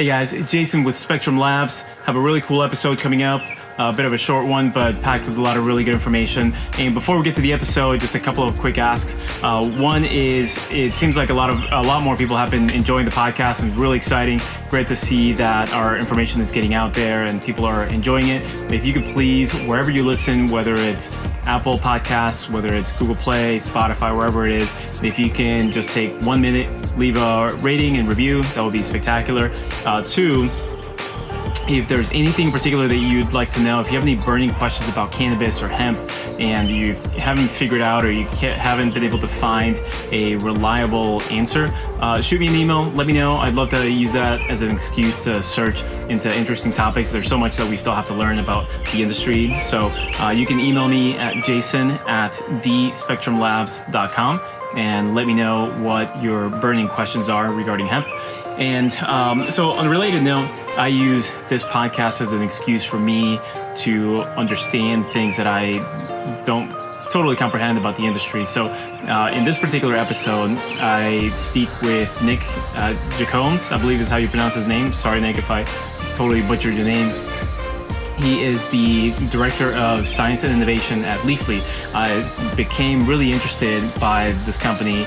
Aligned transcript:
Hey 0.00 0.06
guys, 0.06 0.32
Jason 0.50 0.82
with 0.82 0.96
Spectrum 0.96 1.36
Labs. 1.36 1.82
Have 2.04 2.16
a 2.16 2.20
really 2.20 2.40
cool 2.40 2.62
episode 2.62 2.98
coming 2.98 3.22
up. 3.22 3.42
A 3.80 3.94
bit 3.94 4.04
of 4.04 4.12
a 4.12 4.18
short 4.18 4.46
one, 4.46 4.70
but 4.70 5.00
packed 5.00 5.24
with 5.24 5.38
a 5.38 5.40
lot 5.40 5.56
of 5.56 5.64
really 5.64 5.84
good 5.84 5.94
information. 5.94 6.52
And 6.76 6.92
before 6.92 7.16
we 7.16 7.24
get 7.24 7.34
to 7.36 7.40
the 7.40 7.54
episode, 7.54 7.98
just 7.98 8.14
a 8.14 8.20
couple 8.20 8.46
of 8.46 8.58
quick 8.58 8.76
asks. 8.76 9.16
Uh, 9.42 9.66
one 9.80 10.04
is, 10.04 10.60
it 10.70 10.92
seems 10.92 11.16
like 11.16 11.30
a 11.30 11.34
lot 11.34 11.48
of 11.48 11.60
a 11.72 11.80
lot 11.88 12.02
more 12.02 12.14
people 12.14 12.36
have 12.36 12.50
been 12.50 12.68
enjoying 12.68 13.06
the 13.06 13.10
podcast, 13.10 13.62
and 13.62 13.74
really 13.78 13.96
exciting. 13.96 14.38
Great 14.68 14.86
to 14.88 14.94
see 14.96 15.32
that 15.32 15.72
our 15.72 15.96
information 15.96 16.42
is 16.42 16.52
getting 16.52 16.74
out 16.74 16.92
there 16.92 17.24
and 17.24 17.42
people 17.42 17.64
are 17.64 17.84
enjoying 17.84 18.28
it. 18.28 18.42
If 18.70 18.84
you 18.84 18.92
could 18.92 19.06
please, 19.14 19.54
wherever 19.64 19.90
you 19.90 20.04
listen, 20.04 20.48
whether 20.50 20.74
it's 20.74 21.16
Apple 21.46 21.78
Podcasts, 21.78 22.50
whether 22.50 22.74
it's 22.74 22.92
Google 22.92 23.16
Play, 23.16 23.56
Spotify, 23.56 24.14
wherever 24.14 24.46
it 24.46 24.60
is, 24.60 24.70
if 25.02 25.18
you 25.18 25.30
can 25.30 25.72
just 25.72 25.88
take 25.88 26.12
one 26.20 26.42
minute, 26.42 26.68
leave 26.98 27.16
a 27.16 27.56
rating 27.62 27.96
and 27.96 28.06
review, 28.10 28.42
that 28.42 28.60
would 28.60 28.74
be 28.74 28.82
spectacular. 28.82 29.50
Uh, 29.86 30.02
two 30.02 30.50
if 31.78 31.88
there's 31.88 32.10
anything 32.10 32.46
in 32.46 32.52
particular 32.52 32.88
that 32.88 32.96
you'd 32.96 33.32
like 33.32 33.52
to 33.52 33.60
know, 33.60 33.80
if 33.80 33.88
you 33.88 33.94
have 33.94 34.02
any 34.02 34.16
burning 34.16 34.52
questions 34.54 34.88
about 34.88 35.12
cannabis 35.12 35.62
or 35.62 35.68
hemp 35.68 35.98
and 36.40 36.68
you 36.68 36.94
haven't 37.18 37.48
figured 37.48 37.80
out 37.80 38.04
or 38.04 38.10
you 38.10 38.24
haven't 38.26 38.92
been 38.92 39.04
able 39.04 39.18
to 39.18 39.28
find 39.28 39.80
a 40.10 40.36
reliable 40.36 41.22
answer, 41.24 41.72
uh, 42.00 42.20
shoot 42.20 42.40
me 42.40 42.48
an 42.48 42.54
email. 42.54 42.90
Let 42.92 43.06
me 43.06 43.12
know. 43.12 43.36
I'd 43.36 43.54
love 43.54 43.70
to 43.70 43.90
use 43.90 44.12
that 44.14 44.40
as 44.50 44.62
an 44.62 44.70
excuse 44.70 45.18
to 45.20 45.42
search 45.42 45.82
into 46.08 46.34
interesting 46.34 46.72
topics. 46.72 47.12
There's 47.12 47.28
so 47.28 47.38
much 47.38 47.56
that 47.56 47.68
we 47.68 47.76
still 47.76 47.94
have 47.94 48.06
to 48.08 48.14
learn 48.14 48.38
about 48.38 48.68
the 48.92 49.02
industry. 49.02 49.58
So 49.60 49.86
uh, 50.20 50.30
you 50.30 50.46
can 50.46 50.60
email 50.60 50.88
me 50.88 51.16
at 51.16 51.44
jason 51.44 51.90
at 51.90 52.32
thespectrumlabs.com 52.32 54.40
and 54.76 55.14
let 55.14 55.26
me 55.26 55.34
know 55.34 55.70
what 55.82 56.22
your 56.22 56.48
burning 56.48 56.88
questions 56.88 57.28
are 57.28 57.52
regarding 57.52 57.86
hemp. 57.86 58.06
And 58.58 58.92
um, 59.04 59.50
so, 59.50 59.70
on 59.70 59.86
a 59.86 59.90
related 59.90 60.22
note, 60.22 60.48
I 60.76 60.88
use 60.88 61.32
this 61.48 61.64
podcast 61.64 62.20
as 62.20 62.32
an 62.32 62.42
excuse 62.42 62.84
for 62.84 62.98
me 62.98 63.40
to 63.76 64.22
understand 64.36 65.06
things 65.06 65.36
that 65.36 65.46
I 65.46 65.72
don't 66.44 66.70
totally 67.10 67.36
comprehend 67.36 67.78
about 67.78 67.96
the 67.96 68.04
industry. 68.04 68.44
So, 68.44 68.66
uh, 68.66 69.30
in 69.32 69.44
this 69.44 69.58
particular 69.58 69.96
episode, 69.96 70.56
I 70.78 71.30
speak 71.30 71.68
with 71.82 72.22
Nick 72.22 72.40
uh, 72.74 72.94
Jacobs, 73.18 73.72
I 73.72 73.78
believe 73.78 74.00
is 74.00 74.08
how 74.08 74.16
you 74.16 74.28
pronounce 74.28 74.54
his 74.54 74.66
name. 74.66 74.92
Sorry, 74.92 75.20
Nick, 75.20 75.38
if 75.38 75.50
I 75.50 75.64
totally 76.14 76.42
butchered 76.42 76.74
your 76.74 76.84
name. 76.84 77.14
He 78.18 78.42
is 78.42 78.68
the 78.68 79.12
director 79.30 79.72
of 79.72 80.06
science 80.06 80.44
and 80.44 80.52
innovation 80.52 81.04
at 81.04 81.18
Leafly. 81.20 81.62
I 81.94 82.54
became 82.54 83.06
really 83.06 83.32
interested 83.32 83.82
by 83.98 84.32
this 84.44 84.58
company 84.58 85.06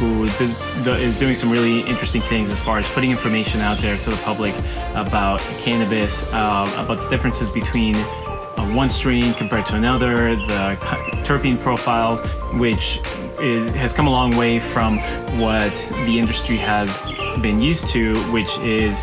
who 0.00 0.24
is 0.24 1.16
doing 1.16 1.34
some 1.34 1.50
really 1.50 1.80
interesting 1.80 2.22
things 2.22 2.48
as 2.48 2.58
far 2.58 2.78
as 2.78 2.88
putting 2.88 3.10
information 3.10 3.60
out 3.60 3.78
there 3.78 3.98
to 3.98 4.10
the 4.10 4.16
public 4.18 4.54
about 4.94 5.40
cannabis, 5.58 6.22
uh, 6.32 6.74
about 6.78 7.02
the 7.02 7.08
differences 7.10 7.50
between 7.50 7.94
uh, 7.96 8.72
one 8.72 8.88
strain 8.88 9.34
compared 9.34 9.66
to 9.66 9.76
another, 9.76 10.36
the 10.36 10.78
terpene 11.24 11.60
profile, 11.60 12.16
which 12.58 13.00
is, 13.40 13.68
has 13.72 13.92
come 13.92 14.06
a 14.06 14.10
long 14.10 14.34
way 14.38 14.58
from 14.58 14.98
what 15.38 15.72
the 16.06 16.18
industry 16.18 16.56
has 16.56 17.02
been 17.42 17.60
used 17.60 17.86
to, 17.88 18.16
which 18.32 18.56
is 18.60 19.00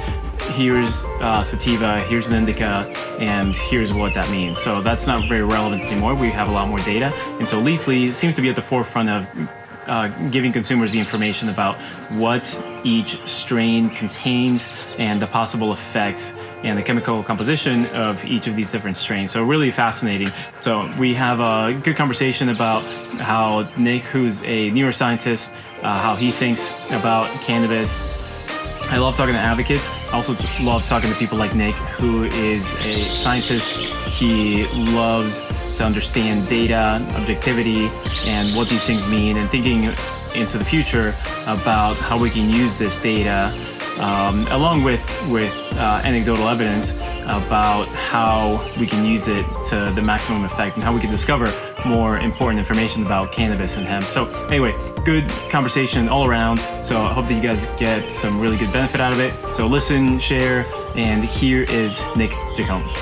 here's 0.56 1.06
uh, 1.22 1.44
sativa, 1.44 2.02
here's 2.06 2.30
an 2.30 2.36
indica, 2.36 2.92
and 3.20 3.54
here's 3.54 3.94
what 3.94 4.16
that 4.16 4.28
means. 4.32 4.58
So 4.58 4.82
that's 4.82 5.06
not 5.06 5.28
very 5.30 5.44
relevant 5.44 5.84
anymore. 5.84 6.16
We 6.16 6.32
have 6.32 6.50
a 6.50 6.52
lot 6.52 6.68
more 6.70 6.80
data. 6.80 7.14
And 7.38 7.48
so 7.48 7.62
Leafly 7.62 8.12
seems 8.12 8.36
to 8.36 8.42
be 8.42 8.50
at 8.50 8.56
the 8.56 8.64
forefront 8.64 9.10
of 9.10 9.28
uh, 9.88 10.08
giving 10.30 10.52
consumers 10.52 10.92
the 10.92 11.00
information 11.00 11.50
about 11.50 11.78
what 12.12 12.58
each 12.84 13.20
strain 13.28 13.90
contains 13.90 14.70
and 14.98 15.22
the 15.22 15.28
possible 15.28 15.74
effects 15.74 16.34
and 16.64 16.78
the 16.78 16.84
chemical 16.84 17.24
composition 17.24 17.86
of 17.88 18.24
each 18.26 18.48
of 18.48 18.56
these 18.56 18.72
different 18.72 18.98
strains. 18.98 19.32
So, 19.32 19.44
really 19.44 19.72
fascinating. 19.72 20.32
So, 20.62 20.90
we 20.98 21.14
have 21.16 21.40
a 21.40 21.74
good 21.74 21.96
conversation 21.96 22.50
about 22.50 22.84
how 23.20 23.70
Nick, 23.78 24.04
who's 24.04 24.42
a 24.44 24.72
neuroscientist, 24.72 25.54
uh, 25.82 26.00
how 26.00 26.16
he 26.16 26.32
thinks 26.32 26.74
about 26.92 27.30
cannabis. 27.42 28.00
I 28.90 28.98
love 28.98 29.18
talking 29.18 29.34
to 29.34 29.40
advocates. 29.40 29.90
I 30.12 30.16
also 30.16 30.34
love 30.64 30.88
talking 30.88 31.12
to 31.12 31.16
people 31.18 31.38
like 31.38 31.54
Nick, 31.54 31.76
who 31.76 32.24
is 32.24 32.74
a 32.76 33.00
scientist. 33.00 33.74
He 34.08 34.66
loves 34.68 35.44
to 35.78 35.84
understand 35.84 36.48
data, 36.48 37.06
objectivity, 37.16 37.90
and 38.26 38.56
what 38.56 38.70
these 38.70 38.86
things 38.86 39.08
mean, 39.08 39.38
and 39.38 39.50
thinking 39.50 39.94
into 40.36 40.58
the 40.58 40.66
future 40.66 41.16
about 41.44 41.96
how 41.98 42.20
we 42.20 42.30
can 42.30 42.50
use 42.50 42.78
this 42.78 42.98
data, 42.98 43.52
um, 44.00 44.46
along 44.48 44.84
with 44.84 45.02
with 45.30 45.54
uh, 45.74 46.02
anecdotal 46.04 46.48
evidence 46.48 46.92
about 47.24 47.88
how 47.88 48.64
we 48.80 48.86
can 48.86 49.04
use 49.06 49.28
it 49.28 49.46
to 49.66 49.92
the 49.96 50.02
maximum 50.02 50.46
effect 50.46 50.76
and 50.76 50.84
how 50.84 50.94
we 50.94 51.00
can 51.00 51.10
discover 51.10 51.52
more 51.86 52.20
important 52.20 52.60
information 52.60 53.06
about 53.06 53.32
cannabis 53.32 53.78
and 53.78 53.86
hemp. 53.86 54.04
So 54.04 54.26
anyway, 54.48 54.74
good 55.04 55.30
conversation 55.50 56.10
all 56.10 56.26
around. 56.26 56.60
So 56.84 57.02
I 57.02 57.14
hope 57.14 57.28
that 57.28 57.34
you 57.34 57.42
guys 57.42 57.68
get 57.78 58.12
some 58.12 58.40
really 58.40 58.58
good 58.58 58.72
benefit 58.72 59.02
out 59.02 59.14
of 59.14 59.20
it. 59.20 59.34
So 59.56 59.68
listen, 59.68 60.20
share, 60.20 60.66
and 60.96 61.24
here 61.24 61.64
is 61.64 62.04
Nick 62.16 62.32
Jacobs. 62.56 62.98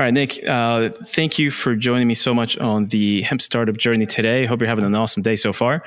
All 0.00 0.06
right, 0.06 0.14
Nick, 0.14 0.42
uh, 0.48 0.88
thank 0.88 1.38
you 1.38 1.50
for 1.50 1.76
joining 1.76 2.08
me 2.08 2.14
so 2.14 2.32
much 2.32 2.56
on 2.56 2.86
the 2.86 3.20
hemp 3.20 3.42
startup 3.42 3.76
journey 3.76 4.06
today. 4.06 4.46
Hope 4.46 4.60
you're 4.60 4.66
having 4.66 4.86
an 4.86 4.94
awesome 4.94 5.22
day 5.22 5.36
so 5.36 5.52
far. 5.52 5.82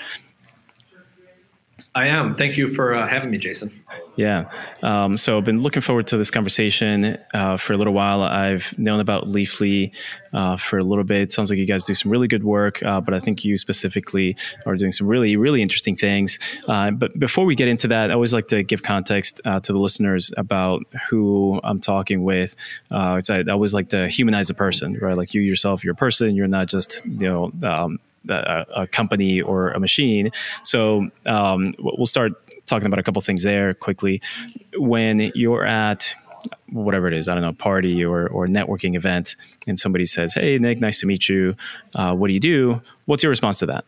I 1.96 2.08
am. 2.08 2.36
Thank 2.36 2.58
you 2.58 2.68
for 2.68 2.96
uh, 2.96 3.08
having 3.08 3.30
me, 3.30 3.38
Jason. 3.38 3.84
Yeah. 4.16 4.50
Um, 4.82 5.16
so 5.16 5.38
I've 5.38 5.44
been 5.44 5.62
looking 5.62 5.82
forward 5.84 6.08
to 6.08 6.18
this 6.18 6.32
conversation 6.32 7.18
uh, 7.36 7.58
for 7.58 7.74
a 7.74 7.78
little 7.78 7.94
while. 7.94 8.24
I've 8.24 8.74
known 8.80 9.00
about 9.00 9.26
Leafly 9.26 9.92
uh, 10.34 10.58
for 10.58 10.80
a 10.80 10.84
little 10.84 11.04
bit. 11.04 11.22
It 11.22 11.32
sounds 11.32 11.52
like 11.52 11.60
you 11.60 11.68
guys 11.68 11.84
do 11.84 11.94
some 11.94 12.12
really 12.12 12.28
good 12.28 12.44
work, 12.44 12.82
uh, 12.82 13.00
but 13.00 13.14
I 13.14 13.20
think 13.20 13.46
you 13.46 13.58
specifically 13.58 14.36
are 14.66 14.76
doing 14.76 14.92
some 14.92 15.08
really, 15.08 15.36
really 15.36 15.62
interesting 15.62 15.96
things. 15.96 16.40
Uh, 16.68 16.90
but 16.90 17.18
before 17.20 17.46
we 17.46 17.54
get 17.54 17.68
into 17.68 17.88
that, 17.90 18.10
I 18.10 18.16
always 18.16 18.34
like 18.34 18.48
to 18.48 18.64
give 18.64 18.82
context 18.82 19.40
uh, 19.46 19.60
to 19.60 19.72
the 19.72 19.80
listeners 19.80 20.32
about 20.36 20.84
who 21.10 21.60
I'm 21.64 21.80
talking 21.80 22.24
with. 22.24 22.56
I 22.90 23.22
always 23.50 23.74
like 23.74 23.90
to 23.90 24.08
humanize 24.08 24.50
a 24.50 24.56
person, 24.56 24.98
right? 25.00 25.16
Like 25.16 25.36
you 25.36 25.42
yourself, 25.42 25.84
you're 25.84 25.94
a 25.94 25.96
person. 25.96 26.36
You're 26.36 26.48
not 26.48 26.68
just, 26.68 27.06
you 27.06 27.30
know, 27.30 27.52
um, 27.64 28.00
a, 28.30 28.66
a, 28.76 28.88
company 28.88 29.42
or 29.42 29.72
a 29.72 29.80
machine. 29.80 30.32
So 30.64 31.10
um, 31.26 31.74
we'll 31.80 32.06
start 32.06 32.34
talking 32.66 32.86
about 32.86 33.00
a 33.00 33.04
couple 33.04 33.22
things 33.22 33.44
there 33.44 33.74
quickly. 33.74 34.22
When 34.78 35.32
you're 35.36 35.66
at 35.66 36.14
whatever 36.70 37.08
it 37.08 37.14
is, 37.14 37.28
I 37.28 37.34
don't 37.34 37.44
know, 37.44 37.50
a 37.50 37.54
party 37.54 38.04
or, 38.04 38.28
or 38.28 38.48
networking 38.48 38.96
event, 38.96 39.36
and 39.68 39.80
somebody 39.80 40.06
says, 40.06 40.34
Hey, 40.34 40.58
Nick, 40.58 40.80
nice 40.80 41.00
to 41.00 41.06
meet 41.06 41.30
you. 41.30 41.56
Uh, 41.96 42.14
what 42.14 42.28
do 42.28 42.34
you 42.34 42.40
do? 42.40 42.82
What's 43.06 43.24
your 43.24 43.30
response 43.30 43.60
to 43.60 43.68
that? 43.68 43.86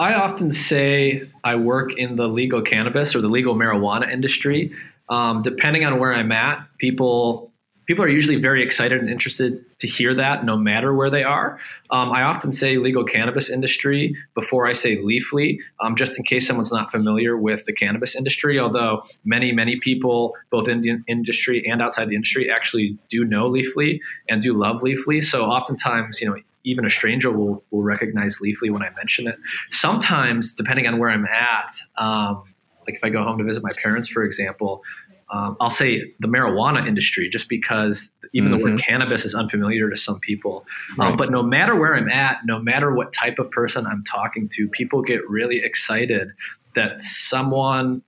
I 0.00 0.14
often 0.14 0.52
say 0.52 1.28
I 1.42 1.56
work 1.56 1.92
in 1.94 2.16
the 2.16 2.28
legal 2.28 2.62
cannabis 2.62 3.16
or 3.16 3.20
the 3.20 3.28
legal 3.28 3.56
marijuana 3.56 4.10
industry. 4.10 4.72
Um, 5.08 5.42
depending 5.42 5.84
on 5.84 5.98
where 5.98 6.12
I'm 6.12 6.30
at, 6.30 6.66
people 6.78 7.47
people 7.88 8.04
are 8.04 8.08
usually 8.08 8.36
very 8.36 8.62
excited 8.62 9.00
and 9.00 9.08
interested 9.08 9.64
to 9.78 9.88
hear 9.88 10.14
that 10.14 10.44
no 10.44 10.58
matter 10.58 10.94
where 10.94 11.08
they 11.10 11.22
are. 11.24 11.58
Um, 11.90 12.12
I 12.12 12.22
often 12.22 12.52
say 12.52 12.76
legal 12.76 13.02
cannabis 13.02 13.48
industry 13.48 14.14
before 14.34 14.68
I 14.68 14.74
say 14.74 14.98
Leafly, 14.98 15.58
um, 15.80 15.96
just 15.96 16.18
in 16.18 16.22
case 16.22 16.46
someone's 16.46 16.70
not 16.70 16.90
familiar 16.90 17.36
with 17.36 17.64
the 17.64 17.72
cannabis 17.72 18.14
industry. 18.14 18.60
Although 18.60 19.02
many, 19.24 19.52
many 19.52 19.80
people, 19.80 20.34
both 20.50 20.68
in 20.68 20.82
the 20.82 20.98
industry 21.08 21.66
and 21.66 21.80
outside 21.80 22.10
the 22.10 22.14
industry, 22.14 22.50
actually 22.50 22.98
do 23.08 23.24
know 23.24 23.50
Leafly 23.50 24.00
and 24.28 24.42
do 24.42 24.52
love 24.52 24.82
Leafly. 24.82 25.24
So 25.24 25.46
oftentimes, 25.46 26.20
you 26.20 26.28
know, 26.28 26.36
even 26.64 26.84
a 26.84 26.90
stranger 26.90 27.32
will, 27.32 27.64
will 27.70 27.82
recognize 27.82 28.36
Leafly 28.36 28.70
when 28.70 28.82
I 28.82 28.90
mention 28.90 29.26
it. 29.26 29.36
Sometimes, 29.70 30.52
depending 30.52 30.86
on 30.86 30.98
where 30.98 31.08
I'm 31.08 31.24
at, 31.24 31.74
um, 31.96 32.42
like 32.86 32.96
if 32.96 33.04
I 33.04 33.08
go 33.08 33.22
home 33.22 33.38
to 33.38 33.44
visit 33.44 33.62
my 33.62 33.72
parents, 33.82 34.08
for 34.08 34.24
example, 34.24 34.82
um, 35.30 35.56
I'll 35.60 35.70
say 35.70 36.14
the 36.20 36.28
marijuana 36.28 36.86
industry, 36.86 37.28
just 37.28 37.48
because 37.48 38.10
even 38.32 38.50
mm-hmm. 38.50 38.58
the 38.58 38.64
word 38.64 38.80
cannabis 38.80 39.24
is 39.24 39.34
unfamiliar 39.34 39.90
to 39.90 39.96
some 39.96 40.18
people. 40.20 40.66
Um, 40.92 40.98
right. 40.98 41.10
Um, 41.10 41.16
but 41.16 41.30
no 41.30 41.42
matter 41.42 41.76
where 41.76 41.94
I'm 41.94 42.08
at, 42.08 42.38
no 42.44 42.58
matter 42.58 42.94
what 42.94 43.12
type 43.12 43.38
of 43.38 43.50
person 43.50 43.86
I'm 43.86 44.04
talking 44.04 44.48
to, 44.54 44.68
people 44.68 45.02
get 45.02 45.28
really 45.28 45.62
excited 45.62 46.32
that 46.74 47.02
someone 47.02 48.02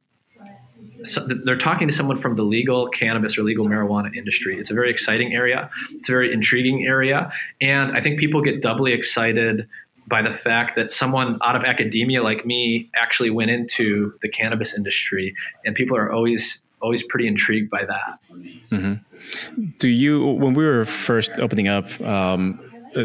so 1.02 1.26
they're 1.26 1.56
talking 1.56 1.88
to 1.88 1.94
someone 1.94 2.18
from 2.18 2.34
the 2.34 2.42
legal 2.42 2.86
cannabis 2.88 3.38
or 3.38 3.42
legal 3.42 3.66
marijuana 3.66 4.14
industry. 4.14 4.58
It's 4.58 4.70
a 4.70 4.74
very 4.74 4.90
exciting 4.90 5.32
area. 5.32 5.70
It's 5.92 6.10
a 6.10 6.12
very 6.12 6.30
intriguing 6.30 6.86
area, 6.86 7.32
and 7.60 7.96
I 7.96 8.02
think 8.02 8.20
people 8.20 8.42
get 8.42 8.60
doubly 8.60 8.92
excited 8.92 9.66
by 10.06 10.20
the 10.20 10.32
fact 10.32 10.76
that 10.76 10.90
someone 10.90 11.38
out 11.42 11.56
of 11.56 11.64
academia 11.64 12.22
like 12.22 12.44
me 12.44 12.90
actually 12.94 13.30
went 13.30 13.50
into 13.50 14.12
the 14.20 14.28
cannabis 14.28 14.74
industry, 14.74 15.34
and 15.64 15.74
people 15.74 15.96
are 15.96 16.12
always 16.12 16.60
always 16.80 17.02
pretty 17.02 17.26
intrigued 17.26 17.70
by 17.70 17.84
that. 17.84 18.18
Mm-hmm. 18.70 19.64
Do 19.78 19.88
you, 19.88 20.24
when 20.26 20.54
we 20.54 20.64
were 20.64 20.84
first 20.84 21.32
opening 21.38 21.68
up, 21.68 22.00
um, 22.00 22.60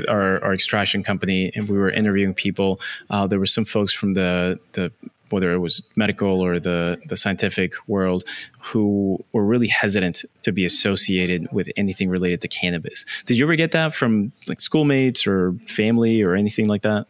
our, 0.10 0.44
our, 0.44 0.52
extraction 0.52 1.04
company 1.04 1.52
and 1.54 1.70
we 1.70 1.78
were 1.78 1.92
interviewing 1.92 2.34
people 2.34 2.80
uh, 3.12 3.28
there 3.28 3.38
were 3.38 3.46
some 3.46 3.66
folks 3.66 3.94
from 3.94 4.16
the 4.16 4.60
the 4.72 4.92
whether 5.30 5.54
it 5.54 5.60
was 5.60 5.82
medical 5.96 6.42
or 6.42 6.60
the 6.60 6.98
the 7.08 7.18
scientific 7.18 7.74
world, 7.88 8.24
who 8.60 9.24
were 9.34 9.44
really 9.44 9.68
hesitant 9.68 10.24
to 10.44 10.52
be 10.52 10.66
associated 10.66 11.52
with 11.52 11.70
anything 11.78 12.10
related 12.10 12.42
to 12.42 12.48
cannabis. 12.48 13.06
Did 13.26 13.38
you 13.38 13.46
ever 13.46 13.56
get 13.56 13.72
that 13.72 13.94
from 13.94 14.32
like 14.48 14.62
schoolmates 14.62 15.28
or 15.28 15.54
family 15.68 16.22
or 16.22 16.36
anything 16.36 16.68
like 16.68 16.84
that? 16.84 17.08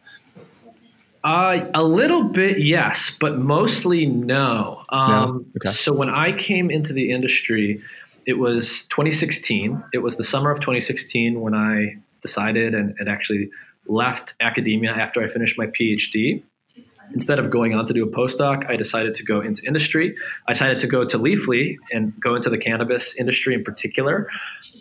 Uh, 1.26 1.68
a 1.74 1.82
little 1.82 2.22
bit, 2.22 2.60
yes, 2.60 3.10
but 3.18 3.36
mostly 3.36 4.06
no. 4.06 4.84
Um, 4.90 5.10
no? 5.10 5.44
Okay. 5.56 5.74
So 5.74 5.92
when 5.92 6.08
I 6.08 6.30
came 6.30 6.70
into 6.70 6.92
the 6.92 7.10
industry, 7.10 7.82
it 8.26 8.34
was 8.34 8.86
2016. 8.86 9.82
It 9.92 9.98
was 9.98 10.18
the 10.18 10.22
summer 10.22 10.52
of 10.52 10.60
2016 10.60 11.40
when 11.40 11.52
I 11.52 11.96
decided 12.22 12.76
and, 12.76 12.94
and 13.00 13.08
actually 13.08 13.50
left 13.88 14.34
academia 14.40 14.92
after 14.92 15.20
I 15.20 15.26
finished 15.26 15.58
my 15.58 15.66
PhD 15.66 16.44
instead 17.12 17.38
of 17.38 17.50
going 17.50 17.74
on 17.74 17.86
to 17.86 17.94
do 17.94 18.04
a 18.04 18.10
postdoc, 18.10 18.68
I 18.68 18.76
decided 18.76 19.14
to 19.16 19.24
go 19.24 19.40
into 19.40 19.62
industry. 19.66 20.14
I 20.48 20.52
decided 20.52 20.80
to 20.80 20.86
go 20.86 21.04
to 21.04 21.18
Leafly 21.18 21.76
and 21.92 22.12
go 22.20 22.34
into 22.34 22.50
the 22.50 22.58
cannabis 22.58 23.16
industry 23.16 23.54
in 23.54 23.64
particular. 23.64 24.28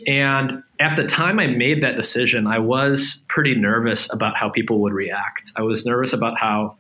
And 0.08 0.64
at 0.80 0.96
the 0.96 1.04
time 1.06 1.40
I 1.40 1.48
made 1.48 1.82
that 1.84 1.96
decision, 1.96 2.48
I 2.48 2.60
was 2.60 3.24
pretty 3.28 3.56
nervous 3.56 4.12
about 4.12 4.36
how 4.36 4.50
people 4.50 4.82
would 4.82 4.94
react. 4.94 5.52
I 5.56 5.62
was 5.62 5.86
nervous 5.86 6.14
about 6.14 6.40
how 6.40 6.78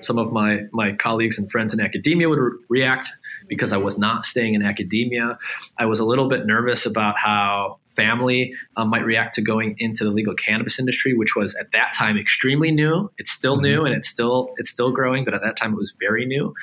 some 0.00 0.18
of 0.18 0.32
my, 0.32 0.62
my 0.72 0.92
colleagues 0.92 1.38
and 1.38 1.50
friends 1.50 1.74
in 1.74 1.80
academia 1.80 2.28
would 2.28 2.38
re- 2.38 2.58
react 2.68 3.12
because 3.48 3.72
I 3.72 3.76
was 3.76 3.98
not 3.98 4.24
staying 4.24 4.54
in 4.54 4.62
academia. 4.62 5.38
I 5.76 5.86
was 5.86 6.00
a 6.00 6.04
little 6.04 6.28
bit 6.28 6.46
nervous 6.46 6.86
about 6.86 7.18
how 7.18 7.79
family 8.00 8.54
um, 8.76 8.88
might 8.88 9.04
react 9.04 9.34
to 9.34 9.42
going 9.42 9.76
into 9.78 10.04
the 10.04 10.10
legal 10.10 10.34
cannabis 10.34 10.78
industry, 10.78 11.14
which 11.14 11.36
was 11.36 11.54
at 11.56 11.72
that 11.72 11.92
time 11.94 12.16
extremely 12.16 12.70
new. 12.70 13.10
It's 13.18 13.30
still 13.30 13.56
mm-hmm. 13.56 13.64
new 13.64 13.84
and 13.84 13.94
it's 13.94 14.08
still 14.08 14.50
it's 14.56 14.70
still 14.70 14.90
growing, 14.90 15.24
but 15.24 15.34
at 15.34 15.42
that 15.42 15.56
time 15.56 15.72
it 15.72 15.76
was 15.76 15.94
very 16.00 16.24
new. 16.24 16.54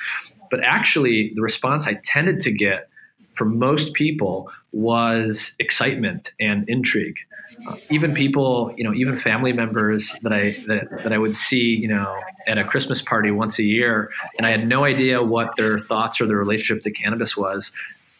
But 0.50 0.64
actually, 0.64 1.32
the 1.34 1.42
response 1.42 1.86
I 1.86 1.94
tended 2.02 2.40
to 2.40 2.50
get 2.50 2.88
from 3.34 3.58
most 3.58 3.92
people 3.92 4.50
was 4.72 5.54
excitement 5.58 6.32
and 6.40 6.68
intrigue. 6.68 7.18
Uh, 7.68 7.76
even 7.90 8.14
people, 8.14 8.72
you 8.76 8.84
know, 8.84 8.94
even 8.94 9.16
family 9.16 9.52
members 9.52 10.14
that 10.22 10.32
I 10.32 10.56
that, 10.66 11.02
that 11.04 11.12
I 11.12 11.18
would 11.18 11.34
see, 11.34 11.76
you 11.82 11.88
know, 11.88 12.20
at 12.46 12.58
a 12.58 12.64
Christmas 12.64 13.00
party 13.00 13.30
once 13.30 13.58
a 13.58 13.64
year, 13.64 14.10
and 14.36 14.46
I 14.46 14.50
had 14.50 14.66
no 14.66 14.84
idea 14.84 15.22
what 15.22 15.56
their 15.56 15.78
thoughts 15.78 16.20
or 16.20 16.26
their 16.26 16.36
relationship 16.36 16.82
to 16.84 16.90
cannabis 16.90 17.36
was. 17.36 17.72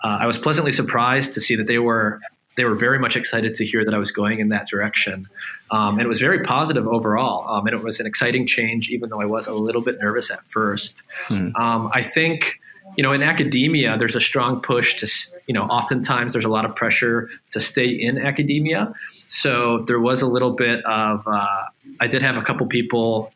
Uh, 0.03 0.19
I 0.21 0.27
was 0.27 0.39
pleasantly 0.39 0.73
surprised 0.73 1.35
to 1.35 1.41
see 1.41 1.57
that 1.57 1.67
they 1.67 1.79
were 1.79 2.21
they 2.59 2.65
were 2.65 2.75
very 2.75 2.99
much 2.99 3.17
excited 3.17 3.55
to 3.55 3.65
hear 3.65 3.85
that 3.85 3.95
I 3.95 3.99
was 3.99 4.11
going 4.11 4.41
in 4.41 4.49
that 4.49 4.67
direction. 4.67 5.29
Um, 5.71 5.95
and 5.95 6.03
it 6.03 6.09
was 6.09 6.21
very 6.21 6.43
positive 6.43 6.89
overall. 6.89 7.49
Um, 7.49 7.67
and 7.69 7.77
it 7.77 7.85
was 7.85 8.01
an 8.01 8.07
exciting 8.07 8.49
change, 8.49 8.89
even 8.89 9.11
though 9.11 9.23
I 9.23 9.27
was 9.27 9.47
a 9.47 9.55
little 9.55 9.81
bit 9.81 9.99
nervous 10.01 10.29
at 10.31 10.45
first. 10.45 11.03
Hmm. 11.29 11.55
Um, 11.55 11.91
I 11.95 12.03
think, 12.03 12.59
you 12.97 13.03
know, 13.05 13.13
in 13.13 13.23
academia, 13.23 13.97
there's 13.97 14.17
a 14.17 14.21
strong 14.21 14.61
push 14.61 14.97
to, 14.97 15.07
you 15.47 15.55
know, 15.55 15.63
oftentimes 15.65 16.33
there's 16.33 16.45
a 16.45 16.49
lot 16.49 16.65
of 16.65 16.75
pressure 16.75 17.31
to 17.51 17.61
stay 17.61 17.87
in 17.87 18.19
academia. 18.19 18.93
So 19.29 19.85
there 19.87 20.01
was 20.01 20.21
a 20.21 20.27
little 20.27 20.53
bit 20.53 20.85
of, 20.85 21.27
uh, 21.29 21.65
I 22.01 22.09
did 22.09 22.23
have 22.23 22.37
a 22.37 22.43
couple 22.43 22.67
people 22.67 23.33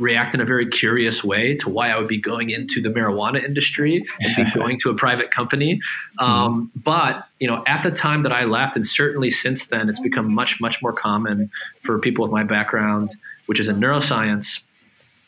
react 0.00 0.34
in 0.34 0.40
a 0.40 0.44
very 0.44 0.66
curious 0.66 1.22
way 1.22 1.54
to 1.56 1.68
why 1.68 1.90
I 1.90 1.98
would 1.98 2.08
be 2.08 2.18
going 2.18 2.50
into 2.50 2.80
the 2.80 2.88
marijuana 2.88 3.44
industry 3.44 4.04
and 4.20 4.36
be 4.36 4.50
going 4.58 4.78
to 4.80 4.90
a 4.90 4.94
private 4.94 5.30
company. 5.30 5.80
Um, 6.18 6.70
but 6.74 7.24
you 7.38 7.46
know, 7.46 7.62
at 7.66 7.82
the 7.82 7.90
time 7.90 8.22
that 8.22 8.32
I 8.32 8.44
left, 8.44 8.76
and 8.76 8.86
certainly 8.86 9.30
since 9.30 9.66
then, 9.66 9.88
it's 9.88 10.00
become 10.00 10.34
much 10.34 10.60
much 10.60 10.82
more 10.82 10.92
common 10.92 11.50
for 11.82 11.98
people 11.98 12.24
with 12.24 12.32
my 12.32 12.42
background, 12.42 13.14
which 13.46 13.60
is 13.60 13.68
in 13.68 13.76
neuroscience. 13.76 14.60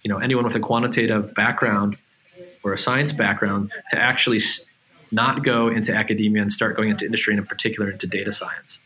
You 0.03 0.09
know, 0.09 0.19
anyone 0.19 0.45
with 0.45 0.57
a 0.57 0.61
quantitative 0.61 1.35
background 1.35 1.97
or 2.65 2.73
a 2.73 2.79
science 2.79 3.13
background 3.13 3.71
to 3.91 3.99
actually 3.99 4.41
not 5.13 5.45
go 5.45 5.69
into 5.69 5.95
academia 5.95 6.43
and 6.43 6.51
start 6.51 6.77
going 6.77 6.91
into 6.91 7.05
industry, 7.05 7.35
and 7.35 7.41
in 7.41 7.47
particular 7.47 7.91
into 7.91 8.07
data 8.07 8.33
science. 8.33 8.81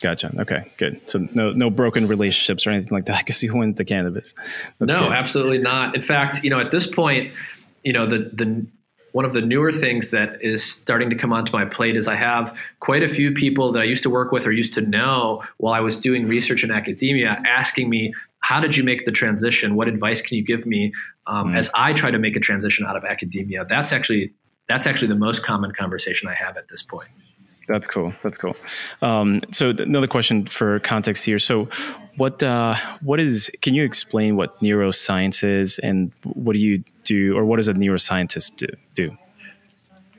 Gotcha. 0.00 0.32
Okay, 0.38 0.70
good. 0.78 1.00
So 1.10 1.28
no 1.34 1.52
no 1.52 1.68
broken 1.68 2.08
relationships 2.08 2.66
or 2.66 2.70
anything 2.70 2.92
like 2.92 3.06
that 3.06 3.18
because 3.18 3.42
you 3.42 3.54
went 3.54 3.76
to 3.76 3.84
cannabis. 3.84 4.32
That's 4.78 4.92
no, 4.92 5.08
good. 5.08 5.12
absolutely 5.12 5.58
not. 5.58 5.94
In 5.94 6.00
fact, 6.00 6.42
you 6.42 6.50
know, 6.50 6.58
at 6.58 6.70
this 6.70 6.86
point, 6.86 7.34
you 7.84 7.92
know, 7.92 8.06
the 8.06 8.30
the 8.32 8.66
one 9.12 9.24
of 9.24 9.32
the 9.32 9.40
newer 9.40 9.72
things 9.72 10.10
that 10.10 10.40
is 10.40 10.64
starting 10.64 11.10
to 11.10 11.16
come 11.16 11.32
onto 11.32 11.52
my 11.52 11.64
plate 11.64 11.96
is 11.96 12.06
I 12.06 12.14
have 12.14 12.56
quite 12.78 13.02
a 13.02 13.08
few 13.08 13.32
people 13.32 13.72
that 13.72 13.80
I 13.80 13.84
used 13.84 14.02
to 14.04 14.10
work 14.10 14.32
with 14.32 14.46
or 14.46 14.52
used 14.52 14.74
to 14.74 14.80
know 14.80 15.42
while 15.58 15.74
I 15.74 15.80
was 15.80 15.96
doing 15.98 16.26
research 16.26 16.62
in 16.62 16.70
academia 16.70 17.42
asking 17.46 17.90
me, 17.90 18.14
how 18.38 18.60
did 18.60 18.76
you 18.76 18.84
make 18.84 19.04
the 19.04 19.12
transition? 19.12 19.74
What 19.74 19.88
advice 19.88 20.22
can 20.22 20.36
you 20.36 20.44
give 20.44 20.64
me 20.64 20.92
um, 21.26 21.48
mm. 21.48 21.56
as 21.56 21.70
I 21.74 21.92
try 21.92 22.10
to 22.10 22.18
make 22.18 22.36
a 22.36 22.40
transition 22.40 22.86
out 22.86 22.96
of 22.96 23.04
academia? 23.04 23.64
That's 23.68 23.92
actually 23.92 24.32
that's 24.68 24.86
actually 24.86 25.08
the 25.08 25.16
most 25.16 25.42
common 25.42 25.72
conversation 25.72 26.28
I 26.28 26.34
have 26.34 26.56
at 26.56 26.68
this 26.68 26.82
point. 26.82 27.10
That's 27.70 27.86
cool. 27.86 28.12
That's 28.24 28.36
cool. 28.36 28.56
Um, 29.00 29.40
so 29.52 29.70
another 29.70 30.08
question 30.08 30.46
for 30.46 30.80
context 30.80 31.24
here. 31.24 31.38
So, 31.38 31.68
what 32.16 32.42
uh, 32.42 32.74
what 33.00 33.20
is? 33.20 33.48
Can 33.62 33.74
you 33.74 33.84
explain 33.84 34.34
what 34.34 34.60
neuroscience 34.60 35.44
is, 35.44 35.78
and 35.78 36.10
what 36.24 36.54
do 36.54 36.58
you 36.58 36.82
do, 37.04 37.36
or 37.36 37.44
what 37.44 37.56
does 37.56 37.68
a 37.68 37.74
neuroscientist 37.74 38.56
do? 38.56 38.66
do? 38.96 39.16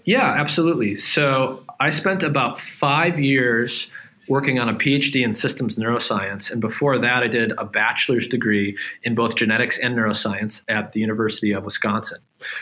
Yeah, 0.05 0.31
absolutely. 0.31 0.95
So 0.95 1.63
I 1.79 1.89
spent 1.89 2.23
about 2.23 2.59
five 2.59 3.19
years 3.19 3.91
working 4.29 4.57
on 4.57 4.69
a 4.69 4.73
PhD 4.73 5.23
in 5.23 5.35
systems 5.35 5.75
neuroscience, 5.75 6.51
and 6.51 6.61
before 6.61 6.97
that, 6.99 7.21
I 7.21 7.27
did 7.27 7.51
a 7.57 7.65
bachelor's 7.65 8.27
degree 8.27 8.77
in 9.03 9.13
both 9.13 9.35
genetics 9.35 9.77
and 9.77 9.97
neuroscience 9.97 10.63
at 10.69 10.93
the 10.93 11.01
University 11.01 11.51
of 11.51 11.65
Wisconsin. 11.65 12.19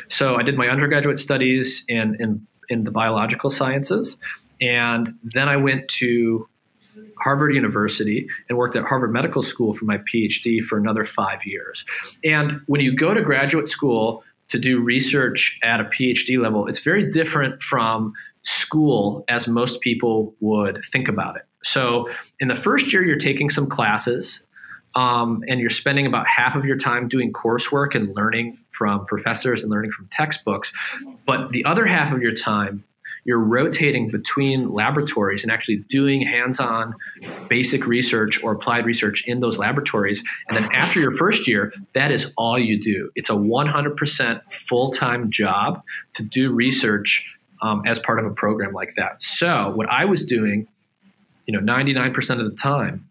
So 0.07 0.35
I 0.35 0.41
did 0.41 0.57
my 0.57 0.67
undergraduate 0.67 1.19
studies 1.19 1.85
in 1.87 2.17
in 2.19 2.47
in 2.69 2.85
the 2.85 2.91
biological 2.91 3.51
sciences. 3.51 4.17
And 4.61 5.15
then 5.23 5.47
I 5.47 5.57
went 5.57 5.87
to 5.99 6.47
Harvard 7.19 7.53
University 7.53 8.27
and 8.47 8.57
worked 8.57 8.75
at 8.75 8.83
Harvard 8.83 9.11
Medical 9.11 9.43
School 9.43 9.73
for 9.73 9.85
my 9.85 9.97
PhD 9.99 10.61
for 10.61 10.77
another 10.77 11.03
five 11.03 11.45
years. 11.45 11.85
And 12.23 12.61
when 12.67 12.81
you 12.81 12.95
go 12.95 13.13
to 13.13 13.21
graduate 13.21 13.67
school 13.67 14.23
to 14.49 14.59
do 14.59 14.81
research 14.81 15.59
at 15.63 15.79
a 15.79 15.85
PhD 15.85 16.41
level, 16.41 16.67
it's 16.67 16.79
very 16.79 17.09
different 17.09 17.61
from 17.61 18.13
school 18.43 19.23
as 19.27 19.47
most 19.47 19.81
people 19.81 20.33
would 20.39 20.81
think 20.91 21.07
about 21.07 21.35
it. 21.35 21.43
So, 21.63 22.09
in 22.39 22.47
the 22.47 22.55
first 22.55 22.93
year, 22.93 23.03
you're 23.03 23.17
taking 23.17 23.49
some 23.49 23.67
classes. 23.67 24.41
Um, 24.95 25.43
and 25.47 25.59
you're 25.59 25.69
spending 25.69 26.07
about 26.07 26.27
half 26.27 26.55
of 26.55 26.65
your 26.65 26.75
time 26.75 27.07
doing 27.07 27.31
coursework 27.31 27.93
and 27.93 28.15
learning 28.15 28.57
from 28.71 29.05
professors 29.05 29.61
and 29.61 29.69
learning 29.69 29.91
from 29.91 30.07
textbooks. 30.07 30.73
But 31.27 31.51
the 31.51 31.63
other 31.63 31.85
half 31.85 32.11
of 32.11 32.23
your 32.23 32.33
time 32.33 32.83
you're 33.29 33.37
rotating 33.37 34.09
between 34.09 34.73
laboratories 34.73 35.43
and 35.43 35.51
actually 35.51 35.77
doing 35.87 36.19
hands-on 36.19 36.95
basic 37.47 37.85
research 37.85 38.43
or 38.43 38.53
applied 38.53 38.87
research 38.87 39.23
in 39.27 39.39
those 39.39 39.59
laboratories. 39.59 40.23
And 40.47 40.57
then 40.57 40.67
after 40.73 40.99
your 40.99 41.11
first 41.11 41.47
year 41.47 41.71
that 41.93 42.11
is 42.11 42.31
all 42.37 42.57
you 42.57 42.81
do. 42.81 43.11
It's 43.13 43.29
a 43.29 43.33
100% 43.33 44.41
full-time 44.51 45.29
job 45.29 45.83
to 46.15 46.23
do 46.23 46.51
research 46.51 47.23
um, 47.61 47.83
as 47.85 47.99
part 47.99 48.17
of 48.17 48.25
a 48.25 48.31
program 48.31 48.73
like 48.73 48.95
that. 48.95 49.21
So 49.21 49.73
what 49.75 49.87
i 49.91 50.05
was 50.05 50.25
doing 50.25 50.67
you 51.45 51.53
know 51.53 51.73
99% 51.73 52.15
of 52.39 52.49
the 52.49 52.57
time 52.57 53.07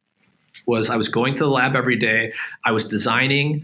was 0.67 0.91
i 0.91 0.97
was 0.97 1.09
going 1.09 1.35
to 1.35 1.45
the 1.45 1.51
lab 1.51 1.77
every 1.77 1.97
day. 1.97 2.33
I 2.65 2.73
was 2.73 2.85
designing 2.85 3.63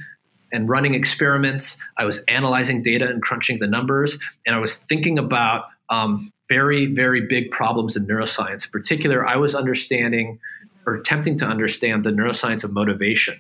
and 0.53 0.69
running 0.69 0.95
experiments. 0.95 1.77
I 1.97 2.05
was 2.05 2.23
analyzing 2.29 2.81
data 2.81 3.09
and 3.09 3.21
crunching 3.21 3.59
the 3.59 3.67
numbers, 3.67 4.19
and 4.47 4.55
I 4.55 4.61
was 4.61 4.77
thinking 4.77 5.19
about 5.19 5.65
um, 5.91 6.33
very, 6.49 6.87
very 6.87 7.23
big 7.23 7.51
problems 7.51 7.97
in 7.97 8.07
neuroscience. 8.07 8.65
In 8.65 8.71
particular, 8.71 9.27
I 9.27 9.37
was 9.37 9.55
understanding 9.55 10.39
or 10.87 10.95
attempting 10.95 11.39
to 11.39 11.47
understand 11.47 12.05
the 12.05 12.11
neuroscience 12.11 12.65
of 12.65 12.73
motivation. 12.73 13.39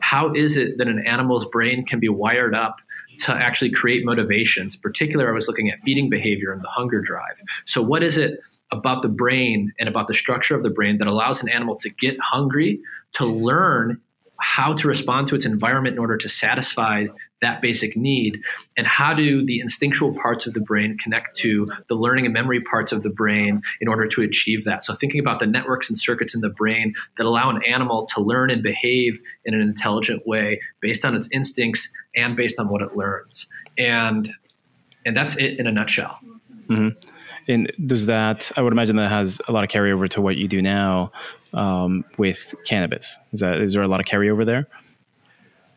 How 0.00 0.32
is 0.32 0.56
it 0.56 0.78
that 0.78 0.88
an 0.88 1.06
animal's 1.06 1.44
brain 1.44 1.84
can 1.84 2.00
be 2.00 2.08
wired 2.08 2.54
up 2.54 2.80
to 3.20 3.32
actually 3.32 3.70
create 3.70 4.04
motivations? 4.04 4.74
In 4.74 4.80
particular, 4.80 5.28
I 5.28 5.32
was 5.32 5.48
looking 5.48 5.70
at 5.70 5.80
feeding 5.80 6.08
behavior 6.08 6.52
and 6.52 6.62
the 6.62 6.68
hunger 6.68 7.00
drive. 7.00 7.40
So, 7.66 7.82
what 7.82 8.02
is 8.02 8.16
it 8.16 8.40
about 8.72 9.02
the 9.02 9.08
brain 9.08 9.72
and 9.78 9.88
about 9.88 10.06
the 10.06 10.14
structure 10.14 10.54
of 10.54 10.62
the 10.62 10.70
brain 10.70 10.98
that 10.98 11.06
allows 11.06 11.42
an 11.42 11.48
animal 11.48 11.76
to 11.76 11.90
get 11.90 12.16
hungry, 12.20 12.80
to 13.12 13.24
learn 13.24 14.00
how 14.40 14.74
to 14.74 14.88
respond 14.88 15.28
to 15.28 15.34
its 15.34 15.44
environment 15.44 15.94
in 15.94 15.98
order 15.98 16.16
to 16.16 16.28
satisfy 16.28 17.06
that 17.42 17.60
basic 17.60 17.96
need 17.96 18.42
and 18.76 18.86
how 18.86 19.12
do 19.12 19.44
the 19.44 19.60
instinctual 19.60 20.14
parts 20.14 20.46
of 20.46 20.54
the 20.54 20.60
brain 20.60 20.96
connect 20.98 21.36
to 21.38 21.70
the 21.88 21.94
learning 21.94 22.24
and 22.24 22.32
memory 22.32 22.60
parts 22.60 22.92
of 22.92 23.02
the 23.02 23.10
brain 23.10 23.62
in 23.80 23.88
order 23.88 24.06
to 24.06 24.22
achieve 24.22 24.64
that? 24.64 24.84
So 24.84 24.94
thinking 24.94 25.20
about 25.20 25.38
the 25.38 25.46
networks 25.46 25.88
and 25.88 25.98
circuits 25.98 26.34
in 26.34 26.40
the 26.40 26.48
brain 26.48 26.94
that 27.16 27.26
allow 27.26 27.50
an 27.50 27.62
animal 27.64 28.06
to 28.14 28.20
learn 28.20 28.50
and 28.50 28.62
behave 28.62 29.18
in 29.44 29.54
an 29.54 29.60
intelligent 29.60 30.26
way 30.26 30.60
based 30.80 31.04
on 31.04 31.14
its 31.14 31.28
instincts 31.32 31.90
and 32.14 32.36
based 32.36 32.58
on 32.58 32.68
what 32.68 32.82
it 32.82 32.96
learns. 32.96 33.46
And 33.78 34.32
and 35.04 35.16
that's 35.16 35.36
it 35.36 35.58
in 35.60 35.66
a 35.66 35.72
nutshell. 35.72 36.18
Mm-hmm. 36.68 36.98
and 37.46 37.72
does 37.86 38.06
that 38.06 38.50
i 38.56 38.60
would 38.60 38.72
imagine 38.72 38.96
that 38.96 39.08
has 39.08 39.40
a 39.46 39.52
lot 39.52 39.62
of 39.62 39.70
carryover 39.70 40.08
to 40.08 40.20
what 40.20 40.36
you 40.36 40.48
do 40.48 40.60
now 40.60 41.12
um, 41.56 42.04
with 42.18 42.54
cannabis. 42.64 43.18
Is 43.32 43.40
that 43.40 43.60
is 43.60 43.72
there 43.72 43.82
a 43.82 43.88
lot 43.88 44.00
of 44.00 44.06
carryover 44.06 44.44
there 44.44 44.68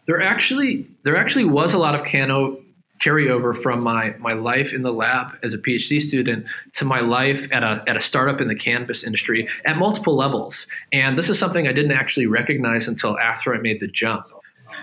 there 0.09 0.19
actually 0.19 0.89
there 1.03 1.15
actually 1.15 1.45
was 1.45 1.71
a 1.71 1.77
lot 1.77 1.93
of 1.93 2.03
cano 2.03 2.57
carryover 2.99 3.55
from 3.55 3.83
my 3.83 4.15
my 4.17 4.33
life 4.33 4.73
in 4.73 4.81
the 4.81 4.91
lab 4.91 5.37
as 5.43 5.53
a 5.53 5.57
PhD 5.59 6.01
student 6.01 6.47
to 6.73 6.83
my 6.83 6.99
life 6.99 7.47
at 7.51 7.63
a 7.63 7.83
at 7.87 7.95
a 7.95 7.99
startup 7.99 8.41
in 8.41 8.47
the 8.47 8.55
cannabis 8.55 9.03
industry 9.03 9.47
at 9.65 9.77
multiple 9.77 10.15
levels. 10.15 10.65
And 10.91 11.15
this 11.15 11.29
is 11.29 11.37
something 11.37 11.67
I 11.67 11.73
didn't 11.73 11.91
actually 11.91 12.25
recognize 12.25 12.87
until 12.87 13.19
after 13.19 13.53
I 13.53 13.59
made 13.59 13.81
the 13.81 13.87
jump. 13.87 14.25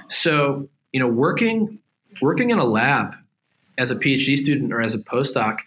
So, 0.09 0.69
you 0.93 1.01
know, 1.01 1.09
working 1.09 1.81
working 2.23 2.51
in 2.51 2.59
a 2.59 2.65
lab 2.65 3.17
as 3.79 3.91
a 3.91 3.97
PhD 3.97 4.39
student 4.39 4.73
or 4.73 4.81
as 4.81 4.95
a 4.95 4.99
postdoc 4.99 5.59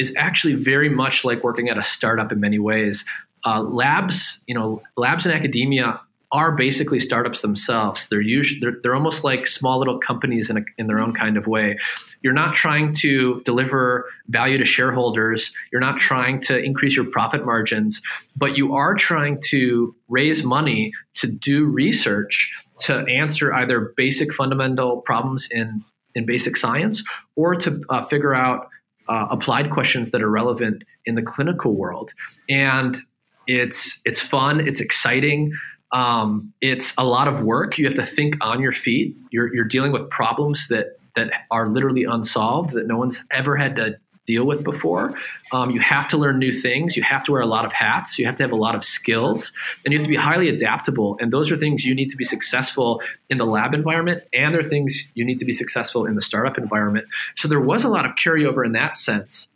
is 0.00 0.12
actually 0.16 0.54
very 0.54 0.88
much 0.88 1.24
like 1.24 1.44
working 1.44 1.68
at 1.68 1.78
a 1.78 1.84
startup 1.84 2.32
in 2.32 2.40
many 2.40 2.58
ways. 2.58 3.04
Uh, 3.44 3.62
labs, 3.62 4.40
you 4.48 4.54
know, 4.54 4.82
labs 4.96 5.26
in 5.26 5.30
academia 5.30 6.00
are 6.36 6.54
basically 6.54 7.00
startups 7.00 7.40
themselves. 7.40 8.08
They're 8.08 8.20
usually 8.20 8.60
they're, 8.60 8.78
they're 8.82 8.94
almost 8.94 9.24
like 9.24 9.46
small 9.46 9.78
little 9.78 9.98
companies 9.98 10.50
in, 10.50 10.58
a, 10.58 10.64
in 10.76 10.86
their 10.86 11.00
own 11.00 11.14
kind 11.14 11.38
of 11.38 11.46
way. 11.46 11.78
You're 12.22 12.34
not 12.34 12.54
trying 12.54 12.94
to 12.96 13.40
deliver 13.44 14.04
value 14.28 14.58
to 14.58 14.66
shareholders. 14.66 15.50
You're 15.72 15.80
not 15.80 15.98
trying 15.98 16.40
to 16.42 16.58
increase 16.58 16.94
your 16.94 17.06
profit 17.06 17.46
margins, 17.46 18.02
but 18.36 18.54
you 18.54 18.74
are 18.74 18.94
trying 18.94 19.40
to 19.46 19.94
raise 20.08 20.44
money 20.44 20.92
to 21.14 21.26
do 21.26 21.64
research 21.64 22.52
to 22.80 22.98
answer 23.22 23.54
either 23.54 23.94
basic 23.96 24.34
fundamental 24.34 25.00
problems 25.00 25.48
in 25.50 25.82
in 26.14 26.26
basic 26.26 26.56
science 26.58 27.02
or 27.34 27.54
to 27.54 27.82
uh, 27.88 28.02
figure 28.04 28.34
out 28.34 28.68
uh, 29.08 29.26
applied 29.30 29.70
questions 29.70 30.10
that 30.10 30.20
are 30.20 30.30
relevant 30.30 30.84
in 31.06 31.14
the 31.14 31.22
clinical 31.22 31.74
world. 31.74 32.12
And 32.48 33.00
it's 33.46 34.00
it's 34.04 34.20
fun. 34.20 34.66
It's 34.68 34.80
exciting. 34.80 35.52
Um, 35.92 36.52
it's 36.60 36.92
a 36.98 37.04
lot 37.04 37.28
of 37.28 37.42
work. 37.42 37.78
You 37.78 37.84
have 37.86 37.94
to 37.94 38.06
think 38.06 38.36
on 38.40 38.60
your 38.60 38.72
feet. 38.72 39.16
You're, 39.30 39.54
you're 39.54 39.64
dealing 39.64 39.92
with 39.92 40.10
problems 40.10 40.68
that 40.68 40.98
that 41.14 41.30
are 41.50 41.68
literally 41.68 42.04
unsolved 42.04 42.70
that 42.70 42.86
no 42.86 42.98
one's 42.98 43.24
ever 43.30 43.56
had 43.56 43.74
to 43.76 43.96
deal 44.26 44.44
with 44.44 44.62
before. 44.64 45.14
Um, 45.52 45.70
you 45.70 45.80
have 45.80 46.08
to 46.08 46.16
learn 46.16 46.38
new 46.38 46.52
things. 46.52 46.96
You 46.96 47.02
have 47.04 47.24
to 47.24 47.32
wear 47.32 47.40
a 47.40 47.46
lot 47.46 47.64
of 47.64 47.72
hats. 47.72 48.18
You 48.18 48.26
have 48.26 48.36
to 48.36 48.42
have 48.42 48.52
a 48.52 48.56
lot 48.56 48.74
of 48.74 48.84
skills, 48.84 49.52
and 49.84 49.92
you 49.92 49.98
have 49.98 50.04
to 50.04 50.10
be 50.10 50.16
highly 50.16 50.48
adaptable. 50.48 51.16
And 51.20 51.32
those 51.32 51.50
are 51.50 51.56
things 51.56 51.84
you 51.84 51.94
need 51.94 52.10
to 52.10 52.16
be 52.16 52.24
successful 52.24 53.00
in 53.30 53.38
the 53.38 53.46
lab 53.46 53.72
environment, 53.72 54.24
and 54.32 54.54
they're 54.54 54.62
things 54.62 55.00
you 55.14 55.24
need 55.24 55.38
to 55.38 55.44
be 55.44 55.52
successful 55.52 56.04
in 56.04 56.16
the 56.16 56.20
startup 56.20 56.58
environment. 56.58 57.06
So 57.36 57.48
there 57.48 57.60
was 57.60 57.84
a 57.84 57.88
lot 57.88 58.04
of 58.04 58.12
carryover 58.12 58.66
in 58.66 58.72
that 58.72 58.96
sense. 58.96 59.48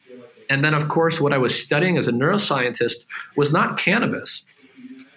And 0.49 0.65
then, 0.65 0.75
of 0.75 0.89
course, 0.89 1.21
what 1.21 1.33
I 1.33 1.39
was 1.39 1.61
studying 1.61 1.97
as 1.97 2.09
a 2.09 2.13
neuroscientist 2.13 3.05
was 3.37 3.53
not 3.53 3.77
cannabis. 3.79 4.45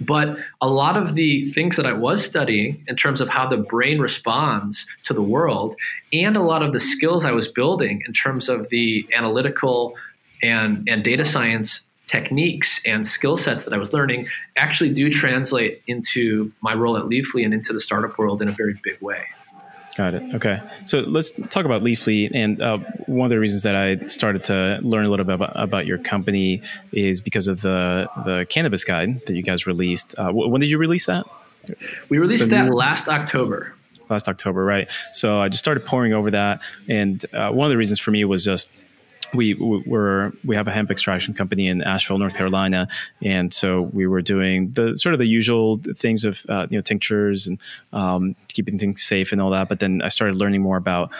But 0.05 0.37
a 0.61 0.67
lot 0.67 0.97
of 0.97 1.15
the 1.15 1.45
things 1.45 1.75
that 1.77 1.85
I 1.85 1.93
was 1.93 2.23
studying 2.23 2.83
in 2.87 2.95
terms 2.95 3.21
of 3.21 3.29
how 3.29 3.47
the 3.47 3.57
brain 3.57 3.99
responds 3.99 4.85
to 5.03 5.13
the 5.13 5.21
world, 5.21 5.75
and 6.11 6.35
a 6.35 6.41
lot 6.41 6.63
of 6.63 6.73
the 6.73 6.79
skills 6.79 7.25
I 7.25 7.31
was 7.31 7.47
building 7.47 8.01
in 8.07 8.13
terms 8.13 8.49
of 8.49 8.69
the 8.69 9.07
analytical 9.15 9.95
and, 10.41 10.87
and 10.87 11.03
data 11.03 11.25
science 11.25 11.85
techniques 12.07 12.79
and 12.85 13.07
skill 13.07 13.37
sets 13.37 13.63
that 13.63 13.73
I 13.73 13.77
was 13.77 13.93
learning 13.93 14.27
actually 14.57 14.93
do 14.93 15.09
translate 15.09 15.81
into 15.87 16.51
my 16.61 16.73
role 16.73 16.97
at 16.97 17.05
Leafly 17.05 17.45
and 17.45 17.53
into 17.53 17.73
the 17.73 17.79
startup 17.79 18.17
world 18.17 18.41
in 18.41 18.49
a 18.49 18.51
very 18.51 18.77
big 18.83 19.01
way. 19.01 19.25
Got 19.95 20.15
it. 20.15 20.35
Okay. 20.35 20.59
So 20.85 21.01
let's 21.01 21.29
talk 21.49 21.65
about 21.65 21.83
Leafly. 21.83 22.31
And 22.33 22.59
uh, 22.59 22.79
one 23.05 23.27
of 23.27 23.29
the 23.29 23.39
reasons 23.39 23.61
that 23.61 23.75
I 23.75 24.07
started 24.07 24.43
to 24.45 24.79
learn 24.81 25.05
a 25.05 25.09
little 25.09 25.25
bit 25.25 25.35
about, 25.35 25.51
about, 25.55 25.85
your 25.85 25.99
company 25.99 26.61
is 26.91 27.21
because 27.21 27.47
of 27.47 27.61
the 27.61 28.09
the 28.25 28.47
cannabis 28.49 28.83
guide 28.83 29.21
that 29.27 29.33
you 29.33 29.43
guys 29.43 29.67
released. 29.67 30.15
Uh, 30.17 30.31
when 30.31 30.59
did 30.61 30.69
you 30.69 30.79
release 30.79 31.05
that? 31.05 31.25
We 32.09 32.17
released 32.17 32.49
that 32.49 32.73
last 32.73 33.07
October. 33.07 33.75
Last 34.09 34.27
October, 34.27 34.65
right? 34.65 34.87
So 35.11 35.39
I 35.39 35.49
just 35.49 35.63
started 35.63 35.85
pouring 35.85 36.13
over 36.13 36.31
that, 36.31 36.61
and 36.89 37.23
uh, 37.33 37.51
one 37.51 37.67
of 37.67 37.69
the 37.69 37.77
reasons 37.77 37.99
for 37.99 38.11
me 38.11 38.25
was 38.25 38.43
just 38.43 38.69
we 39.33 39.53
were 39.53 40.31
we 40.45 40.55
have 40.55 40.67
a 40.67 40.71
hemp 40.71 40.91
extraction 40.91 41.33
company 41.33 41.67
in 41.67 41.81
Asheville, 41.81 42.17
North 42.17 42.35
Carolina, 42.35 42.87
and 43.21 43.53
so 43.53 43.81
we 43.81 44.07
were 44.07 44.21
doing 44.21 44.71
the 44.73 44.95
sort 44.95 45.13
of 45.13 45.19
the 45.19 45.27
usual 45.27 45.79
things 45.95 46.23
of 46.25 46.45
uh, 46.49 46.67
you 46.69 46.77
know 46.77 46.81
tinctures 46.81 47.47
and 47.47 47.59
um, 47.91 48.35
keeping 48.47 48.77
things 48.77 49.03
safe 49.03 49.31
and 49.31 49.41
all 49.41 49.51
that. 49.51 49.69
But 49.69 49.79
then 49.79 50.01
I 50.01 50.09
started 50.09 50.35
learning 50.35 50.61
more 50.61 50.77
about 50.77 51.11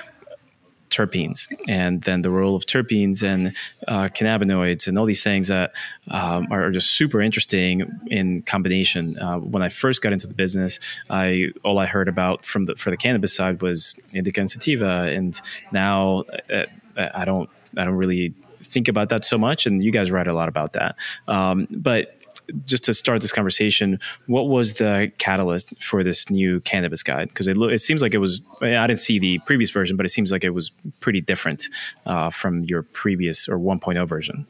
terpenes 0.93 1.51
and 1.67 2.03
then 2.03 2.22
the 2.22 2.29
role 2.29 2.55
of 2.55 2.65
terpenes 2.65 3.24
and 3.24 3.55
uh, 3.88 4.10
cannabinoids 4.10 4.88
and 4.88 5.00
all 5.00 5.05
these 5.05 5.24
things 5.24 5.48
that 5.48 5.74
um, 6.12 6.48
are, 6.51 6.70
just 6.72 6.91
super 6.91 7.20
interesting 7.22 7.84
in 8.08 8.41
combination. 8.43 9.17
Uh, 9.17 9.39
when 9.39 9.63
I 9.63 9.70
first 9.70 10.01
got 10.01 10.13
into 10.13 10.27
the 10.27 10.34
business, 10.34 10.79
I 11.10 11.48
all 11.63 11.79
I 11.79 11.88
heard 11.88 12.08
about 12.08 12.46
from 12.46 12.65
the 12.65 12.75
for 12.75 12.91
the 12.91 12.98
cannabis 12.98 13.36
side 13.36 13.62
was 13.62 13.96
indica 14.13 14.39
and 14.39 14.50
sativa, 14.50 15.03
and 15.03 15.39
now 15.72 16.24
uh, 16.51 16.65
I 16.98 17.25
don't 17.25 17.50
I 17.77 17.86
don't 17.86 17.96
really 17.96 18.34
think 18.62 18.88
about 18.88 19.10
that 19.10 19.25
so 19.25 19.38
much, 19.38 19.65
and 19.65 19.84
you 19.84 19.92
guys 19.92 20.12
write 20.12 20.27
a 20.27 20.34
lot 20.34 20.50
about 20.50 20.74
that. 20.74 20.96
Um, 21.27 21.68
but 21.70 22.18
just 22.65 22.84
to 22.84 22.94
start 22.94 23.22
this 23.22 23.32
conversation, 23.32 24.00
what 24.27 24.48
was 24.48 24.74
the 24.74 25.12
catalyst 25.18 25.82
for 25.82 26.03
this 26.03 26.30
new 26.30 26.60
cannabis 26.62 27.03
guide? 27.03 27.30
Because 27.30 27.48
it, 27.48 27.58
it 27.58 27.80
seems 27.80 28.01
like 28.01 28.13
it 28.13 28.18
was, 28.18 28.42
I 28.62 28.88
didn't 28.88 29.00
see 29.00 29.20
the 29.20 29.39
previous 29.39 29.70
version, 29.70 29.98
but 29.98 30.06
it 30.06 30.10
seems 30.10 30.32
like 30.32 30.44
it 30.44 30.51
was 30.51 30.72
pretty 31.00 31.22
different 31.22 31.70
uh, 32.06 32.30
from 32.30 32.63
your 32.63 32.84
previous 32.84 33.48
or 33.48 33.58
1.0 33.58 34.06
version. 34.08 34.46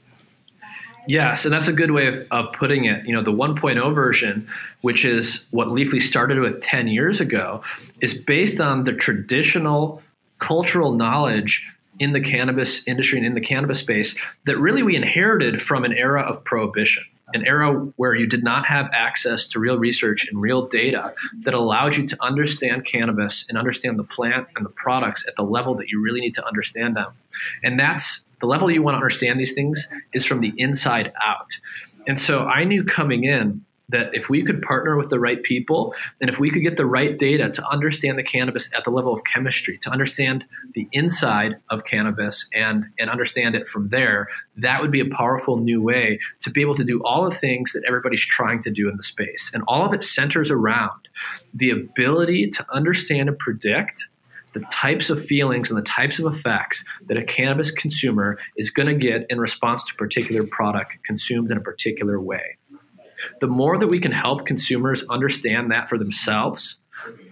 Yes, 1.06 1.44
and 1.44 1.53
that's 1.53 1.68
a 1.68 1.74
good 1.74 1.92
way 1.92 2.08
of, 2.08 2.25
of 2.32 2.53
putting 2.53 2.86
it. 2.86 3.06
You 3.06 3.13
know, 3.13 3.22
the 3.22 3.34
1.0 3.34 3.94
version, 3.94 4.48
which 4.82 5.03
is 5.03 5.46
what 5.51 5.68
Leafly 5.68 6.01
started 6.01 6.39
with 6.39 6.62
10 6.62 6.88
years 6.88 7.20
ago, 7.20 7.62
is 8.00 8.13
based 8.13 8.62
on 8.62 8.86
the 8.86 8.94
traditional 8.94 10.01
cultural 10.39 10.94
knowledge 10.94 11.70
in 12.03 12.13
the 12.13 12.22
cannabis 12.22 12.86
industry 12.86 13.17
and 13.17 13.25
in 13.25 13.33
the 13.33 13.41
cannabis 13.41 13.79
space 13.79 14.15
that 14.45 14.57
really 14.57 14.83
we 14.83 14.95
inherited 14.95 15.62
from 15.62 15.83
an 15.83 15.93
era 15.93 16.22
of 16.22 16.43
prohibition 16.43 17.03
an 17.33 17.45
era 17.48 17.74
where 17.95 18.13
you 18.13 18.27
did 18.27 18.43
not 18.43 18.65
have 18.65 18.89
access 18.93 19.48
to 19.48 19.60
real 19.60 19.77
research 19.77 20.27
and 20.29 20.39
real 20.41 20.67
data 20.67 21.13
that 21.43 21.53
allowed 21.53 21.95
you 21.95 22.05
to 22.07 22.17
understand 22.22 22.86
cannabis 22.86 23.45
and 23.50 23.57
understand 23.57 23.98
the 23.98 24.03
plant 24.03 24.48
and 24.55 24.65
the 24.65 24.69
products 24.69 25.25
at 25.27 25.36
the 25.36 25.43
level 25.43 25.75
that 25.75 25.88
you 25.88 26.01
really 26.01 26.22
need 26.22 26.36
to 26.36 26.45
understand 26.45 26.95
them. 26.95 27.12
And 27.63 27.79
that's 27.79 28.24
the 28.39 28.45
level 28.45 28.69
you 28.69 28.83
want 28.83 28.95
to 28.95 28.98
understand 28.98 29.39
these 29.39 29.53
things 29.53 29.88
is 30.13 30.25
from 30.25 30.41
the 30.41 30.53
inside 30.57 31.12
out. 31.24 31.57
And 32.05 32.19
so 32.19 32.45
I 32.45 32.65
knew 32.65 32.83
coming 32.83 33.24
in 33.24 33.65
that 33.90 34.10
if 34.13 34.30
we 34.30 34.44
could 34.44 34.62
partner 34.62 34.98
with 34.98 35.10
the 35.10 35.20
right 35.20 35.44
people 35.44 35.94
and 36.22 36.30
if 36.30 36.40
we 36.40 36.50
could 36.50 36.63
get 36.63 36.78
the 36.78 36.86
right 36.86 37.18
data 37.18 37.50
to 37.50 37.68
understand 37.68 38.18
the 38.18 38.24
cannabis 38.24 38.70
at 38.75 38.84
the 38.84 38.90
level 38.90 39.13
of 39.13 39.24
chemistry 39.24 39.78
to 39.80 39.90
understand 39.90 40.46
the 40.74 40.88
inside 40.92 41.58
of 41.70 41.84
cannabis 41.84 42.48
and 42.54 42.86
and 42.98 43.10
understand 43.10 43.56
it 43.56 43.68
from 43.68 43.90
there 43.90 44.28
that 44.58 44.82
would 44.82 44.92
be 44.92 45.02
a 45.02 45.10
powerful 45.10 45.58
new 45.58 45.82
way 45.82 46.20
to 46.42 46.50
be 46.50 46.62
able 46.62 46.75
to 46.75 46.84
do 46.84 47.02
all 47.04 47.25
the 47.25 47.36
things 47.36 47.74
that 47.74 47.84
everybody's 47.88 48.25
trying 48.25 48.62
to 48.62 48.72
do 48.72 48.90
in 48.90 48.98
the 48.98 49.04
space. 49.04 49.52
And 49.54 49.63
all 49.68 49.86
of 49.86 49.94
it 49.94 50.04
centers 50.04 50.52
around 50.52 51.08
the 51.54 51.70
ability 51.72 52.50
to 52.50 52.66
understand 52.72 53.30
and 53.30 53.38
predict 53.38 54.06
the 54.54 54.62
types 54.72 55.10
of 55.10 55.24
feelings 55.24 55.70
and 55.70 55.78
the 55.78 55.84
types 55.84 56.20
of 56.20 56.32
effects 56.32 56.86
that 57.08 57.18
a 57.18 57.24
cannabis 57.24 57.72
consumer 57.72 58.38
is 58.56 58.70
going 58.70 58.88
to 58.88 58.94
get 58.94 59.25
in 59.30 59.40
response 59.40 59.84
to 59.84 59.94
a 59.94 59.98
particular 59.98 60.46
product 60.46 60.94
consumed 61.04 61.50
in 61.52 61.58
a 61.58 61.62
particular 61.62 62.20
way 62.22 62.58
the 63.42 63.48
more 63.48 63.77
that 63.77 63.88
we 63.88 64.00
can 64.00 64.12
help 64.12 64.46
consumers 64.46 65.03
understand 65.10 65.72
that 65.72 65.89
for 65.89 65.98
themselves, 65.98 66.77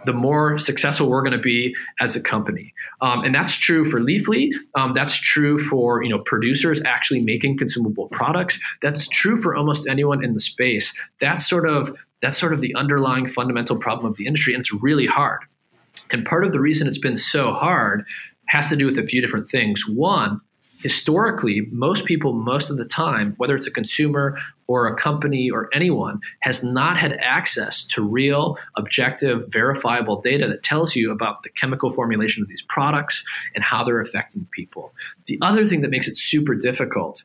the 0.06 0.14
more 0.14 0.58
successful 0.58 1.08
we're 1.08 1.22
going 1.22 1.32
to 1.32 1.38
be 1.38 1.76
as 2.00 2.16
a 2.16 2.22
company. 2.22 2.74
Um, 3.02 3.24
and 3.24 3.34
that's 3.34 3.56
true 3.56 3.86
for 3.86 4.00
Leafly. 4.00 4.52
Um, 4.76 4.94
that's 4.94 5.16
true 5.16 5.58
for 5.58 6.04
you 6.04 6.10
know 6.10 6.20
producers 6.20 6.82
actually 6.86 7.22
making 7.22 7.58
consumable 7.58 8.08
products. 8.10 8.60
That's 8.82 9.08
true 9.08 9.38
for 9.38 9.56
almost 9.56 9.88
anyone 9.88 10.24
in 10.24 10.34
the 10.34 10.40
space. 10.40 10.94
That's 11.20 11.48
sort 11.48 11.68
of 11.68 11.96
that's 12.22 12.38
sort 12.38 12.54
of 12.54 12.62
the 12.62 12.76
underlying 12.76 13.28
fundamental 13.28 13.78
problem 13.78 14.12
of 14.12 14.18
the 14.18 14.28
industry, 14.28 14.54
and 14.54 14.62
it's 14.62 14.74
really 14.74 15.08
hard. 15.08 15.42
And 16.12 16.26
part 16.26 16.46
of 16.46 16.52
the 16.52 16.60
reason 16.60 16.88
it's 16.88 16.98
been 16.98 17.18
so 17.18 17.54
hard 17.54 18.06
has 18.48 18.68
to 18.70 18.76
do 18.76 18.86
with 18.86 18.98
a 18.98 19.04
few 19.04 19.22
different 19.22 19.50
things. 19.50 19.88
One, 19.88 20.42
historically, 20.82 21.68
most 21.72 22.06
people, 22.06 22.34
most 22.34 22.70
of 22.70 22.78
the 22.78 22.86
time, 22.86 23.34
whether 23.38 23.56
it's 23.56 23.68
a 23.68 23.72
consumer 23.72 24.38
or 24.68 24.88
a 24.88 24.96
company 24.96 25.50
or 25.50 25.70
anyone, 25.74 26.20
has 26.42 26.64
not 26.64 26.98
had 26.98 27.14
access 27.22 27.84
to 27.84 28.02
real, 28.02 28.58
objective, 28.76 29.48
verifiable 29.50 30.22
data 30.22 30.48
that 30.48 30.64
tells 30.64 30.96
you 30.96 31.12
about 31.12 31.44
the 31.44 31.50
chemical 31.50 31.90
formulation 31.90 32.42
of 32.42 32.50
these 32.50 32.64
products 32.64 33.24
and 33.54 33.64
how 33.64 33.84
they're 33.84 34.00
affecting 34.00 34.48
people. 34.52 34.94
The 35.28 35.38
other 35.42 35.68
thing 35.68 35.82
that 35.82 35.90
makes 35.90 36.08
it 36.08 36.18
super 36.18 36.56
difficult 36.56 37.24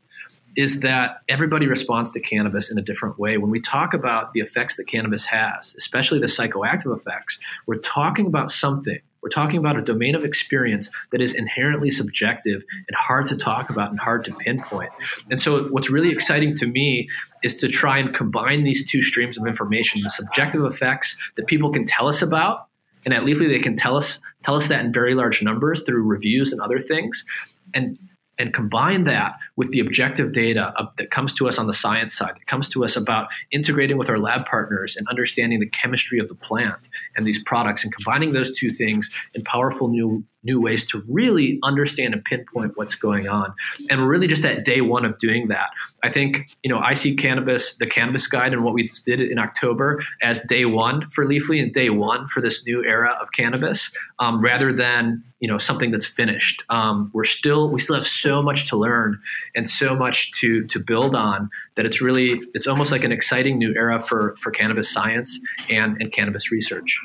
is 0.57 0.81
that 0.81 1.19
everybody 1.29 1.67
responds 1.67 2.11
to 2.11 2.21
cannabis 2.21 2.71
in 2.71 2.79
a 2.79 2.83
different 2.83 3.19
way. 3.19 3.37
When 3.37 3.51
we 3.51 3.61
talk 3.61 3.93
about 3.93 4.33
the 4.33 4.41
effects 4.41 4.77
that 4.77 4.85
cannabis 4.85 5.27
has, 5.27 5.75
especially 5.77 6.19
the 6.19 6.27
psychoactive 6.27 6.97
effects, 6.97 7.39
we're 7.67 7.79
talking 7.79 8.27
about 8.27 8.51
something 8.51 8.99
we're 9.23 9.31
talking 9.31 9.59
about 9.59 9.77
a 9.77 9.83
domain 9.83 10.15
of 10.15 10.25
experience 10.25 10.91
that 11.11 11.21
is 11.21 11.35
inherently 11.35 11.91
subjective 11.91 12.63
and 12.73 12.97
hard 12.97 13.27
to 13.27 13.37
talk 13.37 13.71
about 13.71 13.91
and 13.91 13.99
hard 13.99 14.25
to 14.25 14.33
pinpoint. 14.33 14.91
And 15.31 15.41
so, 15.41 15.65
what's 15.69 15.91
really 15.91 16.11
exciting 16.11 16.57
to 16.57 16.67
me 16.67 17.09
is 17.43 17.57
to 17.59 17.69
try 17.69 17.99
and 17.99 18.15
combine 18.15 18.65
these 18.65 18.89
two 18.89 19.03
streams 19.03 19.37
of 19.37 19.47
information 19.47 20.03
the 20.03 20.11
subjective 20.11 20.65
effects 20.65 21.17
that 21.37 21.47
people 21.47 21.71
can 21.71 21.85
tell 21.85 22.09
us 22.09 22.23
about 22.23 22.69
And 23.05 23.15
at 23.15 23.23
Leafly, 23.23 23.49
they 23.49 23.61
can 23.61 23.77
tell 23.77 23.97
us 23.97 24.21
tell 24.43 24.57
us 24.57 24.69
that 24.69 24.85
in 24.85 24.93
very 24.93 25.15
large 25.15 25.41
numbers 25.43 25.83
through 25.83 26.03
reviews 26.03 26.53
and 26.53 26.61
other 26.61 26.81
things. 26.81 27.25
And 27.73 27.99
and 28.39 28.53
combine 28.53 29.05
that 29.05 29.37
with 29.57 29.71
the 29.71 29.81
objective 29.81 30.33
data 30.33 30.73
of, 30.77 30.95
that 30.97 31.11
comes 31.11 31.33
to 31.35 31.49
us 31.49 31.59
on 31.59 31.67
the 31.67 31.73
science 31.73 32.15
side, 32.15 32.35
that 32.35 32.47
comes 32.47 32.69
to 32.69 32.85
us 32.85 32.97
about 32.97 33.29
integrating 33.51 33.97
with 33.97 34.11
our 34.11 34.19
lab 34.19 34.47
partners 34.47 34.97
and 34.97 35.07
understanding 35.09 35.61
the 35.61 35.69
chemistry 35.69 36.19
of 36.19 36.29
the 36.29 36.35
plant 36.35 36.89
and 37.17 37.27
these 37.27 37.43
products, 37.43 37.85
and 37.85 37.93
combining 37.93 38.33
those 38.33 38.53
two 38.53 38.71
things 38.71 39.11
in 39.35 39.43
powerful 39.45 39.89
new 39.89 40.25
new 40.47 40.61
ways 40.61 40.87
to 40.87 41.03
really 41.09 41.59
understand 41.63 42.15
and 42.15 42.25
pinpoint 42.25 42.73
what's 42.77 42.95
going 42.95 43.29
on. 43.29 43.53
And 43.91 44.07
really 44.07 44.27
just 44.27 44.45
at 44.45 44.65
day 44.65 44.81
one 44.81 45.05
of 45.05 45.19
doing 45.19 45.49
that. 45.49 45.69
I 46.03 46.11
think, 46.11 46.49
you 46.63 46.71
know, 46.71 46.79
I 46.79 46.95
see 46.95 47.15
cannabis, 47.15 47.75
the 47.77 47.87
cannabis 47.87 48.27
guide 48.27 48.53
and 48.55 48.65
what 48.65 48.73
we 48.73 48.89
did 49.05 49.21
in 49.21 49.39
October 49.39 50.03
as 50.23 50.41
day 50.43 50.65
one 50.65 51.09
for 51.11 51.27
Leafly 51.27 51.63
and 51.63 51.73
day 51.73 51.91
one 51.91 52.27
for 52.27 52.41
this 52.41 52.65
new 52.65 52.85
era 52.85 53.19
of 53.21 53.33
cannabis, 53.33 53.91
um, 54.19 54.41
rather 54.41 54.73
than, 54.73 55.23
you 55.41 55.49
know, 55.49 55.59
something 55.59 55.91
that's 55.91 56.07
finished. 56.07 56.63
Um, 56.71 57.11
we're 57.13 57.25
still, 57.25 57.69
we 57.69 57.81
still 57.81 57.97
have 57.97 58.07
so 58.07 58.43
much 58.43 58.69
to 58.71 58.77
learn 58.77 59.21
and 59.55 59.69
so 59.69 59.95
much 59.95 60.33
to, 60.41 60.65
to 60.67 60.79
build 60.79 61.15
on 61.15 61.51
that 61.75 61.85
it's 61.85 62.01
really, 62.01 62.41
it's 62.55 62.67
almost 62.67 62.93
like 62.93 63.05
an 63.05 63.13
exciting 63.13 63.59
new 63.59 63.75
era 63.75 64.01
for, 64.01 64.37
for 64.41 64.51
cannabis 64.51 64.89
science 64.91 65.39
and, 65.69 66.01
and 66.01 66.13
cannabis 66.13 66.51
research. 66.51 66.99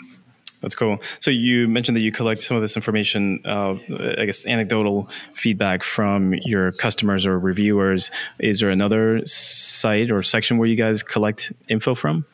That's 0.62 0.76
cool. 0.76 1.00
So 1.20 1.32
you 1.32 1.68
mentioned 1.68 1.96
that 1.96 2.02
you 2.02 2.12
collect 2.12 2.42
some 2.42 2.56
of 2.56 2.62
this 2.62 2.76
information, 2.76 3.42
uh, 3.46 3.76
I 4.18 4.26
guess, 4.26 4.46
anecdotal 4.46 5.10
feedback 5.34 5.84
from 5.84 6.34
your 6.46 6.72
customers 6.72 7.26
or 7.26 7.40
reviewers. 7.40 8.12
Is 8.40 8.60
there 8.60 8.70
another 8.70 9.26
site 9.26 10.12
or 10.12 10.22
section 10.22 10.60
where 10.60 10.68
you 10.68 10.76
guys 10.76 11.02
collect 11.02 11.52
info 11.68 11.96
from? 11.96 12.26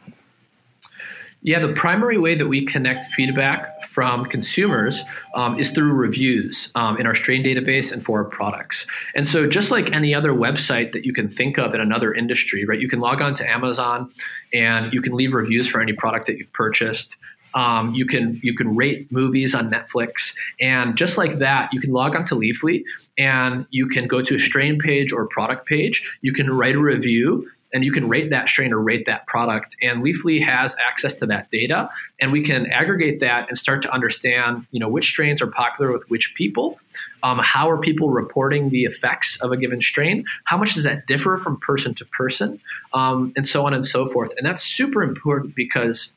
Yeah, 1.43 1.59
the 1.59 1.71
primary 1.71 2.17
way 2.17 2.35
that 2.35 2.47
we 2.47 2.65
connect 2.65 3.05
feedback 3.05 3.83
from 3.85 4.25
consumers 4.25 5.03
um, 5.35 5.59
is 5.59 5.69
through 5.71 5.93
reviews 5.93 6.71
um, 6.75 6.97
in 6.97 7.05
our 7.05 7.15
strain 7.15 7.43
database 7.43 7.93
and 7.93 8.03
for 8.03 8.23
our 8.23 8.29
products. 8.29 8.87
And 9.15 9.25
so, 9.25 9.47
just 9.47 9.71
like 9.71 9.93
any 9.93 10.15
other 10.15 10.33
website 10.33 10.91
that 10.93 11.05
you 11.05 11.13
can 11.13 11.29
think 11.29 11.57
of 11.57 11.75
in 11.75 11.79
another 11.79 12.13
industry, 12.13 12.65
right? 12.65 12.79
You 12.79 12.89
can 12.89 12.99
log 12.99 13.21
on 13.21 13.33
to 13.35 13.49
Amazon 13.49 14.11
and 14.51 14.91
you 14.91 15.01
can 15.01 15.13
leave 15.13 15.33
reviews 15.33 15.67
for 15.69 15.79
any 15.79 15.93
product 15.93 16.25
that 16.25 16.37
you've 16.37 16.51
purchased. 16.53 17.15
Um, 17.57 17.95
you 17.95 18.05
can 18.05 18.39
you 18.43 18.53
can 18.53 18.75
rate 18.75 19.11
movies 19.11 19.55
on 19.55 19.71
Netflix, 19.71 20.35
and 20.61 20.95
just 20.95 21.17
like 21.17 21.39
that, 21.39 21.73
you 21.73 21.79
can 21.79 21.91
log 21.91 22.15
on 22.15 22.23
to 22.25 22.35
Leafly 22.35 22.83
and 23.17 23.65
you 23.71 23.87
can 23.87 24.05
go 24.07 24.21
to 24.21 24.35
a 24.35 24.39
strain 24.39 24.77
page 24.77 25.11
or 25.11 25.25
product 25.27 25.65
page. 25.65 26.03
You 26.21 26.33
can 26.33 26.51
write 26.51 26.75
a 26.75 26.79
review 26.79 27.49
and 27.73 27.83
you 27.83 27.91
can 27.91 28.07
rate 28.07 28.29
that 28.29 28.47
strain 28.47 28.71
or 28.71 28.79
rate 28.79 29.07
that 29.07 29.25
product. 29.25 29.75
And 29.81 30.03
Leafly 30.03 30.41
has 30.43 30.75
access 30.87 31.15
to 31.15 31.25
that 31.25 31.49
data, 31.49 31.89
and 32.21 32.31
we 32.31 32.43
can 32.43 32.67
aggregate 32.67 33.19
that 33.21 33.49
and 33.49 33.57
start 33.57 33.81
to 33.81 33.91
understand, 33.91 34.67
you 34.69 34.79
know, 34.79 34.87
which 34.87 35.05
strains 35.05 35.41
are 35.41 35.47
popular 35.47 35.91
with 35.91 36.03
which 36.09 36.33
people, 36.35 36.79
um, 37.23 37.39
how 37.39 37.69
are 37.69 37.79
people 37.79 38.09
reporting 38.11 38.69
the 38.69 38.83
effects 38.83 39.35
of 39.41 39.51
a 39.51 39.57
given 39.57 39.81
strain, 39.81 40.25
how 40.45 40.57
much 40.57 40.75
does 40.75 40.83
that 40.83 41.07
differ 41.07 41.37
from 41.37 41.59
person 41.59 41.95
to 41.95 42.05
person, 42.05 42.59
um, 42.93 43.33
and 43.35 43.47
so 43.47 43.65
on 43.65 43.73
and 43.73 43.83
so 43.83 44.05
forth. 44.05 44.31
And 44.37 44.45
that's 44.45 44.63
super 44.63 45.01
important 45.01 45.55
because 45.55 46.13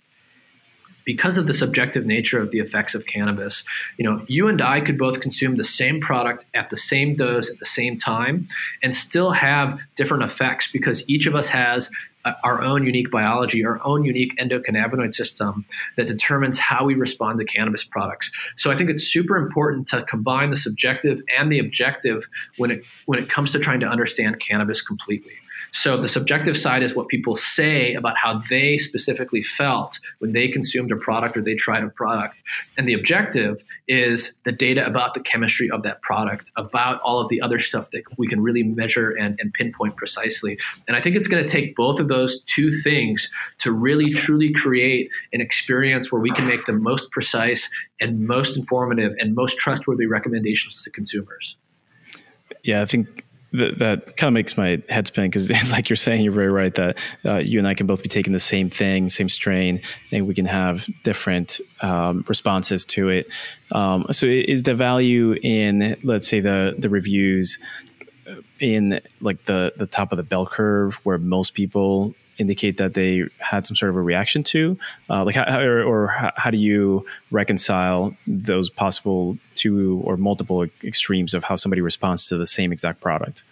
because 1.11 1.37
of 1.37 1.49
the 1.49 1.55
subjective 1.55 2.07
nature 2.07 2.39
of 2.39 2.53
the 2.53 2.61
effects 2.61 2.95
of 2.95 3.05
cannabis, 3.05 3.65
you 3.99 4.05
know, 4.05 4.25
you 4.29 4.47
and 4.47 4.63
I 4.63 4.81
could 4.81 4.97
both 4.97 5.19
consume 5.19 5.57
the 5.57 5.65
same 5.65 6.01
product 6.01 6.45
at 6.55 6.71
the 6.71 6.77
same 6.77 7.17
dose 7.17 7.51
at 7.51 7.59
the 7.59 7.67
same 7.67 7.99
time 7.99 8.47
and 8.81 8.95
still 8.95 9.33
have 9.33 9.81
different 9.97 10.23
effects 10.23 10.71
because 10.71 11.03
each 11.09 11.27
of 11.27 11.35
us 11.35 11.49
has 11.49 11.91
uh, 12.25 12.35
our 12.45 12.63
own 12.63 12.87
unique 12.87 13.11
biology, 13.11 13.65
our 13.65 13.85
own 13.85 14.05
unique 14.05 14.37
endocannabinoid 14.39 15.13
system 15.13 15.65
that 15.97 16.07
determines 16.07 16.61
how 16.61 16.85
we 16.85 16.95
respond 16.95 17.41
to 17.41 17.45
cannabis 17.45 17.83
products. 17.83 18.31
So 18.57 18.71
I 18.71 18.77
think 18.77 18.89
it's 18.89 19.03
super 19.03 19.37
important 19.37 19.89
to 19.89 20.05
combine 20.05 20.51
the 20.51 20.57
subjective 20.57 21.21
and 21.37 21.51
the 21.51 21.59
objective 21.59 22.29
when 22.57 22.71
it 22.71 22.85
when 23.07 23.19
it 23.19 23.29
comes 23.29 23.51
to 23.51 23.59
trying 23.59 23.81
to 23.81 23.89
understand 23.89 24.39
cannabis 24.39 24.81
completely. 24.81 25.40
So 25.73 25.97
the 25.97 26.09
subjective 26.09 26.57
side 26.57 26.83
is 26.83 26.95
what 26.95 27.09
people 27.09 27.37
say 27.37 27.95
about 27.95 28.17
how 28.17 28.43
they 28.51 28.79
specifically 28.79 29.43
felt 29.43 29.99
when 30.19 30.33
they 30.33 30.49
consumed 30.49 30.93
a 30.93 30.97
product 30.97 31.37
or 31.37 31.43
they 31.43 31.55
tried 31.55 31.85
a 31.85 31.89
product. 31.89 32.37
And 32.77 32.89
the 32.89 32.95
objective 32.95 33.63
is 33.89 34.35
the 34.45 34.53
data 34.53 34.85
about 34.87 35.15
the 35.15 35.21
chemistry 35.21 35.71
of 35.71 35.83
that 35.83 36.03
product, 36.03 36.51
about 36.57 37.01
all 37.03 37.21
of 37.21 37.29
the 37.29 37.41
other 37.41 37.59
stuff 37.59 37.91
that 37.93 38.03
we 38.19 38.27
can 38.27 38.41
really 38.41 38.63
measure 38.63 39.11
and, 39.11 39.39
and 39.41 39.53
pinpoint 39.53 39.97
precisely. 39.97 40.59
And 40.89 40.97
I 40.97 41.01
think 41.01 41.17
it's 41.17 41.29
going 41.29 41.45
to 41.45 41.49
take 41.49 41.77
both 41.77 42.01
of 42.01 42.09
those 42.09 42.41
two 42.43 42.71
things 42.71 43.31
to 43.59 43.73
really 43.73 44.13
truly 44.13 44.53
create 44.53 45.11
an 45.33 45.41
experience 45.41 46.11
where 46.11 46.21
we 46.21 46.31
can 46.33 46.47
make 46.47 46.65
the 46.67 46.73
most 46.73 47.11
precise 47.11 47.69
and 48.01 48.27
most 48.27 48.57
informative 48.57 49.15
and 49.19 49.35
most 49.35 49.59
trustworthy 49.59 50.07
recommendations 50.07 50.83
to 50.83 50.91
consumers. 50.91 51.57
Yeah, 52.63 52.83
I 52.83 52.87
think 52.87 53.25
that, 53.53 53.79
that 53.79 54.17
kind 54.17 54.29
of 54.29 54.35
makes 54.35 54.57
my 54.57 54.83
head 54.89 55.07
spin 55.07 55.25
because, 55.25 55.51
like 55.71 55.89
you're 55.89 55.97
saying, 55.97 56.23
you're 56.23 56.33
very 56.33 56.51
right 56.51 56.75
that 56.75 56.99
uh, 57.25 57.41
you 57.45 57.59
and 57.59 57.67
I 57.67 57.75
can 57.75 57.87
both 57.87 58.03
be 58.03 58.09
taking 58.09 58.33
the 58.33 58.41
same 58.41 58.71
thing, 58.71 59.09
same 59.09 59.29
strain, 59.29 59.81
and 60.13 60.27
we 60.27 60.35
can 60.35 60.47
have 60.47 60.87
different 61.03 61.61
um, 61.81 62.25
responses 62.29 62.85
to 62.87 63.09
it. 63.09 63.29
Um, 63.73 64.07
so, 64.11 64.27
is 64.27 64.63
the 64.63 64.75
value 64.75 65.33
in, 65.43 65.97
let's 66.03 66.29
say, 66.29 66.41
the 66.41 66.75
the 66.79 66.89
reviews 66.89 67.59
in 68.61 69.01
like 69.21 69.45
the 69.47 69.73
the 69.77 69.87
top 69.87 70.13
of 70.13 70.17
the 70.17 70.23
bell 70.23 70.47
curve, 70.47 70.95
where 71.05 71.19
most 71.19 71.55
people 71.55 72.15
indicate 72.41 72.79
that 72.79 72.95
they 72.95 73.25
had 73.39 73.67
some 73.67 73.77
sort 73.77 73.91
of 73.91 73.97
a 73.97 74.01
reaction 74.01 74.43
to? 74.43 74.79
Uh, 75.09 75.25
like, 75.25 75.35
how, 75.35 75.61
or, 75.61 75.83
or 75.83 76.09
how 76.37 76.51
do 76.51 76.59
you 76.59 77.07
reconcile 77.31 78.17
those 78.27 78.71
possible 78.71 79.37
two 79.55 80.01
or 80.05 80.17
multiple 80.17 80.65
extremes 80.83 81.35
of 81.35 81.45
how 81.45 81.57
somebody 81.57 81.83
responds 81.83 82.27
to 82.29 82.37
the 82.37 82.47
same 82.47 82.73
exact 82.73 83.01
product? 83.01 83.45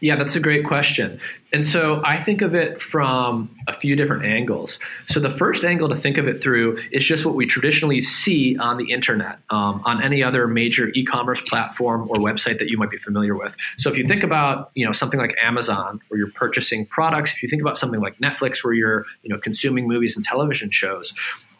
Yeah, 0.00 0.16
that's 0.16 0.34
a 0.34 0.40
great 0.40 0.64
question. 0.64 1.20
And 1.52 1.66
so 1.66 2.00
I 2.04 2.16
think 2.16 2.40
of 2.40 2.54
it 2.54 2.80
from 2.80 3.54
a 3.68 3.74
few 3.74 3.96
different 3.96 4.24
angles. 4.24 4.78
So 5.08 5.20
the 5.20 5.28
first 5.28 5.62
angle 5.62 5.90
to 5.90 5.96
think 5.96 6.16
of 6.16 6.26
it 6.26 6.40
through 6.40 6.78
is 6.90 7.04
just 7.04 7.26
what 7.26 7.34
we 7.34 7.44
traditionally 7.44 8.00
see 8.00 8.56
on 8.56 8.78
the 8.78 8.92
internet, 8.92 9.40
um, 9.50 9.82
on 9.84 10.02
any 10.02 10.22
other 10.22 10.46
major 10.46 10.88
e-commerce 10.94 11.42
platform 11.42 12.08
or 12.08 12.16
website 12.16 12.58
that 12.60 12.70
you 12.70 12.78
might 12.78 12.90
be 12.90 12.96
familiar 12.96 13.36
with. 13.36 13.54
So 13.76 13.90
if 13.90 13.98
you 13.98 14.04
think 14.04 14.22
about 14.22 14.70
you 14.74 14.86
know 14.86 14.92
something 14.92 15.20
like 15.20 15.36
Amazon, 15.42 16.00
where 16.08 16.18
you're 16.18 16.30
purchasing 16.30 16.86
products, 16.86 17.32
if 17.32 17.42
you 17.42 17.48
think 17.48 17.60
about 17.60 17.76
something 17.76 18.00
like 18.00 18.16
Netflix, 18.18 18.64
where 18.64 18.72
you're 18.72 19.04
you 19.22 19.28
know 19.28 19.38
consuming 19.38 19.86
movies 19.86 20.16
and 20.16 20.24
television 20.24 20.70
shows, 20.70 21.12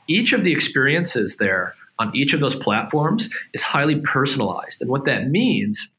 each 0.09 0.33
of 0.33 0.45
the 0.45 0.53
experiences 0.53 1.37
there 1.37 1.75
on 1.99 2.11
each 2.17 2.33
of 2.33 2.41
those 2.41 2.55
platforms 2.55 3.29
is 3.53 3.63
highly 3.63 4.01
personalized. 4.01 4.81
And 4.81 4.91
what 4.91 5.05
that 5.05 5.29
means 5.29 5.91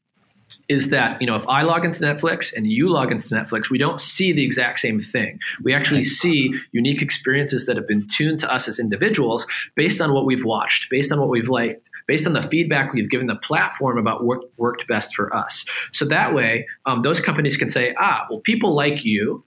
is 0.71 0.89
that 0.89 1.21
you 1.21 1.27
know 1.27 1.35
if 1.35 1.45
I 1.49 1.63
log 1.63 1.83
into 1.83 1.99
Netflix 1.99 2.53
and 2.55 2.65
you 2.65 2.89
log 2.89 3.11
into 3.11 3.27
Netflix, 3.27 3.69
we 3.69 3.77
don't 3.77 3.99
see 3.99 4.31
the 4.31 4.43
exact 4.43 4.79
same 4.79 5.01
thing. 5.01 5.37
We 5.61 5.73
actually 5.73 6.03
see 6.03 6.53
unique 6.71 7.01
experiences 7.01 7.65
that 7.65 7.75
have 7.75 7.87
been 7.87 8.07
tuned 8.07 8.39
to 8.39 8.51
us 8.51 8.69
as 8.69 8.79
individuals 8.79 9.45
based 9.75 9.99
on 9.99 10.13
what 10.13 10.25
we've 10.25 10.45
watched, 10.45 10.89
based 10.89 11.11
on 11.11 11.19
what 11.19 11.29
we've 11.29 11.49
liked, 11.49 11.85
based 12.07 12.25
on 12.25 12.31
the 12.31 12.41
feedback 12.41 12.93
we've 12.93 13.09
given 13.09 13.27
the 13.27 13.35
platform 13.35 13.97
about 13.97 14.23
what 14.23 14.39
worked 14.57 14.87
best 14.87 15.13
for 15.13 15.35
us. 15.35 15.65
So 15.91 16.05
that 16.05 16.33
way, 16.33 16.67
um, 16.85 17.01
those 17.01 17.19
companies 17.19 17.57
can 17.57 17.67
say, 17.67 17.93
ah, 17.99 18.25
well, 18.29 18.39
people 18.39 18.73
like 18.73 19.03
you 19.03 19.43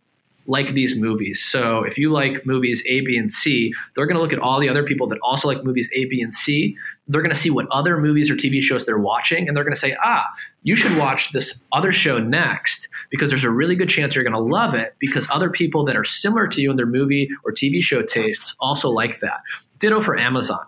like 0.47 0.73
these 0.73 0.97
movies. 0.97 1.43
So 1.43 1.85
if 1.85 1.99
you 1.99 2.11
like 2.11 2.45
movies 2.45 2.83
A, 2.87 3.01
B, 3.01 3.17
and 3.17 3.33
C, 3.33 3.73
they're 3.95 4.07
going 4.07 4.17
to 4.17 4.23
look 4.23 4.33
at 4.33 4.39
all 4.39 4.61
the 4.61 4.69
other 4.69 4.83
people 4.83 5.07
that 5.09 5.19
also 5.23 5.49
like 5.49 5.65
movies 5.65 5.91
A, 5.95 6.05
B, 6.07 6.21
and 6.21 6.35
C. 6.35 6.77
They're 7.09 7.23
going 7.23 7.35
to 7.35 7.39
see 7.39 7.51
what 7.51 7.67
other 7.71 7.99
movies 7.99 8.31
or 8.31 8.35
TV 8.35 8.63
shows 8.63 8.85
they're 8.85 8.99
watching, 8.99 9.47
and 9.47 9.57
they're 9.57 9.65
going 9.65 9.75
to 9.75 9.81
say, 9.81 9.97
ah, 10.03 10.25
you 10.63 10.75
should 10.77 10.97
watch 10.97 11.33
this 11.33 11.59
other 11.73 11.93
show 11.93 12.19
next 12.19 12.89
because 13.11 13.31
there's 13.31 13.45
a 13.45 13.51
really 13.51 13.77
good 13.77 13.89
chance 13.89 14.15
you're 14.15 14.25
going 14.25 14.35
to 14.35 14.41
love 14.41 14.75
it 14.75 14.95
because 14.99 15.29
other 15.31 15.51
people 15.51 15.85
that 15.85 15.97
are 15.97 16.05
similar 16.05 16.47
to 16.49 16.61
you 16.63 16.71
in 16.71 16.77
their 16.77 16.87
movie 16.87 17.29
or 17.45 17.53
TV 17.53 17.83
show 17.83 18.03
tastes 18.03 18.55
also 18.61 18.89
like 18.91 19.21
that. 19.21 19.41
Ditto 19.79 20.01
for 20.01 20.19
Amazon. 20.19 20.65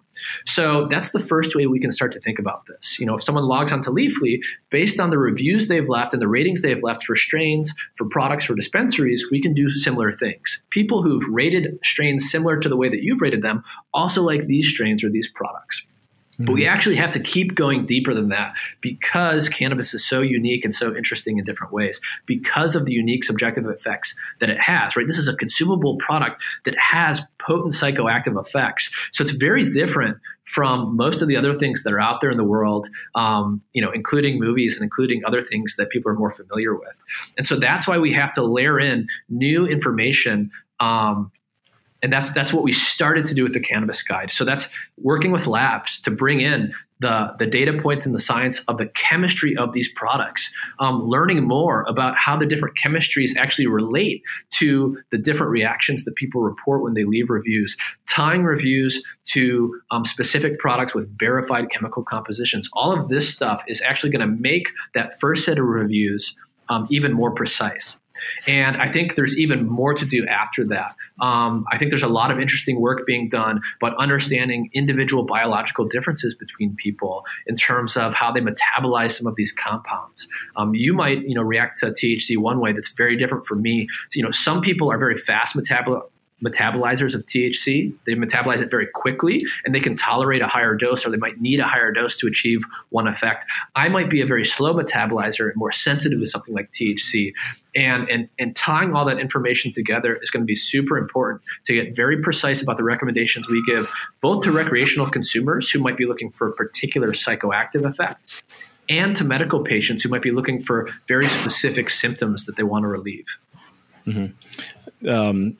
So 0.46 0.86
that's 0.90 1.10
the 1.10 1.18
first 1.18 1.54
way 1.54 1.66
we 1.66 1.80
can 1.80 1.92
start 1.92 2.12
to 2.12 2.20
think 2.20 2.38
about 2.38 2.66
this. 2.66 2.98
You 2.98 3.06
know, 3.06 3.14
if 3.14 3.22
someone 3.22 3.44
logs 3.44 3.72
onto 3.72 3.90
Leafly, 3.90 4.40
based 4.70 5.00
on 5.00 5.10
the 5.10 5.18
reviews 5.18 5.68
they've 5.68 5.88
left 5.88 6.12
and 6.12 6.22
the 6.22 6.28
ratings 6.28 6.62
they've 6.62 6.82
left 6.82 7.04
for 7.04 7.16
strains, 7.16 7.72
for 7.94 8.06
products, 8.08 8.44
for 8.44 8.54
dispensaries, 8.54 9.26
we 9.30 9.40
can 9.40 9.54
do 9.54 9.70
similar 9.70 10.12
things. 10.12 10.62
People 10.70 11.02
who've 11.02 11.26
rated 11.28 11.78
strains 11.84 12.30
similar 12.30 12.58
to 12.58 12.68
the 12.68 12.76
way 12.76 12.88
that 12.88 13.02
you've 13.02 13.20
rated 13.20 13.42
them 13.42 13.62
also 13.94 14.22
like 14.22 14.46
these 14.46 14.68
strains 14.68 15.02
or 15.02 15.10
these 15.10 15.30
products. 15.30 15.82
But 16.38 16.52
we 16.52 16.62
mm-hmm. 16.62 16.72
actually 16.72 16.96
have 16.96 17.10
to 17.12 17.20
keep 17.20 17.54
going 17.54 17.86
deeper 17.86 18.12
than 18.14 18.28
that 18.28 18.54
because 18.80 19.48
cannabis 19.48 19.94
is 19.94 20.06
so 20.06 20.20
unique 20.20 20.64
and 20.64 20.74
so 20.74 20.94
interesting 20.94 21.38
in 21.38 21.44
different 21.44 21.72
ways 21.72 22.00
because 22.26 22.74
of 22.74 22.84
the 22.84 22.92
unique 22.92 23.24
subjective 23.24 23.66
effects 23.66 24.14
that 24.40 24.50
it 24.50 24.60
has, 24.60 24.96
right? 24.96 25.06
This 25.06 25.18
is 25.18 25.28
a 25.28 25.36
consumable 25.36 25.96
product 25.96 26.42
that 26.64 26.76
has 26.78 27.22
potent 27.38 27.72
psychoactive 27.72 28.38
effects. 28.38 28.90
So 29.12 29.22
it's 29.22 29.32
very 29.32 29.68
different 29.70 30.18
from 30.44 30.96
most 30.96 31.22
of 31.22 31.28
the 31.28 31.36
other 31.36 31.54
things 31.54 31.82
that 31.82 31.92
are 31.92 32.00
out 32.00 32.20
there 32.20 32.30
in 32.30 32.36
the 32.36 32.44
world, 32.44 32.88
um, 33.14 33.62
you 33.72 33.82
know, 33.82 33.90
including 33.90 34.38
movies 34.38 34.76
and 34.76 34.84
including 34.84 35.24
other 35.24 35.42
things 35.42 35.74
that 35.76 35.90
people 35.90 36.10
are 36.10 36.14
more 36.14 36.30
familiar 36.30 36.74
with. 36.74 36.96
And 37.36 37.46
so 37.46 37.56
that's 37.56 37.88
why 37.88 37.98
we 37.98 38.12
have 38.12 38.32
to 38.34 38.44
layer 38.44 38.78
in 38.78 39.08
new 39.28 39.66
information 39.66 40.50
um, 40.80 41.32
And 42.06 42.12
that's 42.12 42.30
that's 42.30 42.52
what 42.52 42.62
we 42.62 42.70
started 42.70 43.24
to 43.24 43.34
do 43.34 43.42
with 43.42 43.52
the 43.52 43.58
cannabis 43.58 44.00
guide. 44.00 44.32
So 44.32 44.44
that's 44.44 44.68
working 44.96 45.32
with 45.32 45.48
labs 45.48 45.98
to 46.02 46.10
bring 46.12 46.40
in 46.40 46.72
the, 47.00 47.34
the 47.40 47.46
data 47.46 47.76
points 47.82 48.06
and 48.06 48.14
the 48.14 48.20
science 48.20 48.60
of 48.68 48.78
the 48.78 48.86
chemistry 48.86 49.56
of 49.56 49.72
these 49.72 49.90
products, 49.90 50.48
um, 50.78 51.02
learning 51.02 51.42
more 51.42 51.84
about 51.88 52.16
how 52.16 52.36
the 52.36 52.46
different 52.46 52.76
chemistries 52.76 53.36
actually 53.36 53.66
relate 53.66 54.22
to 54.52 54.96
the 55.10 55.18
different 55.18 55.50
reactions 55.50 56.04
that 56.04 56.14
people 56.14 56.42
report 56.42 56.80
when 56.80 56.94
they 56.94 57.02
leave 57.02 57.28
reviews, 57.28 57.76
tying 58.08 58.44
reviews 58.44 59.02
to 59.24 59.80
um, 59.90 60.04
specific 60.04 60.60
products 60.60 60.94
with 60.94 61.18
verified 61.18 61.70
chemical 61.70 62.04
compositions. 62.04 62.70
All 62.74 62.92
of 62.92 63.08
this 63.08 63.28
stuff 63.28 63.64
is 63.66 63.82
actually 63.82 64.10
going 64.10 64.24
to 64.28 64.40
make 64.40 64.70
that 64.94 65.18
first 65.18 65.44
set 65.44 65.58
of 65.58 65.64
reviews 65.64 66.36
um, 66.68 66.86
even 66.88 67.12
more 67.12 67.32
precise. 67.32 67.98
And 68.46 68.76
I 68.76 68.88
think 68.88 69.14
there's 69.14 69.38
even 69.38 69.66
more 69.66 69.94
to 69.94 70.04
do 70.04 70.26
after 70.26 70.64
that. 70.64 70.94
Um, 71.20 71.64
I 71.70 71.78
think 71.78 71.90
there's 71.90 72.02
a 72.02 72.08
lot 72.08 72.30
of 72.30 72.38
interesting 72.38 72.80
work 72.80 73.06
being 73.06 73.28
done, 73.28 73.60
but 73.80 73.94
understanding 73.98 74.70
individual 74.72 75.24
biological 75.24 75.86
differences 75.86 76.34
between 76.34 76.76
people 76.76 77.24
in 77.46 77.56
terms 77.56 77.96
of 77.96 78.14
how 78.14 78.30
they 78.32 78.40
metabolize 78.40 79.12
some 79.12 79.26
of 79.26 79.34
these 79.36 79.52
compounds. 79.52 80.28
Um, 80.56 80.74
you 80.74 80.92
might, 80.92 81.26
you 81.26 81.34
know, 81.34 81.42
react 81.42 81.78
to 81.78 81.86
THC 81.86 82.36
one 82.38 82.60
way 82.60 82.72
that's 82.72 82.92
very 82.92 83.16
different 83.16 83.46
from 83.46 83.62
me. 83.62 83.88
You 84.14 84.22
know, 84.22 84.30
some 84.30 84.60
people 84.60 84.90
are 84.90 84.98
very 84.98 85.16
fast 85.16 85.56
metabol- 85.56 86.02
metabolizers 86.44 87.14
of 87.14 87.24
THC. 87.24 87.94
They 88.04 88.14
metabolize 88.14 88.60
it 88.60 88.70
very 88.70 88.86
quickly 88.86 89.44
and 89.64 89.74
they 89.74 89.80
can 89.80 89.96
tolerate 89.96 90.42
a 90.42 90.46
higher 90.46 90.74
dose 90.74 91.06
or 91.06 91.10
they 91.10 91.16
might 91.16 91.40
need 91.40 91.60
a 91.60 91.66
higher 91.66 91.90
dose 91.90 92.14
to 92.16 92.26
achieve 92.26 92.62
one 92.90 93.06
effect. 93.06 93.46
I 93.74 93.88
might 93.88 94.10
be 94.10 94.20
a 94.20 94.26
very 94.26 94.44
slow 94.44 94.74
metabolizer 94.74 95.48
and 95.48 95.56
more 95.56 95.72
sensitive 95.72 96.20
to 96.20 96.26
something 96.26 96.54
like 96.54 96.70
THC. 96.72 97.32
And, 97.74 98.08
and, 98.10 98.28
and 98.38 98.54
tying 98.54 98.94
all 98.94 99.06
that 99.06 99.18
information 99.18 99.72
together 99.72 100.18
is 100.22 100.30
going 100.30 100.42
to 100.42 100.46
be 100.46 100.56
super 100.56 100.98
important 100.98 101.42
to 101.64 101.74
get 101.74 101.96
very 101.96 102.20
precise 102.22 102.62
about 102.62 102.76
the 102.76 102.84
recommendations 102.84 103.48
we 103.48 103.62
give 103.66 103.88
both 104.20 104.44
to 104.44 104.52
recreational 104.52 105.08
consumers 105.08 105.70
who 105.70 105.78
might 105.78 105.96
be 105.96 106.04
looking 106.04 106.30
for 106.30 106.48
a 106.48 106.52
particular 106.52 107.12
psychoactive 107.12 107.86
effect 107.86 108.20
and 108.88 109.16
to 109.16 109.24
medical 109.24 109.60
patients 109.60 110.02
who 110.02 110.08
might 110.08 110.22
be 110.22 110.30
looking 110.30 110.62
for 110.62 110.88
very 111.08 111.28
specific 111.28 111.90
symptoms 111.90 112.46
that 112.46 112.56
they 112.56 112.62
want 112.62 112.82
to 112.84 112.88
relieve. 112.88 113.26
Mm-hmm. 114.06 115.08
Um, 115.08 115.56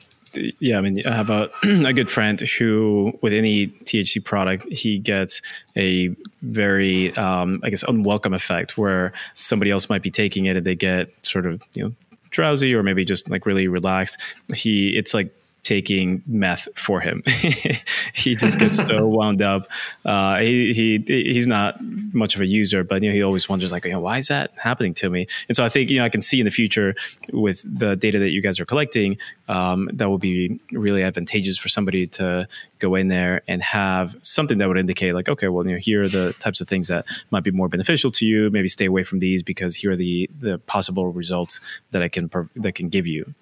yeah, 0.59 0.77
I 0.77 0.81
mean, 0.81 1.05
I 1.05 1.15
have 1.15 1.29
a, 1.29 1.49
a 1.63 1.93
good 1.93 2.09
friend 2.09 2.39
who, 2.39 3.17
with 3.21 3.33
any 3.33 3.67
THC 3.67 4.23
product, 4.23 4.71
he 4.71 4.97
gets 4.99 5.41
a 5.75 6.15
very, 6.41 7.15
um, 7.15 7.61
I 7.63 7.69
guess, 7.69 7.83
unwelcome 7.83 8.33
effect 8.33 8.77
where 8.77 9.13
somebody 9.35 9.71
else 9.71 9.89
might 9.89 10.01
be 10.01 10.11
taking 10.11 10.45
it 10.45 10.57
and 10.57 10.65
they 10.65 10.75
get 10.75 11.09
sort 11.23 11.45
of, 11.45 11.61
you 11.73 11.83
know, 11.83 11.93
drowsy 12.29 12.73
or 12.73 12.83
maybe 12.83 13.05
just 13.05 13.29
like 13.29 13.45
really 13.45 13.67
relaxed. 13.67 14.17
He, 14.53 14.97
it's 14.97 15.13
like 15.13 15.33
taking 15.67 16.23
meth 16.25 16.69
for 16.75 17.01
him. 17.01 17.21
he 18.13 18.37
just 18.37 18.57
gets 18.57 18.77
so 18.77 19.05
wound 19.17 19.41
up. 19.41 19.67
Uh, 20.05 20.37
he, 20.37 20.73
he 20.73 21.03
he's 21.33 21.45
not 21.45 21.75
much 22.13 22.35
of 22.35 22.41
a 22.41 22.45
user, 22.45 22.85
but 22.85 23.03
you 23.03 23.09
know 23.09 23.13
he 23.13 23.21
always 23.21 23.49
wonders 23.49 23.69
like, 23.69 23.83
you 23.83 23.91
know, 23.91 23.99
why 23.99 24.17
is 24.17 24.29
that 24.29 24.51
happening 24.55 24.93
to 24.93 25.09
me? 25.09 25.27
And 25.49 25.57
so 25.57 25.65
I 25.65 25.69
think 25.69 25.89
you 25.89 25.97
know 25.97 26.05
I 26.05 26.09
can 26.09 26.21
see 26.21 26.39
in 26.39 26.45
the 26.45 26.51
future 26.51 26.95
with 27.33 27.65
the 27.65 27.97
data 27.97 28.17
that 28.19 28.29
you 28.29 28.41
guys 28.41 28.61
are 28.61 28.65
collecting, 28.65 29.17
um, 29.49 29.89
that 29.91 30.07
will 30.07 30.17
be 30.17 30.57
really 30.71 31.03
advantageous 31.03 31.57
for 31.57 31.67
somebody 31.67 32.07
to 32.07 32.47
go 32.79 32.95
in 32.95 33.09
there 33.09 33.41
and 33.49 33.61
have 33.61 34.15
something 34.21 34.59
that 34.59 34.69
would 34.69 34.77
indicate 34.77 35.13
like, 35.13 35.27
okay, 35.27 35.49
well, 35.49 35.67
you 35.67 35.73
know, 35.73 35.79
here 35.79 36.03
are 36.03 36.09
the 36.09 36.33
types 36.39 36.61
of 36.61 36.69
things 36.69 36.87
that 36.87 37.05
might 37.31 37.43
be 37.43 37.51
more 37.51 37.67
beneficial 37.67 38.09
to 38.11 38.25
you. 38.25 38.49
Maybe 38.51 38.69
stay 38.69 38.85
away 38.85 39.03
from 39.03 39.19
these 39.19 39.43
because 39.43 39.75
here 39.75 39.91
are 39.91 39.97
the 39.97 40.29
the 40.39 40.59
possible 40.59 41.11
results 41.11 41.59
that 41.91 42.01
I 42.01 42.07
can 42.07 42.31
that 42.55 42.75
can 42.75 42.87
give 42.87 43.05
you. 43.05 43.35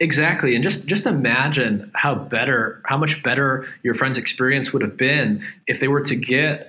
Exactly. 0.00 0.54
And 0.54 0.62
just 0.62 0.86
just 0.86 1.06
imagine 1.06 1.90
how 1.94 2.14
better 2.14 2.82
how 2.84 2.96
much 2.96 3.22
better 3.22 3.66
your 3.82 3.94
friend's 3.94 4.18
experience 4.18 4.72
would 4.72 4.82
have 4.82 4.96
been 4.96 5.42
if 5.66 5.80
they 5.80 5.88
were 5.88 6.02
to 6.02 6.14
get 6.14 6.68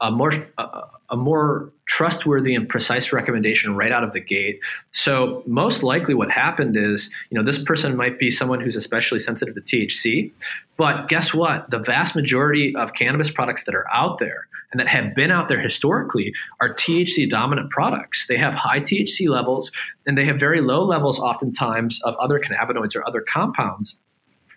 a 0.00 0.10
more 0.10 0.32
a, 0.58 0.82
a 1.10 1.16
more 1.16 1.70
trustworthy 1.86 2.54
and 2.54 2.68
precise 2.68 3.12
recommendation 3.12 3.74
right 3.74 3.90
out 3.90 4.04
of 4.04 4.12
the 4.12 4.20
gate. 4.20 4.60
So 4.92 5.42
most 5.44 5.82
likely 5.82 6.14
what 6.14 6.30
happened 6.30 6.76
is, 6.76 7.10
you 7.30 7.36
know, 7.36 7.44
this 7.44 7.60
person 7.60 7.96
might 7.96 8.18
be 8.18 8.30
someone 8.30 8.60
who's 8.60 8.76
especially 8.76 9.18
sensitive 9.18 9.56
to 9.56 9.60
THC, 9.60 10.30
but 10.76 11.08
guess 11.08 11.34
what? 11.34 11.68
The 11.70 11.80
vast 11.80 12.14
majority 12.14 12.74
of 12.76 12.94
cannabis 12.94 13.30
products 13.30 13.64
that 13.64 13.74
are 13.74 13.86
out 13.92 14.18
there 14.18 14.46
and 14.72 14.80
that 14.80 14.88
have 14.88 15.14
been 15.14 15.30
out 15.30 15.48
there 15.48 15.60
historically 15.60 16.32
are 16.60 16.74
THC 16.74 17.28
dominant 17.28 17.70
products. 17.70 18.26
They 18.28 18.36
have 18.36 18.54
high 18.54 18.80
THC 18.80 19.28
levels 19.28 19.70
and 20.06 20.16
they 20.16 20.24
have 20.24 20.38
very 20.38 20.60
low 20.60 20.84
levels 20.84 21.18
oftentimes 21.18 22.00
of 22.02 22.14
other 22.16 22.38
cannabinoids 22.38 22.94
or 22.94 23.06
other 23.06 23.20
compounds. 23.20 23.98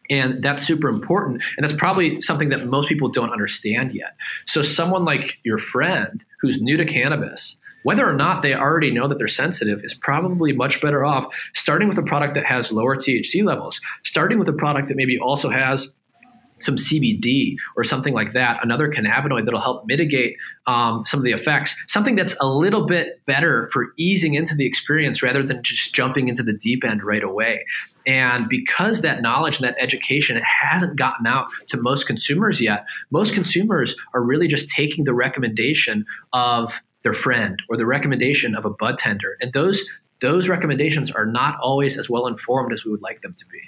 And 0.10 0.44
that's 0.44 0.64
super 0.64 0.90
important. 0.90 1.44
And 1.58 1.64
that's 1.64 1.78
probably 1.78 2.22
something 2.22 2.50
that 2.50 2.68
most 2.68 2.90
people 2.90 3.10
don't 3.10 3.32
understand 3.32 3.94
yet. 3.94 4.16
So, 4.46 4.62
someone 4.62 5.06
like 5.06 5.40
your 5.44 5.58
friend 5.58 6.24
who's 6.42 6.62
new 6.62 6.76
to 6.76 6.86
cannabis, 6.86 7.56
whether 7.84 8.08
or 8.08 8.14
not 8.14 8.42
they 8.42 8.54
already 8.54 8.92
know 8.92 9.08
that 9.08 9.18
they're 9.18 9.30
sensitive, 9.30 9.80
is 9.82 9.94
probably 9.94 10.52
much 10.52 10.82
better 10.82 11.06
off 11.06 11.34
starting 11.56 11.88
with 11.88 11.98
a 11.98 12.04
product 12.04 12.34
that 12.34 12.46
has 12.46 12.72
lower 12.72 12.98
THC 12.98 13.46
levels, 13.46 13.80
starting 14.04 14.40
with 14.40 14.50
a 14.50 14.54
product 14.54 14.90
that 14.90 14.98
maybe 14.98 15.18
also 15.18 15.50
has 15.50 15.94
some 16.64 16.76
CBD 16.76 17.56
or 17.76 17.84
something 17.84 18.14
like 18.14 18.34
that, 18.34 18.64
another 18.64 18.90
cannabinoid 18.90 19.46
that'll 19.46 19.62
help 19.62 19.86
mitigate 19.86 20.38
um, 20.68 21.06
some 21.06 21.20
of 21.20 21.24
the 21.24 21.32
effects, 21.32 21.76
something 21.88 22.16
that's 22.16 22.36
a 22.42 22.48
little 22.48 22.86
bit 22.86 23.24
better 23.26 23.70
for 23.72 23.94
easing 23.98 24.34
into 24.34 24.56
the 24.56 24.66
experience 24.66 25.22
rather 25.22 25.44
than 25.44 25.62
just 25.64 25.94
jumping 25.94 26.30
into 26.30 26.44
the 26.44 26.54
deep 26.54 26.84
end 26.84 27.04
right 27.04 27.24
away. 27.24 27.66
And 28.06 28.50
because 28.50 29.02
that 29.02 29.22
knowledge 29.22 29.58
and 29.58 29.66
that 29.66 29.76
education 29.80 30.42
hasn't 30.44 30.98
gotten 30.98 31.28
out 31.28 31.48
to 31.68 31.78
most 31.78 32.06
consumers 32.06 32.60
yet, 32.60 32.86
most 33.12 33.34
consumers 33.34 33.96
are 34.14 34.24
really 34.24 34.48
just 34.48 34.70
taking 34.70 35.04
the 35.04 35.14
recommendation 35.14 36.06
of 36.34 36.82
their 37.04 37.14
friend 37.14 37.62
or 37.70 37.78
the 37.78 37.86
recommendation 37.86 38.56
of 38.56 38.66
a 38.66 38.70
bud 38.70 38.98
tender. 38.98 39.38
And 39.42 39.54
those 39.54 39.84
those 40.20 40.48
recommendations 40.48 41.12
are 41.12 41.26
not 41.26 41.60
always 41.60 41.98
as 41.98 42.10
well 42.10 42.28
informed 42.28 42.72
as 42.72 42.86
we 42.86 42.92
would 42.92 43.02
like 43.02 43.20
them 43.22 43.36
to 43.38 43.46
be. 43.48 43.60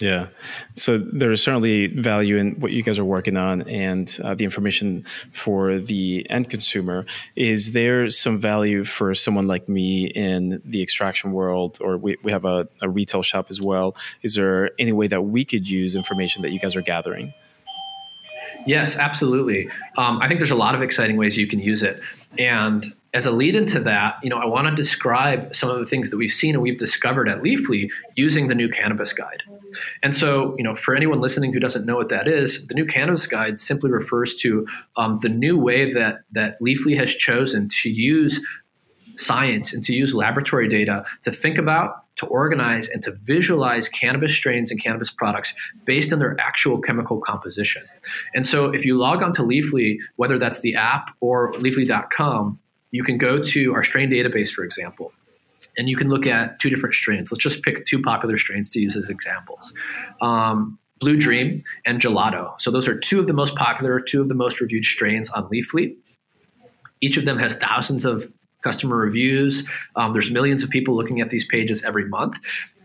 Yeah. 0.00 0.28
So 0.76 0.96
there 0.96 1.30
is 1.30 1.42
certainly 1.42 1.88
value 1.88 2.38
in 2.38 2.58
what 2.58 2.72
you 2.72 2.82
guys 2.82 2.98
are 2.98 3.04
working 3.04 3.36
on 3.36 3.62
and 3.68 4.18
uh, 4.24 4.34
the 4.34 4.44
information 4.44 5.04
for 5.32 5.78
the 5.78 6.26
end 6.30 6.48
consumer. 6.48 7.04
Is 7.36 7.72
there 7.72 8.10
some 8.10 8.40
value 8.40 8.84
for 8.84 9.14
someone 9.14 9.46
like 9.46 9.68
me 9.68 10.06
in 10.06 10.62
the 10.64 10.82
extraction 10.82 11.32
world, 11.32 11.78
or 11.82 11.98
we, 11.98 12.16
we 12.22 12.32
have 12.32 12.46
a, 12.46 12.66
a 12.80 12.88
retail 12.88 13.20
shop 13.22 13.48
as 13.50 13.60
well? 13.60 13.94
Is 14.22 14.34
there 14.34 14.70
any 14.78 14.92
way 14.92 15.06
that 15.06 15.20
we 15.20 15.44
could 15.44 15.68
use 15.68 15.94
information 15.94 16.40
that 16.42 16.50
you 16.50 16.58
guys 16.58 16.74
are 16.76 16.82
gathering? 16.82 17.34
Yes, 18.66 18.96
absolutely. 18.96 19.68
Um, 19.98 20.18
I 20.22 20.28
think 20.28 20.40
there's 20.40 20.50
a 20.50 20.56
lot 20.56 20.74
of 20.74 20.82
exciting 20.82 21.18
ways 21.18 21.36
you 21.36 21.46
can 21.46 21.60
use 21.60 21.82
it. 21.82 22.00
And 22.38 22.94
as 23.12 23.26
a 23.26 23.30
lead 23.30 23.54
into 23.54 23.80
that, 23.80 24.18
you 24.22 24.30
know, 24.30 24.36
I 24.36 24.46
want 24.46 24.66
to 24.68 24.74
describe 24.74 25.54
some 25.54 25.70
of 25.70 25.78
the 25.78 25.86
things 25.86 26.10
that 26.10 26.16
we've 26.16 26.32
seen 26.32 26.54
and 26.54 26.62
we've 26.62 26.78
discovered 26.78 27.28
at 27.28 27.42
Leafly 27.42 27.90
using 28.14 28.48
the 28.48 28.54
new 28.54 28.68
cannabis 28.68 29.12
guide. 29.12 29.42
And 30.02 30.14
so, 30.14 30.54
you 30.56 30.64
know, 30.64 30.74
for 30.74 30.94
anyone 30.94 31.20
listening 31.20 31.52
who 31.52 31.60
doesn't 31.60 31.86
know 31.86 31.96
what 31.96 32.08
that 32.08 32.28
is, 32.28 32.66
the 32.66 32.74
new 32.74 32.86
cannabis 32.86 33.26
guide 33.26 33.60
simply 33.60 33.90
refers 33.90 34.34
to 34.36 34.66
um, 34.96 35.18
the 35.22 35.28
new 35.28 35.58
way 35.58 35.92
that 35.92 36.20
that 36.32 36.60
Leafly 36.60 36.96
has 36.96 37.14
chosen 37.14 37.68
to 37.82 37.90
use 37.90 38.40
science 39.16 39.72
and 39.72 39.82
to 39.84 39.92
use 39.92 40.14
laboratory 40.14 40.68
data 40.68 41.04
to 41.24 41.30
think 41.30 41.58
about, 41.58 42.04
to 42.16 42.26
organize, 42.26 42.88
and 42.88 43.02
to 43.02 43.12
visualize 43.24 43.88
cannabis 43.88 44.32
strains 44.32 44.70
and 44.70 44.82
cannabis 44.82 45.10
products 45.10 45.54
based 45.84 46.12
on 46.12 46.18
their 46.18 46.38
actual 46.40 46.80
chemical 46.80 47.20
composition. 47.20 47.84
And 48.34 48.46
so, 48.46 48.66
if 48.66 48.84
you 48.84 48.96
log 48.96 49.22
on 49.22 49.32
to 49.34 49.42
Leafly, 49.42 49.98
whether 50.16 50.38
that's 50.38 50.60
the 50.60 50.74
app 50.74 51.14
or 51.20 51.52
leafly.com, 51.52 52.58
you 52.90 53.04
can 53.04 53.18
go 53.18 53.42
to 53.42 53.74
our 53.74 53.84
strain 53.84 54.10
database, 54.10 54.50
for 54.50 54.64
example 54.64 55.12
and 55.80 55.88
you 55.88 55.96
can 55.96 56.10
look 56.10 56.26
at 56.26 56.58
two 56.58 56.68
different 56.68 56.94
strains. 56.94 57.32
Let's 57.32 57.42
just 57.42 57.62
pick 57.62 57.86
two 57.86 58.02
popular 58.02 58.36
strains 58.36 58.68
to 58.70 58.80
use 58.80 58.94
as 58.96 59.08
examples. 59.08 59.72
Um, 60.20 60.78
Blue 60.98 61.16
Dream 61.16 61.64
and 61.86 62.02
Gelato. 62.02 62.60
So 62.60 62.70
those 62.70 62.86
are 62.86 62.98
two 62.98 63.18
of 63.18 63.26
the 63.26 63.32
most 63.32 63.54
popular, 63.54 63.98
two 63.98 64.20
of 64.20 64.28
the 64.28 64.34
most 64.34 64.60
reviewed 64.60 64.84
strains 64.84 65.30
on 65.30 65.48
Leafly. 65.48 65.96
Each 67.00 67.16
of 67.16 67.24
them 67.24 67.38
has 67.38 67.54
thousands 67.54 68.04
of 68.04 68.30
customer 68.60 68.94
reviews. 68.94 69.66
Um, 69.96 70.12
there's 70.12 70.30
millions 70.30 70.62
of 70.62 70.68
people 70.68 70.94
looking 70.94 71.22
at 71.22 71.30
these 71.30 71.46
pages 71.46 71.82
every 71.82 72.06
month, 72.06 72.36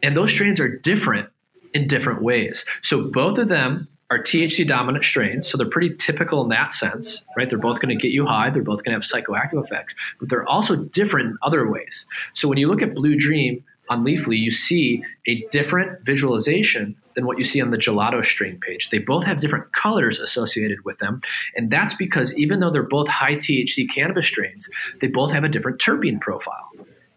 and 0.02 0.16
those 0.16 0.32
strains 0.32 0.62
are 0.62 0.70
different 0.70 1.28
in 1.74 1.88
different 1.88 2.22
ways. 2.22 2.64
So 2.82 3.02
both 3.02 3.38
of 3.38 3.50
them 3.50 3.90
are 4.12 4.20
THC 4.20 4.68
dominant 4.68 5.04
strains, 5.04 5.50
so 5.50 5.58
they're 5.58 5.70
pretty 5.70 5.96
typical 5.96 6.44
in 6.44 6.50
that 6.50 6.74
sense, 6.74 7.24
right? 7.36 7.50
They're 7.50 7.58
both 7.58 7.80
going 7.80 7.96
to 7.98 8.02
get 8.02 8.12
you 8.12 8.26
high, 8.26 8.52
they're 8.52 8.62
both 8.62 8.84
going 8.84 9.00
to 9.00 9.04
have 9.04 9.24
psychoactive 9.24 9.64
effects, 9.64 9.96
but 10.20 10.30
they're 10.30 10.48
also 10.48 10.76
different 10.76 11.32
in 11.32 11.38
other 11.42 11.70
ways. 11.70 12.06
So 12.34 12.48
when 12.48 12.60
you 12.60 12.68
look 12.68 12.84
at 12.84 12.94
Blue 12.94 13.16
Dream 13.16 13.64
on 13.90 14.04
Leafly, 14.06 14.38
you 14.38 14.52
see 14.52 15.04
a 15.28 15.44
different 15.52 16.06
visualization 16.06 16.96
than 17.16 17.26
what 17.26 17.40
you 17.40 17.46
see 17.46 17.62
on 17.62 17.72
the 17.72 17.78
gelato 17.78 18.24
strain 18.24 18.60
page. 18.60 18.90
They 18.90 19.00
both 19.00 19.24
have 19.24 19.40
different 19.40 19.74
colors 19.74 20.20
associated 20.20 20.86
with 20.86 21.00
them, 21.00 21.22
and 21.56 21.72
that's 21.72 21.96
because 21.96 22.38
even 22.38 22.60
though 22.60 22.70
they're 22.70 22.84
both 22.84 23.08
high 23.08 23.36
THC 23.36 23.90
cannabis 23.90 24.28
strains, 24.28 24.70
they 25.02 25.08
both 25.08 25.32
have 25.32 25.44
a 25.44 25.50
different 25.50 25.80
terpene 25.80 26.22
profile. 26.22 26.70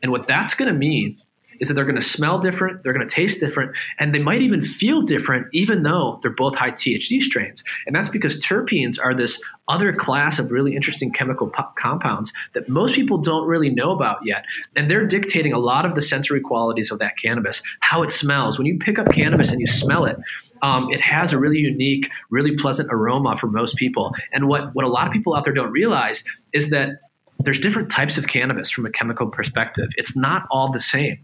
And 0.02 0.10
what 0.12 0.28
that's 0.28 0.54
going 0.54 0.72
to 0.72 0.78
mean 0.78 1.20
is 1.60 1.68
that 1.68 1.74
they're 1.74 1.84
going 1.84 1.94
to 1.94 2.00
smell 2.00 2.38
different, 2.38 2.82
they're 2.82 2.92
going 2.92 3.06
to 3.06 3.14
taste 3.14 3.40
different, 3.40 3.76
and 3.98 4.14
they 4.14 4.18
might 4.18 4.42
even 4.42 4.62
feel 4.62 5.02
different, 5.02 5.46
even 5.52 5.82
though 5.82 6.18
they're 6.22 6.30
both 6.30 6.54
high 6.54 6.70
THC 6.70 7.20
strains. 7.20 7.62
And 7.86 7.94
that's 7.94 8.08
because 8.08 8.36
terpenes 8.36 8.98
are 9.02 9.14
this 9.14 9.40
other 9.68 9.92
class 9.92 10.38
of 10.38 10.50
really 10.50 10.74
interesting 10.74 11.12
chemical 11.12 11.48
po- 11.48 11.68
compounds 11.76 12.32
that 12.54 12.68
most 12.68 12.94
people 12.94 13.18
don't 13.18 13.46
really 13.46 13.68
know 13.68 13.92
about 13.92 14.18
yet. 14.24 14.44
And 14.76 14.90
they're 14.90 15.06
dictating 15.06 15.52
a 15.52 15.58
lot 15.58 15.84
of 15.84 15.94
the 15.94 16.02
sensory 16.02 16.40
qualities 16.40 16.90
of 16.90 16.98
that 17.00 17.16
cannabis, 17.18 17.62
how 17.80 18.02
it 18.02 18.10
smells. 18.10 18.58
When 18.58 18.66
you 18.66 18.78
pick 18.78 18.98
up 18.98 19.12
cannabis 19.12 19.50
and 19.50 19.60
you 19.60 19.66
smell 19.66 20.06
it, 20.06 20.16
um, 20.62 20.90
it 20.90 21.00
has 21.02 21.32
a 21.32 21.38
really 21.38 21.58
unique, 21.58 22.10
really 22.30 22.56
pleasant 22.56 22.88
aroma 22.90 23.36
for 23.36 23.46
most 23.46 23.76
people. 23.76 24.14
And 24.32 24.48
what, 24.48 24.74
what 24.74 24.84
a 24.84 24.88
lot 24.88 25.06
of 25.06 25.12
people 25.12 25.34
out 25.34 25.44
there 25.44 25.54
don't 25.54 25.70
realize 25.70 26.24
is 26.52 26.70
that 26.70 27.00
there's 27.40 27.60
different 27.60 27.90
types 27.90 28.18
of 28.18 28.26
cannabis 28.26 28.70
from 28.70 28.86
a 28.86 28.90
chemical 28.90 29.28
perspective. 29.28 29.90
It's 29.96 30.16
not 30.16 30.46
all 30.50 30.72
the 30.72 30.80
same. 30.80 31.18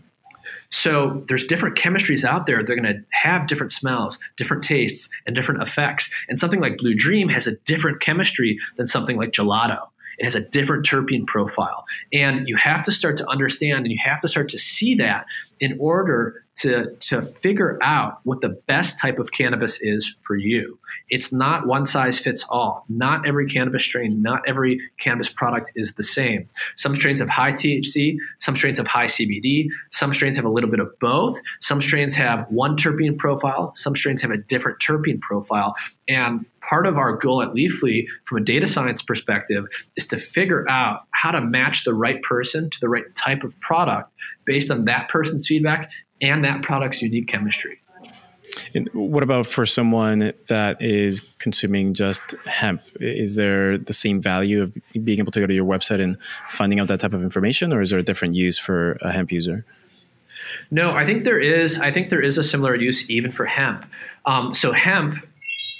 So 0.74 1.22
there's 1.28 1.44
different 1.44 1.76
chemistries 1.76 2.24
out 2.24 2.46
there. 2.46 2.64
They're 2.64 2.74
going 2.74 2.92
to 2.92 3.00
have 3.12 3.46
different 3.46 3.70
smells, 3.70 4.18
different 4.36 4.64
tastes, 4.64 5.08
and 5.24 5.36
different 5.36 5.62
effects. 5.62 6.10
And 6.28 6.36
something 6.36 6.60
like 6.60 6.78
Blue 6.78 6.96
Dream 6.96 7.28
has 7.28 7.46
a 7.46 7.54
different 7.58 8.00
chemistry 8.00 8.58
than 8.76 8.84
something 8.84 9.16
like 9.16 9.30
gelato. 9.30 9.86
It 10.18 10.24
has 10.24 10.34
a 10.34 10.40
different 10.40 10.84
terpene 10.84 11.28
profile. 11.28 11.84
And 12.12 12.48
you 12.48 12.56
have 12.56 12.82
to 12.82 12.92
start 12.92 13.16
to 13.18 13.30
understand 13.30 13.84
and 13.84 13.92
you 13.92 14.00
have 14.02 14.20
to 14.22 14.28
start 14.28 14.48
to 14.48 14.58
see 14.58 14.96
that 14.96 15.26
in 15.60 15.76
order 15.78 16.43
to, 16.56 16.94
to 17.00 17.22
figure 17.22 17.78
out 17.82 18.20
what 18.22 18.40
the 18.40 18.50
best 18.66 18.98
type 18.98 19.18
of 19.18 19.32
cannabis 19.32 19.78
is 19.80 20.14
for 20.20 20.36
you. 20.36 20.78
It's 21.10 21.32
not 21.32 21.66
one 21.66 21.84
size 21.86 22.18
fits 22.18 22.44
all. 22.48 22.84
Not 22.88 23.26
every 23.26 23.48
cannabis 23.48 23.82
strain, 23.82 24.22
not 24.22 24.42
every 24.46 24.80
cannabis 24.98 25.28
product 25.28 25.72
is 25.74 25.94
the 25.94 26.02
same. 26.02 26.48
Some 26.76 26.94
strains 26.94 27.20
have 27.20 27.28
high 27.28 27.52
THC, 27.52 28.16
some 28.38 28.54
strains 28.54 28.78
have 28.78 28.86
high 28.86 29.06
CBD, 29.06 29.66
some 29.90 30.14
strains 30.14 30.36
have 30.36 30.44
a 30.44 30.48
little 30.48 30.70
bit 30.70 30.80
of 30.80 30.96
both. 31.00 31.38
Some 31.60 31.82
strains 31.82 32.14
have 32.14 32.46
one 32.50 32.76
terpene 32.76 33.18
profile, 33.18 33.72
some 33.74 33.96
strains 33.96 34.22
have 34.22 34.30
a 34.30 34.36
different 34.36 34.78
terpene 34.78 35.20
profile. 35.20 35.74
And 36.08 36.46
part 36.60 36.86
of 36.86 36.96
our 36.96 37.16
goal 37.16 37.42
at 37.42 37.50
Leafly 37.50 38.06
from 38.24 38.38
a 38.38 38.40
data 38.40 38.66
science 38.66 39.02
perspective 39.02 39.66
is 39.96 40.06
to 40.06 40.18
figure 40.18 40.68
out 40.68 41.00
how 41.10 41.30
to 41.30 41.40
match 41.40 41.84
the 41.84 41.94
right 41.94 42.22
person 42.22 42.70
to 42.70 42.80
the 42.80 42.88
right 42.88 43.14
type 43.14 43.42
of 43.42 43.58
product 43.60 44.10
based 44.44 44.70
on 44.70 44.84
that 44.86 45.08
person's 45.08 45.46
feedback 45.46 45.90
and 46.24 46.44
that 46.44 46.62
product's 46.62 47.02
unique 47.02 47.28
chemistry. 47.28 47.80
And 48.74 48.88
what 48.92 49.22
about 49.22 49.46
for 49.46 49.66
someone 49.66 50.32
that 50.48 50.80
is 50.80 51.20
consuming 51.38 51.94
just 51.94 52.22
hemp? 52.46 52.82
Is 53.00 53.34
there 53.34 53.78
the 53.78 53.92
same 53.92 54.20
value 54.20 54.62
of 54.62 54.72
being 55.02 55.18
able 55.18 55.32
to 55.32 55.40
go 55.40 55.46
to 55.46 55.54
your 55.54 55.64
website 55.64 56.00
and 56.00 56.16
finding 56.50 56.78
out 56.78 56.88
that 56.88 57.00
type 57.00 57.12
of 57.12 57.22
information, 57.22 57.72
or 57.72 57.82
is 57.82 57.90
there 57.90 57.98
a 57.98 58.02
different 58.02 58.34
use 58.34 58.58
for 58.58 58.92
a 59.02 59.12
hemp 59.12 59.32
user? 59.32 59.64
No, 60.70 60.92
I 60.92 61.04
think 61.04 61.24
there 61.24 61.40
is. 61.40 61.80
I 61.80 61.90
think 61.90 62.10
there 62.10 62.22
is 62.22 62.38
a 62.38 62.44
similar 62.44 62.76
use 62.76 63.08
even 63.10 63.32
for 63.32 63.44
hemp. 63.44 63.86
Um, 64.24 64.54
so 64.54 64.72
hemp 64.72 65.24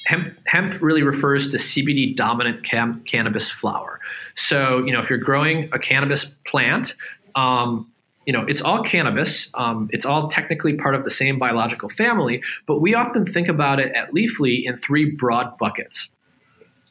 hemp, 0.04 0.38
hemp 0.46 0.80
really 0.80 1.02
refers 1.02 1.48
to 1.48 1.57
CBD 1.57 2.14
dominant 2.14 2.64
cam- 2.64 3.02
cannabis 3.04 3.50
flower. 3.50 4.00
So, 4.35 4.85
you 4.85 4.92
know, 4.92 5.00
if 5.00 5.11
you're 5.11 5.18
growing 5.18 5.68
a 5.72 5.78
cannabis 5.78 6.26
plant, 6.46 6.94
um, 7.35 7.90
you 8.26 8.32
know, 8.32 8.44
it's 8.46 8.62
all 8.62 8.82
cannabis. 8.82 9.50
Um, 9.54 9.88
it's 9.92 10.04
all 10.04 10.28
technically 10.28 10.74
part 10.74 10.94
of 10.94 11.04
the 11.04 11.10
same 11.10 11.38
biological 11.38 11.88
family, 11.88 12.42
but 12.66 12.80
we 12.80 12.94
often 12.94 13.26
think 13.26 13.48
about 13.48 13.80
it 13.80 13.94
at 13.94 14.12
Leafly 14.12 14.64
in 14.64 14.76
three 14.76 15.10
broad 15.10 15.58
buckets. 15.58 16.10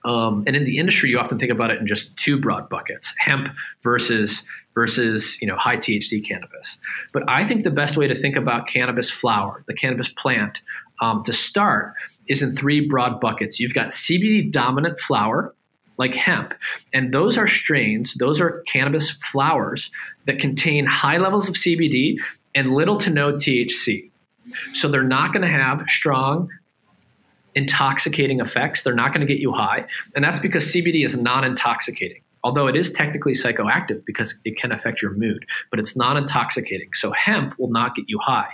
Um, 0.05 0.43
and 0.45 0.55
in 0.55 0.65
the 0.65 0.77
industry, 0.77 1.09
you 1.09 1.19
often 1.19 1.39
think 1.39 1.51
about 1.51 1.71
it 1.71 1.79
in 1.79 1.87
just 1.87 2.15
two 2.17 2.39
broad 2.39 2.69
buckets: 2.69 3.13
hemp 3.17 3.49
versus 3.83 4.45
versus 4.75 5.41
you 5.41 5.47
know 5.47 5.55
high 5.55 5.77
THC 5.77 6.25
cannabis. 6.25 6.77
But 7.13 7.23
I 7.27 7.43
think 7.45 7.63
the 7.63 7.71
best 7.71 7.95
way 7.95 8.07
to 8.07 8.15
think 8.15 8.35
about 8.35 8.67
cannabis 8.67 9.09
flower, 9.09 9.63
the 9.67 9.73
cannabis 9.73 10.09
plant, 10.09 10.61
um, 11.01 11.23
to 11.23 11.33
start 11.33 11.93
is 12.27 12.41
in 12.41 12.55
three 12.55 12.87
broad 12.87 13.21
buckets. 13.21 13.59
You've 13.59 13.73
got 13.73 13.89
CBD 13.89 14.51
dominant 14.51 14.99
flower, 14.99 15.55
like 15.97 16.15
hemp. 16.15 16.53
And 16.93 17.13
those 17.13 17.37
are 17.37 17.47
strains, 17.47 18.13
those 18.15 18.39
are 18.41 18.61
cannabis 18.67 19.11
flowers 19.11 19.91
that 20.25 20.39
contain 20.39 20.85
high 20.85 21.17
levels 21.17 21.49
of 21.49 21.55
CBD 21.55 22.17
and 22.55 22.73
little 22.73 22.97
to 22.97 23.09
no 23.09 23.33
THC. 23.33 24.09
So 24.73 24.87
they're 24.87 25.03
not 25.03 25.33
going 25.33 25.41
to 25.43 25.51
have 25.51 25.83
strong 25.87 26.49
intoxicating 27.55 28.39
effects. 28.39 28.83
They're 28.83 28.95
not 28.95 29.13
going 29.13 29.25
to 29.25 29.31
get 29.31 29.39
you 29.39 29.51
high. 29.51 29.85
And 30.15 30.23
that's 30.23 30.39
because 30.39 30.65
CBD 30.65 31.05
is 31.05 31.17
non 31.17 31.43
intoxicating. 31.43 32.21
Although 32.43 32.67
it 32.67 32.75
is 32.75 32.91
technically 32.91 33.33
psychoactive 33.33 34.03
because 34.05 34.35
it 34.43 34.57
can 34.57 34.71
affect 34.73 35.01
your 35.01 35.11
mood, 35.11 35.45
but 35.69 35.79
it's 35.79 35.95
non 35.95 36.17
intoxicating. 36.17 36.89
So 36.93 37.11
hemp 37.11 37.57
will 37.57 37.69
not 37.69 37.95
get 37.95 38.05
you 38.07 38.19
high. 38.19 38.49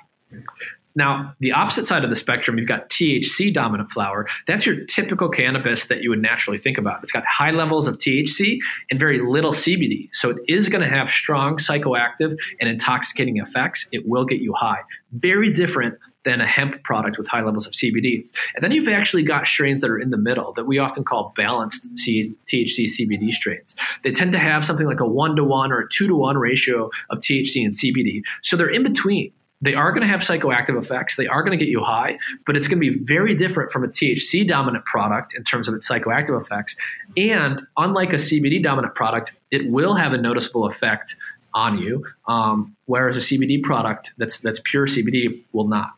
Now, 1.00 1.34
the 1.40 1.54
opposite 1.54 1.88
side 1.88 2.04
of 2.04 2.10
the 2.10 2.16
spectrum, 2.18 2.58
you've 2.58 2.68
got 2.68 2.90
THC 2.90 3.54
dominant 3.54 3.90
flower. 3.90 4.28
That's 4.48 4.66
your 4.66 4.84
typical 4.86 5.30
cannabis 5.30 5.86
that 5.86 6.04
you 6.04 6.10
would 6.10 6.22
naturally 6.22 6.58
think 6.58 6.78
about. 6.78 7.02
It's 7.02 7.14
got 7.14 7.24
high 7.26 7.52
levels 7.52 7.88
of 7.88 7.98
THC 7.98 8.58
and 8.92 9.00
very 9.00 9.20
little 9.20 9.54
CBD. 9.54 10.10
So 10.12 10.32
it 10.32 10.38
is 10.50 10.68
going 10.68 10.84
to 10.84 10.90
have 10.90 11.10
strong 11.10 11.56
psychoactive 11.56 12.38
and 12.60 12.70
intoxicating 12.70 13.38
effects. 13.38 13.88
It 13.94 14.10
will 14.10 14.26
get 14.26 14.42
you 14.42 14.54
high. 14.54 14.82
Very 15.14 15.50
different 15.50 15.98
than 16.26 16.42
a 16.42 16.46
hemp 16.46 16.84
product 16.84 17.18
with 17.18 17.30
high 17.30 17.42
levels 17.42 17.66
of 17.66 17.72
CBD. 17.72 18.26
And 18.54 18.62
then 18.62 18.72
you've 18.72 18.90
actually 18.90 19.24
got 19.24 19.48
strains 19.48 19.80
that 19.80 19.90
are 19.90 19.98
in 19.98 20.10
the 20.10 20.18
middle 20.18 20.52
that 20.54 20.66
we 20.66 20.78
often 20.78 21.06
call 21.06 21.34
balanced 21.38 21.88
THC 21.96 22.84
CBD 22.84 23.32
strains. 23.32 23.74
They 24.04 24.12
tend 24.12 24.34
to 24.34 24.38
have 24.38 24.66
something 24.66 24.86
like 24.86 25.00
a 25.00 25.08
one 25.08 25.38
to 25.38 25.46
one 25.46 25.72
or 25.72 25.80
a 25.80 25.90
two 25.90 26.08
to 26.08 26.16
one 26.16 26.38
ratio 26.38 26.90
of 27.10 27.20
THC 27.20 27.64
and 27.64 27.74
CBD. 27.74 28.22
So 28.44 28.58
they're 28.58 28.70
in 28.70 28.84
between. 28.84 29.32
They 29.62 29.74
are 29.74 29.92
going 29.92 30.02
to 30.02 30.08
have 30.08 30.22
psychoactive 30.22 30.78
effects. 30.80 31.18
They 31.18 31.28
are 31.28 31.44
going 31.44 31.58
to 31.58 31.64
get 31.64 31.70
you 31.70 31.84
high, 31.84 32.18
but 32.46 32.56
it's 32.56 32.68
going 32.68 32.82
to 32.82 32.92
be 32.92 33.04
very 33.04 33.34
different 33.36 33.72
from 33.72 33.84
a 33.84 33.88
THC 33.88 34.48
dominant 34.48 34.86
product 34.86 35.36
in 35.36 35.44
terms 35.44 35.68
of 35.68 35.74
its 35.74 35.90
psychoactive 35.90 36.40
effects. 36.40 36.76
And 37.18 37.62
unlike 37.76 38.14
a 38.14 38.18
CBD 38.18 38.64
dominant 38.64 38.96
product, 38.96 39.34
it 39.52 39.70
will 39.70 39.96
have 39.96 40.14
a 40.14 40.18
noticeable 40.18 40.66
effect 40.66 41.16
on 41.54 41.78
you, 41.78 42.06
um, 42.28 42.76
whereas 42.86 43.18
a 43.18 43.20
CBD 43.20 43.62
product 43.62 44.14
that's 44.18 44.40
that's 44.40 44.62
pure 44.64 44.88
CBD 44.88 45.44
will 45.52 45.68
not. 45.68 45.92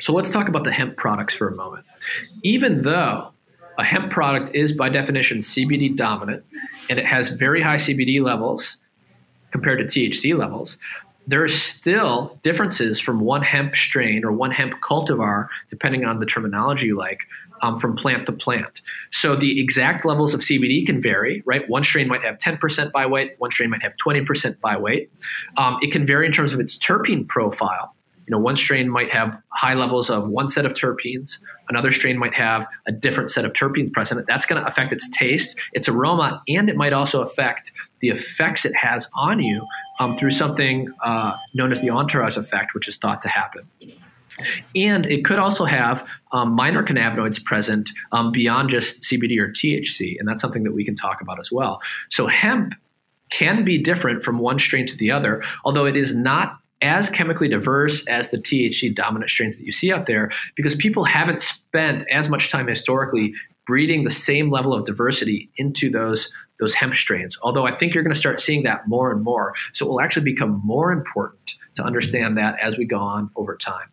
So 0.00 0.12
let's 0.12 0.30
talk 0.30 0.48
about 0.48 0.64
the 0.64 0.72
hemp 0.72 0.96
products 0.96 1.34
for 1.34 1.48
a 1.48 1.54
moment. 1.54 1.84
Even 2.42 2.82
though 2.82 3.32
a 3.78 3.84
hemp 3.84 4.10
product 4.10 4.54
is 4.54 4.72
by 4.72 4.88
definition 4.88 5.38
CBD 5.38 5.94
dominant 5.94 6.44
and 6.88 6.98
it 6.98 7.06
has 7.06 7.28
very 7.28 7.62
high 7.62 7.76
CBD 7.76 8.22
levels 8.22 8.76
compared 9.50 9.78
to 9.78 9.84
THC 9.84 10.36
levels, 10.36 10.78
there 11.30 11.44
are 11.44 11.48
still 11.48 12.38
differences 12.42 12.98
from 12.98 13.20
one 13.20 13.42
hemp 13.42 13.76
strain 13.76 14.24
or 14.24 14.32
one 14.32 14.50
hemp 14.50 14.74
cultivar, 14.82 15.46
depending 15.68 16.04
on 16.04 16.18
the 16.18 16.26
terminology 16.26 16.86
you 16.86 16.96
like, 16.96 17.20
um, 17.62 17.78
from 17.78 17.94
plant 17.94 18.26
to 18.26 18.32
plant. 18.32 18.82
So 19.12 19.36
the 19.36 19.60
exact 19.60 20.04
levels 20.04 20.34
of 20.34 20.40
CBD 20.40 20.84
can 20.84 21.00
vary, 21.00 21.42
right? 21.46 21.68
One 21.68 21.84
strain 21.84 22.08
might 22.08 22.22
have 22.22 22.38
10% 22.38 22.90
by 22.90 23.06
weight, 23.06 23.34
one 23.38 23.52
strain 23.52 23.70
might 23.70 23.82
have 23.82 23.94
20% 24.04 24.60
by 24.60 24.76
weight. 24.76 25.10
Um, 25.56 25.78
it 25.82 25.92
can 25.92 26.04
vary 26.04 26.26
in 26.26 26.32
terms 26.32 26.52
of 26.52 26.58
its 26.58 26.76
terpene 26.76 27.28
profile. 27.28 27.94
You 28.30 28.36
know, 28.36 28.42
one 28.42 28.54
strain 28.54 28.88
might 28.88 29.10
have 29.10 29.42
high 29.48 29.74
levels 29.74 30.08
of 30.08 30.28
one 30.28 30.48
set 30.48 30.64
of 30.64 30.72
terpenes. 30.72 31.38
Another 31.68 31.90
strain 31.90 32.16
might 32.16 32.32
have 32.34 32.64
a 32.86 32.92
different 32.92 33.28
set 33.28 33.44
of 33.44 33.54
terpenes 33.54 33.92
present. 33.92 34.24
That's 34.28 34.46
going 34.46 34.62
to 34.62 34.68
affect 34.68 34.92
its 34.92 35.10
taste, 35.10 35.58
its 35.72 35.88
aroma, 35.88 36.40
and 36.46 36.68
it 36.68 36.76
might 36.76 36.92
also 36.92 37.22
affect 37.22 37.72
the 37.98 38.08
effects 38.08 38.64
it 38.64 38.72
has 38.76 39.08
on 39.14 39.40
you 39.40 39.66
um, 39.98 40.16
through 40.16 40.30
something 40.30 40.86
uh, 41.02 41.32
known 41.54 41.72
as 41.72 41.80
the 41.80 41.90
entourage 41.90 42.36
effect, 42.36 42.72
which 42.72 42.86
is 42.86 42.96
thought 42.98 43.20
to 43.22 43.28
happen. 43.28 43.66
And 44.76 45.06
it 45.06 45.24
could 45.24 45.40
also 45.40 45.64
have 45.64 46.08
um, 46.30 46.52
minor 46.52 46.84
cannabinoids 46.84 47.44
present 47.44 47.90
um, 48.12 48.30
beyond 48.30 48.70
just 48.70 49.02
CBD 49.02 49.40
or 49.40 49.48
THC, 49.48 50.20
and 50.20 50.28
that's 50.28 50.40
something 50.40 50.62
that 50.62 50.72
we 50.72 50.84
can 50.84 50.94
talk 50.94 51.20
about 51.20 51.40
as 51.40 51.50
well. 51.50 51.82
So 52.10 52.28
hemp 52.28 52.74
can 53.30 53.64
be 53.64 53.76
different 53.76 54.22
from 54.22 54.38
one 54.38 54.60
strain 54.60 54.86
to 54.86 54.96
the 54.96 55.10
other, 55.10 55.42
although 55.64 55.84
it 55.84 55.96
is 55.96 56.14
not 56.14 56.60
as 56.82 57.10
chemically 57.10 57.48
diverse 57.48 58.06
as 58.06 58.30
the 58.30 58.38
THC 58.38 58.94
dominant 58.94 59.30
strains 59.30 59.56
that 59.56 59.64
you 59.64 59.72
see 59.72 59.92
out 59.92 60.06
there 60.06 60.30
because 60.54 60.74
people 60.74 61.04
haven't 61.04 61.42
spent 61.42 62.04
as 62.10 62.28
much 62.28 62.50
time 62.50 62.66
historically 62.66 63.34
breeding 63.66 64.04
the 64.04 64.10
same 64.10 64.48
level 64.48 64.74
of 64.74 64.84
diversity 64.84 65.50
into 65.56 65.90
those 65.90 66.30
those 66.58 66.74
hemp 66.74 66.94
strains. 66.94 67.38
Although 67.42 67.66
I 67.66 67.72
think 67.72 67.94
you're 67.94 68.02
going 68.02 68.14
to 68.14 68.18
start 68.18 68.40
seeing 68.40 68.64
that 68.64 68.86
more 68.86 69.10
and 69.10 69.22
more. 69.22 69.54
So 69.72 69.86
it 69.86 69.88
will 69.88 70.00
actually 70.00 70.24
become 70.24 70.60
more 70.62 70.92
important 70.92 71.54
to 71.74 71.82
understand 71.82 72.36
that 72.36 72.58
as 72.60 72.76
we 72.76 72.84
go 72.84 72.98
on 72.98 73.30
over 73.34 73.56
time. 73.56 73.88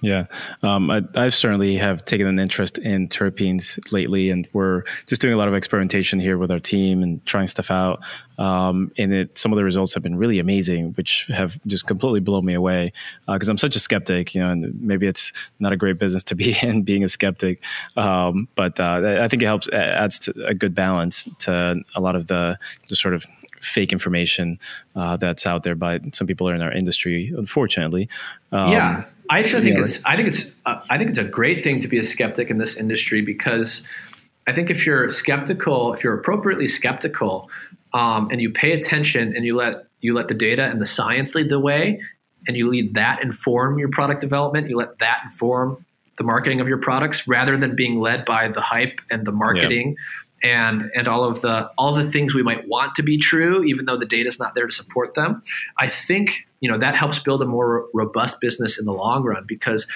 Yeah, 0.00 0.26
um, 0.62 0.90
I, 0.90 1.02
I, 1.16 1.28
certainly 1.28 1.76
have 1.76 2.04
taken 2.04 2.28
an 2.28 2.38
interest 2.38 2.78
in 2.78 3.08
terpenes 3.08 3.80
lately, 3.90 4.30
and 4.30 4.46
we're 4.52 4.84
just 5.06 5.20
doing 5.20 5.34
a 5.34 5.36
lot 5.36 5.48
of 5.48 5.54
experimentation 5.54 6.20
here 6.20 6.38
with 6.38 6.52
our 6.52 6.60
team 6.60 7.02
and 7.02 7.24
trying 7.26 7.48
stuff 7.48 7.70
out. 7.70 8.00
Um, 8.38 8.92
and 8.96 9.12
it, 9.12 9.36
some 9.36 9.52
of 9.52 9.56
the 9.56 9.64
results 9.64 9.94
have 9.94 10.02
been 10.04 10.16
really 10.16 10.38
amazing, 10.38 10.92
which 10.92 11.26
have 11.28 11.58
just 11.66 11.88
completely 11.88 12.20
blown 12.20 12.44
me 12.44 12.54
away. 12.54 12.92
Because 13.26 13.48
uh, 13.48 13.52
I'm 13.52 13.58
such 13.58 13.74
a 13.74 13.80
skeptic, 13.80 14.36
you 14.36 14.40
know, 14.40 14.50
and 14.50 14.80
maybe 14.80 15.08
it's 15.08 15.32
not 15.58 15.72
a 15.72 15.76
great 15.76 15.98
business 15.98 16.22
to 16.24 16.36
be 16.36 16.56
in, 16.62 16.82
being 16.82 17.02
a 17.02 17.08
skeptic. 17.08 17.60
Um, 17.96 18.46
but 18.54 18.78
uh, 18.78 19.18
I 19.20 19.26
think 19.26 19.42
it 19.42 19.46
helps 19.46 19.68
adds 19.70 20.28
a 20.46 20.54
good 20.54 20.74
balance 20.76 21.28
to 21.40 21.82
a 21.96 22.00
lot 22.00 22.14
of 22.14 22.28
the 22.28 22.56
the 22.88 22.94
sort 22.94 23.14
of 23.14 23.24
fake 23.60 23.92
information 23.92 24.58
uh, 24.94 25.16
that's 25.16 25.46
out 25.46 25.62
there 25.62 25.74
by 25.74 26.00
some 26.12 26.26
people 26.26 26.48
are 26.48 26.54
in 26.54 26.62
our 26.62 26.72
industry, 26.72 27.32
unfortunately. 27.36 28.08
Um, 28.52 28.72
yeah, 28.72 29.04
I 29.30 29.40
actually 29.40 29.64
think 29.64 29.78
it's. 29.78 30.04
I 30.04 30.16
think 30.16 30.28
it's. 30.28 30.46
Uh, 30.66 30.80
I 30.88 30.98
think 30.98 31.10
it's 31.10 31.18
a 31.18 31.24
great 31.24 31.62
thing 31.62 31.80
to 31.80 31.88
be 31.88 31.98
a 31.98 32.04
skeptic 32.04 32.50
in 32.50 32.58
this 32.58 32.76
industry 32.76 33.20
because 33.20 33.82
I 34.46 34.52
think 34.52 34.70
if 34.70 34.86
you're 34.86 35.10
skeptical, 35.10 35.92
if 35.92 36.02
you're 36.02 36.18
appropriately 36.18 36.68
skeptical, 36.68 37.50
um, 37.92 38.30
and 38.30 38.40
you 38.40 38.50
pay 38.50 38.72
attention 38.72 39.34
and 39.36 39.44
you 39.44 39.56
let 39.56 39.84
you 40.00 40.14
let 40.14 40.28
the 40.28 40.34
data 40.34 40.64
and 40.64 40.80
the 40.80 40.86
science 40.86 41.34
lead 41.34 41.48
the 41.48 41.60
way, 41.60 42.00
and 42.46 42.56
you 42.56 42.68
lead 42.68 42.94
that 42.94 43.22
inform 43.22 43.78
your 43.78 43.88
product 43.88 44.20
development, 44.20 44.68
you 44.70 44.76
let 44.76 44.98
that 44.98 45.20
inform 45.24 45.84
the 46.16 46.24
marketing 46.24 46.60
of 46.60 46.68
your 46.68 46.78
products 46.78 47.28
rather 47.28 47.56
than 47.56 47.76
being 47.76 48.00
led 48.00 48.24
by 48.24 48.48
the 48.48 48.60
hype 48.60 49.00
and 49.10 49.24
the 49.24 49.32
marketing. 49.32 49.96
And 50.42 50.90
and 50.94 51.08
all 51.08 51.24
of 51.24 51.40
the 51.40 51.70
all 51.78 51.92
the 51.92 52.08
things 52.08 52.34
we 52.34 52.42
might 52.42 52.66
want 52.68 52.94
to 52.94 53.02
be 53.02 53.16
true 53.18 53.64
even 53.64 53.86
though 53.86 53.96
the 53.96 54.06
data 54.06 54.28
is 54.28 54.38
not 54.38 54.54
there 54.54 54.66
to 54.66 54.72
support 54.72 55.14
them 55.14 55.42
i 55.78 55.88
think 55.88 56.46
you 56.60 56.70
know 56.70 56.78
that 56.78 56.94
helps 56.94 57.18
build 57.18 57.42
a 57.42 57.46
more 57.46 57.86
robust 57.92 58.40
business 58.40 58.78
in 58.78 58.84
the 58.84 58.92
long 58.92 59.22
run 59.22 59.44
because 59.46 59.86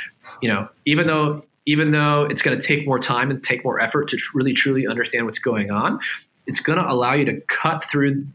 you 0.41 0.49
know 0.49 0.69
even 0.85 1.07
though 1.07 1.45
even 1.65 1.93
though 1.93 2.25
it's 2.25 2.43
going 2.43 2.59
to 2.59 2.67
take 2.67 2.87
more 2.87 2.99
time 2.99 3.31
and 3.31 3.45
take 3.45 3.65
more 3.65 3.81
effort 3.81 4.09
to 4.09 4.19
really 4.35 4.53
truly 4.53 4.87
understand 4.87 5.27
what's 5.27 5.39
going 5.39 5.71
on 5.71 6.01
it's 6.47 6.61
going 6.61 6.79
to 6.79 6.91
allow 6.91 7.15
you 7.15 7.25
to 7.25 7.41
cut 7.43 7.85
through 7.85 8.27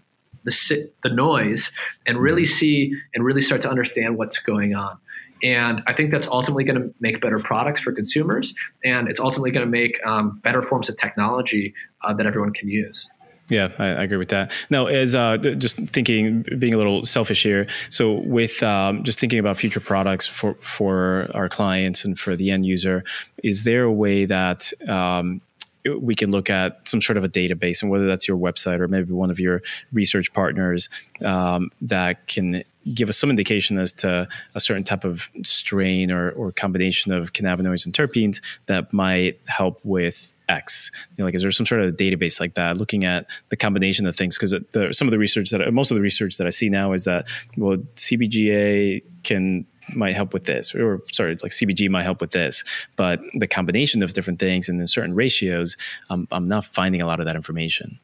the 0.43 0.89
the 1.03 1.09
noise 1.09 1.71
and 2.05 2.17
really 2.17 2.45
see 2.45 2.93
and 3.13 3.23
really 3.23 3.41
start 3.41 3.61
to 3.61 3.69
understand 3.69 4.17
what's 4.17 4.39
going 4.39 4.73
on 4.73 4.97
and 5.43 5.83
I 5.87 5.93
think 5.93 6.11
that's 6.11 6.27
ultimately 6.27 6.63
going 6.63 6.81
to 6.81 6.93
make 6.99 7.21
better 7.21 7.39
products 7.39 7.81
for 7.81 7.91
consumers, 7.91 8.53
and 8.83 9.07
it's 9.07 9.19
ultimately 9.19 9.51
going 9.51 9.65
to 9.65 9.71
make 9.71 10.03
um, 10.05 10.39
better 10.43 10.61
forms 10.61 10.89
of 10.89 10.97
technology 10.97 11.73
uh, 12.01 12.13
that 12.13 12.25
everyone 12.25 12.53
can 12.53 12.69
use. 12.69 13.07
Yeah, 13.49 13.69
I, 13.79 13.85
I, 13.85 14.03
agree 14.03 14.17
with 14.17 14.29
that. 14.29 14.51
Now, 14.69 14.87
as 14.87 15.15
uh, 15.15 15.37
just 15.37 15.77
thinking, 15.77 16.43
being 16.59 16.73
a 16.73 16.77
little 16.77 17.05
selfish 17.05 17.43
here. 17.43 17.67
So, 17.89 18.15
with 18.25 18.61
um, 18.61 19.05
just 19.05 19.19
thinking 19.19 19.39
about 19.39 19.57
future 19.57 19.79
products 19.79 20.27
for 20.27 20.55
for 20.55 21.31
our 21.33 21.47
clients 21.47 22.03
and 22.03 22.19
for 22.19 22.35
the 22.35 22.51
end 22.51 22.65
user, 22.65 23.05
is 23.43 23.63
there 23.63 23.83
a 23.83 23.91
way 23.91 24.25
that 24.25 24.73
um, 24.89 25.39
we 25.89 26.15
can 26.15 26.31
look 26.31 26.49
at 26.49 26.87
some 26.87 27.01
sort 27.01 27.17
of 27.17 27.23
a 27.23 27.29
database, 27.29 27.81
and 27.81 27.91
whether 27.91 28.07
that's 28.07 28.27
your 28.27 28.37
website 28.37 28.79
or 28.79 28.87
maybe 28.87 29.13
one 29.13 29.29
of 29.29 29.39
your 29.39 29.61
research 29.91 30.33
partners 30.33 30.89
um, 31.23 31.71
that 31.81 32.27
can 32.27 32.63
give 32.93 33.09
us 33.09 33.17
some 33.17 33.29
indication 33.29 33.77
as 33.77 33.91
to 33.91 34.27
a 34.55 34.59
certain 34.59 34.83
type 34.83 35.03
of 35.03 35.29
strain 35.43 36.11
or, 36.11 36.31
or 36.31 36.51
combination 36.51 37.11
of 37.11 37.33
cannabinoids 37.33 37.85
and 37.85 37.93
terpenes 37.93 38.41
that 38.67 38.93
might 38.93 39.39
help 39.45 39.79
with 39.83 40.33
X? 40.49 40.91
You 41.15 41.21
know, 41.21 41.25
like, 41.25 41.35
is 41.35 41.41
there 41.41 41.51
some 41.51 41.65
sort 41.65 41.81
of 41.81 41.95
database 41.95 42.39
like 42.39 42.53
that, 42.55 42.77
looking 42.77 43.03
at 43.03 43.27
the 43.49 43.57
combination 43.57 44.05
of 44.05 44.15
things? 44.15 44.37
Because 44.37 44.51
some 44.97 45.07
of 45.07 45.11
the 45.11 45.17
research 45.17 45.49
that 45.51 45.73
most 45.73 45.91
of 45.91 45.95
the 45.95 46.01
research 46.01 46.37
that 46.37 46.47
I 46.47 46.51
see 46.51 46.69
now 46.69 46.93
is 46.93 47.03
that 47.03 47.27
well, 47.57 47.77
CBGA 47.95 49.03
can 49.23 49.65
might 49.95 50.15
help 50.15 50.33
with 50.33 50.45
this, 50.45 50.73
or 50.75 51.01
sorry, 51.11 51.37
like 51.43 51.51
CBG 51.51 51.89
might 51.89 52.03
help 52.03 52.21
with 52.21 52.31
this, 52.31 52.63
but 52.95 53.19
the 53.33 53.47
combination 53.47 54.03
of 54.03 54.13
different 54.13 54.39
things 54.39 54.69
and 54.69 54.79
in 54.79 54.87
certain 54.87 55.15
ratios, 55.15 55.77
um, 56.09 56.27
I'm 56.31 56.47
not 56.47 56.65
finding 56.65 57.01
a 57.01 57.07
lot 57.07 57.19
of 57.19 57.25
that 57.25 57.35
information. 57.35 57.99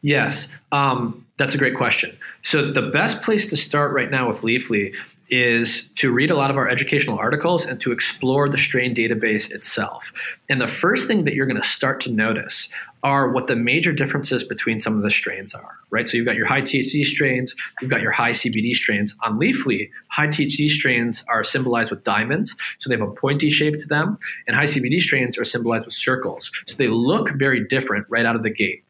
Yes, 0.00 0.48
um, 0.70 1.26
that's 1.38 1.54
a 1.54 1.58
great 1.58 1.74
question. 1.74 2.16
So 2.42 2.70
the 2.70 2.82
best 2.82 3.22
place 3.22 3.50
to 3.50 3.56
start 3.56 3.92
right 3.92 4.10
now 4.10 4.28
with 4.28 4.42
Leafly 4.42 4.94
is 5.30 5.88
to 5.96 6.10
read 6.10 6.30
a 6.30 6.36
lot 6.36 6.50
of 6.50 6.56
our 6.56 6.68
educational 6.68 7.18
articles 7.18 7.66
and 7.66 7.80
to 7.80 7.92
explore 7.92 8.48
the 8.48 8.58
strain 8.58 8.94
database 8.94 9.50
itself. 9.50 10.12
And 10.48 10.60
the 10.60 10.68
first 10.68 11.06
thing 11.06 11.24
that 11.24 11.34
you're 11.34 11.46
going 11.46 11.60
to 11.60 11.68
start 11.68 12.00
to 12.02 12.10
notice 12.10 12.68
are 13.02 13.30
what 13.30 13.46
the 13.46 13.54
major 13.54 13.92
differences 13.92 14.42
between 14.42 14.80
some 14.80 14.96
of 14.96 15.02
the 15.02 15.10
strains 15.10 15.54
are, 15.54 15.76
right? 15.90 16.08
So 16.08 16.16
you've 16.16 16.26
got 16.26 16.36
your 16.36 16.46
high 16.46 16.62
THC 16.62 17.04
strains, 17.04 17.54
you've 17.80 17.90
got 17.90 18.00
your 18.00 18.10
high 18.10 18.32
CBD 18.32 18.74
strains. 18.74 19.14
On 19.22 19.38
Leafly, 19.38 19.90
high 20.08 20.26
THC 20.26 20.68
strains 20.68 21.24
are 21.28 21.44
symbolized 21.44 21.90
with 21.90 22.02
diamonds, 22.02 22.56
so 22.78 22.88
they 22.88 22.96
have 22.96 23.06
a 23.06 23.12
pointy 23.12 23.50
shape 23.50 23.78
to 23.78 23.86
them, 23.86 24.18
and 24.46 24.56
high 24.56 24.64
CBD 24.64 25.00
strains 25.00 25.38
are 25.38 25.44
symbolized 25.44 25.84
with 25.84 25.94
circles. 25.94 26.50
So 26.66 26.74
they 26.76 26.88
look 26.88 27.30
very 27.32 27.66
different 27.66 28.06
right 28.08 28.26
out 28.26 28.34
of 28.34 28.42
the 28.42 28.50
gate. 28.50 28.84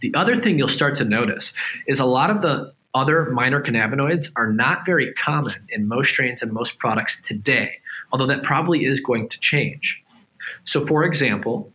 The 0.00 0.12
other 0.14 0.34
thing 0.34 0.58
you'll 0.58 0.68
start 0.68 0.94
to 0.96 1.04
notice 1.04 1.52
is 1.86 2.00
a 2.00 2.06
lot 2.06 2.30
of 2.30 2.42
the 2.42 2.72
other 2.94 3.30
minor 3.30 3.62
cannabinoids 3.62 4.32
are 4.36 4.52
not 4.52 4.84
very 4.84 5.12
common 5.14 5.66
in 5.68 5.86
most 5.86 6.10
strains 6.10 6.42
and 6.42 6.52
most 6.52 6.78
products 6.78 7.20
today, 7.22 7.78
although 8.12 8.26
that 8.26 8.42
probably 8.42 8.84
is 8.84 9.00
going 9.00 9.28
to 9.28 9.38
change. 9.40 10.02
So, 10.64 10.84
for 10.84 11.04
example, 11.04 11.72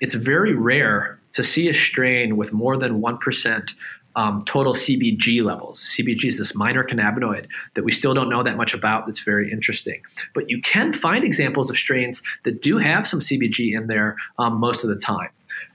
it's 0.00 0.14
very 0.14 0.54
rare 0.54 1.18
to 1.32 1.44
see 1.44 1.68
a 1.68 1.74
strain 1.74 2.36
with 2.36 2.52
more 2.52 2.76
than 2.76 3.00
1% 3.00 3.74
um, 4.16 4.44
total 4.46 4.74
CBG 4.74 5.44
levels. 5.44 5.80
CBG 5.96 6.24
is 6.24 6.38
this 6.38 6.54
minor 6.54 6.82
cannabinoid 6.82 7.46
that 7.74 7.84
we 7.84 7.92
still 7.92 8.14
don't 8.14 8.28
know 8.28 8.42
that 8.42 8.56
much 8.56 8.74
about 8.74 9.06
that's 9.06 9.20
very 9.20 9.52
interesting. 9.52 10.02
But 10.34 10.50
you 10.50 10.60
can 10.60 10.92
find 10.92 11.22
examples 11.22 11.70
of 11.70 11.76
strains 11.76 12.20
that 12.44 12.60
do 12.60 12.78
have 12.78 13.06
some 13.06 13.20
CBG 13.20 13.74
in 13.76 13.86
there 13.86 14.16
um, 14.38 14.58
most 14.58 14.82
of 14.82 14.90
the 14.90 14.96
time. 14.96 15.28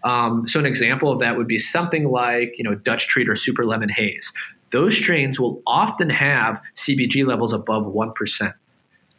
Um, 0.04 0.46
so 0.46 0.60
an 0.60 0.66
example 0.66 1.10
of 1.10 1.20
that 1.20 1.38
would 1.38 1.48
be 1.48 1.60
something 1.60 2.10
like 2.10 2.54
you 2.58 2.64
know 2.64 2.76
Dutch 2.76 3.08
Treat 3.08 3.30
or 3.30 3.36
Super 3.36 3.66
Lemon 3.66 3.90
Haze. 3.90 4.34
Those 4.74 4.98
strains 4.98 5.40
will 5.40 5.62
often 5.68 6.10
have 6.10 6.60
CBG 6.76 7.26
levels 7.28 7.54
above 7.54 7.86
one 7.86 8.12
percent. 8.12 8.56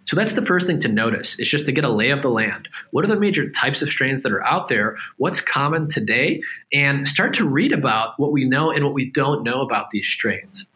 So 0.02 0.16
that's 0.16 0.32
the 0.32 0.44
first 0.44 0.66
thing 0.66 0.80
to 0.80 0.88
notice. 0.88 1.38
Is 1.38 1.48
just 1.48 1.64
to 1.66 1.72
get 1.72 1.84
a 1.84 1.88
lay 1.88 2.10
of 2.10 2.22
the 2.22 2.28
land. 2.28 2.68
What 2.90 3.04
are 3.04 3.08
the 3.08 3.18
major 3.18 3.48
types 3.48 3.80
of 3.80 3.88
strains 3.88 4.22
that 4.22 4.32
are 4.32 4.44
out 4.44 4.66
there? 4.66 4.96
What's 5.16 5.40
common 5.40 5.88
today? 5.88 6.42
And 6.72 7.06
start 7.06 7.34
to 7.34 7.48
read 7.48 7.72
about 7.72 8.18
what 8.18 8.32
we 8.32 8.44
know 8.44 8.72
and 8.72 8.84
what 8.84 8.94
we 8.94 9.10
don't 9.12 9.44
know 9.44 9.60
about 9.60 9.90
these 9.90 10.08
strains. 10.08 10.66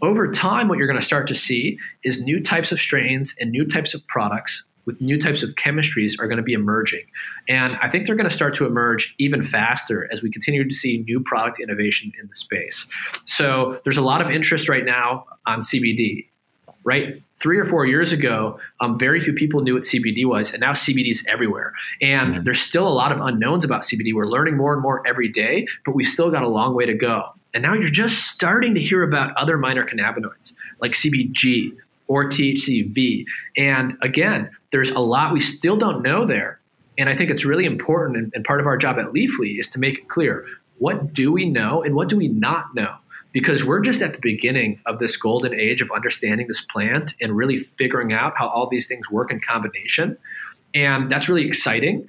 Over 0.00 0.30
time, 0.30 0.68
what 0.68 0.78
you're 0.78 0.86
going 0.86 1.00
to 1.00 1.04
start 1.04 1.26
to 1.26 1.34
see 1.34 1.78
is 2.04 2.20
new 2.20 2.40
types 2.40 2.70
of 2.70 2.78
strains 2.78 3.34
and 3.40 3.50
new 3.50 3.66
types 3.66 3.92
of 3.92 4.06
products 4.06 4.62
with 4.86 5.00
new 5.00 5.20
types 5.20 5.42
of 5.42 5.50
chemistries 5.56 6.18
are 6.18 6.26
going 6.26 6.38
to 6.38 6.42
be 6.42 6.52
emerging. 6.52 7.04
And 7.48 7.76
I 7.82 7.88
think 7.88 8.06
they're 8.06 8.16
going 8.16 8.28
to 8.28 8.34
start 8.34 8.54
to 8.54 8.66
emerge 8.66 9.14
even 9.18 9.42
faster 9.42 10.08
as 10.12 10.22
we 10.22 10.30
continue 10.30 10.66
to 10.66 10.74
see 10.74 11.04
new 11.06 11.20
product 11.20 11.60
innovation 11.60 12.12
in 12.20 12.28
the 12.28 12.34
space. 12.34 12.86
So 13.24 13.80
there's 13.84 13.98
a 13.98 14.02
lot 14.02 14.22
of 14.22 14.30
interest 14.30 14.68
right 14.68 14.84
now 14.84 15.26
on 15.46 15.60
CBD, 15.60 16.26
right? 16.84 17.22
Three 17.38 17.58
or 17.58 17.66
four 17.66 17.84
years 17.84 18.12
ago, 18.12 18.58
um, 18.80 18.98
very 18.98 19.20
few 19.20 19.34
people 19.34 19.60
knew 19.60 19.74
what 19.74 19.82
CBD 19.82 20.24
was, 20.24 20.52
and 20.52 20.60
now 20.60 20.72
CBD 20.72 21.10
is 21.10 21.22
everywhere. 21.28 21.74
And 22.00 22.34
mm-hmm. 22.34 22.44
there's 22.44 22.60
still 22.60 22.88
a 22.88 22.94
lot 22.94 23.12
of 23.12 23.20
unknowns 23.20 23.64
about 23.64 23.82
CBD. 23.82 24.14
We're 24.14 24.26
learning 24.26 24.56
more 24.56 24.72
and 24.72 24.80
more 24.80 25.06
every 25.06 25.28
day, 25.28 25.66
but 25.84 25.94
we 25.94 26.04
still 26.04 26.30
got 26.30 26.42
a 26.42 26.48
long 26.48 26.74
way 26.74 26.86
to 26.86 26.94
go. 26.94 27.34
And 27.52 27.62
now 27.62 27.74
you're 27.74 27.88
just 27.88 28.26
starting 28.28 28.74
to 28.74 28.80
hear 28.80 29.02
about 29.02 29.34
other 29.36 29.56
minor 29.56 29.84
cannabinoids 29.84 30.52
like 30.80 30.92
CBG, 30.92 31.74
or 32.08 32.28
THCV. 32.28 33.24
And 33.56 33.96
again, 34.02 34.50
there's 34.70 34.90
a 34.90 35.00
lot 35.00 35.32
we 35.32 35.40
still 35.40 35.76
don't 35.76 36.02
know 36.02 36.26
there. 36.26 36.60
And 36.98 37.08
I 37.08 37.14
think 37.14 37.30
it's 37.30 37.44
really 37.44 37.66
important, 37.66 38.32
and, 38.34 38.44
part 38.44 38.60
of 38.60 38.66
our 38.66 38.76
job 38.76 38.98
at 38.98 39.06
Leafly 39.06 39.58
is 39.58 39.68
to 39.68 39.78
make 39.78 39.98
it 39.98 40.08
clear 40.08 40.46
what 40.78 41.12
do 41.12 41.32
we 41.32 41.48
know 41.48 41.82
and 41.82 41.94
what 41.94 42.08
do 42.08 42.16
we 42.16 42.28
not 42.28 42.74
know? 42.74 42.94
Because 43.32 43.64
we're 43.64 43.80
just 43.80 44.02
at 44.02 44.14
the 44.14 44.20
beginning 44.20 44.80
of 44.86 44.98
this 44.98 45.16
golden 45.16 45.54
age 45.54 45.80
of 45.80 45.90
understanding 45.90 46.46
this 46.48 46.64
plant 46.64 47.14
and 47.20 47.36
really 47.36 47.58
figuring 47.58 48.12
out 48.12 48.34
how 48.36 48.48
all 48.48 48.68
these 48.68 48.86
things 48.86 49.10
work 49.10 49.30
in 49.30 49.40
combination. 49.40 50.16
And 50.74 51.10
that's 51.10 51.28
really 51.28 51.46
exciting. 51.46 52.06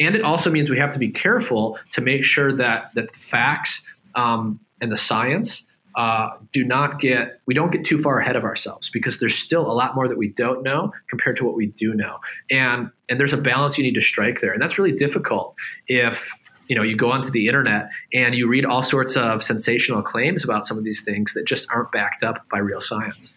And 0.00 0.16
it 0.16 0.22
also 0.22 0.50
means 0.50 0.68
we 0.68 0.78
have 0.78 0.92
to 0.92 0.98
be 0.98 1.10
careful 1.10 1.78
to 1.92 2.00
make 2.00 2.24
sure 2.24 2.52
that, 2.52 2.90
that 2.94 3.12
the 3.12 3.18
facts 3.18 3.84
um, 4.14 4.60
and 4.80 4.90
the 4.90 4.96
science 4.96 5.64
uh, 5.94 6.30
do 6.52 6.64
not 6.64 7.00
get 7.00 7.40
we 7.46 7.54
don't 7.54 7.70
get 7.70 7.84
too 7.84 8.00
far 8.00 8.18
ahead 8.18 8.36
of 8.36 8.44
ourselves 8.44 8.90
because 8.90 9.18
there's 9.18 9.34
still 9.34 9.70
a 9.70 9.74
lot 9.74 9.94
more 9.94 10.08
that 10.08 10.18
we 10.18 10.28
don't 10.28 10.62
know 10.62 10.92
compared 11.08 11.36
to 11.36 11.44
what 11.44 11.54
we 11.54 11.66
do 11.66 11.94
know. 11.94 12.18
And 12.50 12.90
and 13.08 13.20
there's 13.20 13.32
a 13.32 13.38
balance 13.38 13.78
you 13.78 13.84
need 13.84 13.94
to 13.94 14.00
strike 14.00 14.40
there. 14.40 14.52
And 14.52 14.62
that's 14.62 14.78
really 14.78 14.92
difficult 14.92 15.54
if 15.88 16.32
you 16.68 16.76
know 16.76 16.82
you 16.82 16.96
go 16.96 17.12
onto 17.12 17.30
the 17.30 17.46
internet 17.46 17.88
and 18.12 18.34
you 18.34 18.48
read 18.48 18.64
all 18.64 18.82
sorts 18.82 19.16
of 19.16 19.42
sensational 19.42 20.02
claims 20.02 20.44
about 20.44 20.66
some 20.66 20.78
of 20.78 20.84
these 20.84 21.02
things 21.02 21.34
that 21.34 21.44
just 21.44 21.66
aren't 21.70 21.92
backed 21.92 22.22
up 22.22 22.48
by 22.48 22.58
real 22.58 22.80
science. 22.80 23.34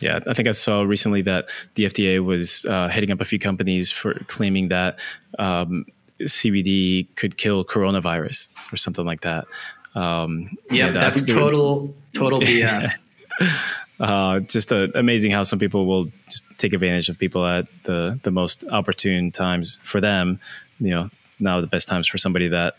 Yeah, 0.00 0.18
I 0.26 0.34
think 0.34 0.48
I 0.48 0.52
saw 0.52 0.82
recently 0.82 1.22
that 1.22 1.48
the 1.76 1.84
FDA 1.84 2.24
was 2.24 2.64
uh, 2.64 2.88
heading 2.88 3.12
up 3.12 3.20
a 3.20 3.24
few 3.24 3.38
companies 3.38 3.92
for 3.92 4.14
claiming 4.26 4.68
that 4.68 4.98
um, 5.38 5.86
CBD 6.20 7.06
could 7.14 7.36
kill 7.36 7.64
coronavirus 7.64 8.48
or 8.72 8.76
something 8.76 9.04
like 9.04 9.20
that. 9.20 9.44
Um, 9.94 10.56
yeah, 10.70 10.90
that's 10.90 11.24
total 11.24 11.94
total 12.14 12.40
BS. 12.42 12.90
uh, 14.00 14.40
just 14.40 14.72
uh, 14.72 14.88
amazing 14.94 15.30
how 15.30 15.42
some 15.42 15.58
people 15.58 15.86
will 15.86 16.10
just 16.28 16.44
take 16.58 16.72
advantage 16.72 17.08
of 17.08 17.18
people 17.18 17.46
at 17.46 17.66
the 17.84 18.18
the 18.22 18.30
most 18.30 18.64
opportune 18.70 19.30
times 19.30 19.78
for 19.84 20.00
them. 20.00 20.40
You 20.80 20.90
know, 20.90 21.10
now 21.38 21.60
the 21.60 21.66
best 21.66 21.88
times 21.88 22.08
for 22.08 22.18
somebody 22.18 22.48
that 22.48 22.74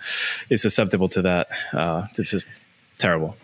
is 0.50 0.62
susceptible 0.62 1.10
to 1.10 1.22
that. 1.24 1.48
Uh, 1.72 2.08
it's 2.18 2.32
just 2.32 2.48
terrible. 2.98 3.36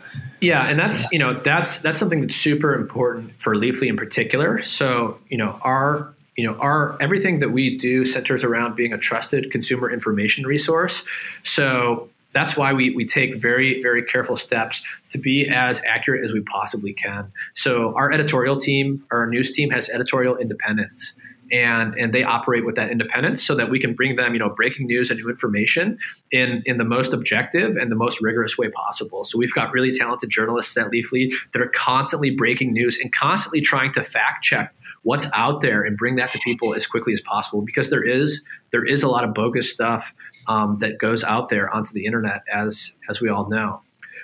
Yeah, 0.42 0.66
and 0.68 0.80
that's 0.80 1.12
you 1.12 1.20
know 1.20 1.34
that's 1.34 1.80
that's 1.80 2.00
something 2.00 2.22
that's 2.22 2.36
super 2.36 2.74
important 2.74 3.34
for 3.40 3.56
Leafly 3.56 3.88
in 3.88 3.98
particular. 3.98 4.62
So 4.64 5.20
you 5.30 5.38
know 5.38 5.60
our 5.62 6.14
you 6.36 6.46
know 6.46 6.56
our 6.56 6.98
everything 7.02 7.40
that 7.40 7.52
we 7.52 7.78
do 7.78 8.06
centers 8.06 8.44
around 8.44 8.76
being 8.76 8.94
a 8.94 8.98
trusted 8.98 9.52
consumer 9.52 9.92
information 9.92 10.46
resource. 10.46 11.04
So 11.44 12.10
that's 12.34 12.56
why 12.56 12.74
we, 12.74 12.96
we 12.96 13.06
take 13.06 13.36
very, 13.36 13.82
very 13.82 14.04
careful 14.04 14.38
steps 14.38 14.84
to 15.12 15.18
be 15.18 15.50
as 15.50 15.82
accurate 15.86 16.24
as 16.24 16.32
we 16.32 16.42
possibly 16.42 16.94
can. 16.94 17.32
So 17.56 17.96
our 17.96 18.12
editorial 18.12 18.58
team, 18.58 19.04
our 19.12 19.26
news 19.26 19.52
team 19.52 19.72
has 19.72 19.90
editorial 19.90 20.38
independence 20.38 21.16
and 21.52 21.96
and 21.98 22.14
they 22.14 22.24
operate 22.24 22.66
with 22.66 22.76
that 22.76 22.92
independence 22.92 23.44
so 23.44 23.56
that 23.56 23.70
we 23.70 23.80
can 23.80 23.94
bring 23.94 24.16
them 24.16 24.34
you 24.34 24.40
know 24.40 24.50
breaking 24.50 24.88
news 24.88 25.10
and 25.10 25.20
new 25.20 25.30
information 25.30 25.98
in 26.32 26.62
in 26.66 26.78
the 26.78 26.84
most 26.84 27.14
objective 27.14 27.76
and 27.76 27.92
the 27.92 27.96
most 27.96 28.22
rigorous 28.22 28.58
way 28.58 28.70
possible 28.70 29.24
so 29.24 29.38
we've 29.38 29.54
got 29.54 29.72
really 29.72 29.92
talented 29.92 30.30
journalists 30.30 30.78
at 30.78 30.88
leafly 30.92 31.32
that 31.54 31.62
are 31.62 31.70
constantly 31.70 32.30
breaking 32.30 32.74
news 32.74 33.00
and 33.00 33.12
constantly 33.12 33.62
trying 33.62 33.92
to 33.92 34.04
fact 34.04 34.44
check 34.44 34.74
what's 35.04 35.28
out 35.34 35.62
there 35.62 35.84
and 35.84 35.98
bring 35.98 36.18
that 36.18 36.32
to 36.32 36.40
people 36.40 36.74
as 36.74 36.86
quickly 36.86 37.14
as 37.14 37.22
possible 37.22 37.62
because 37.62 37.90
there 37.90 38.04
is 38.04 38.42
there 38.72 38.86
is 38.86 39.02
a 39.02 39.08
lot 39.08 39.24
of 39.24 39.34
bogus 39.34 39.72
stuff 39.72 40.14
um, 40.50 40.80
that 40.80 40.98
goes 40.98 41.24
out 41.24 41.48
there 41.48 41.74
onto 41.74 41.94
the 41.94 42.06
internet 42.06 42.42
as 42.54 42.94
as 43.10 43.22
we 43.22 43.30
all 43.30 43.50
know 43.50 43.82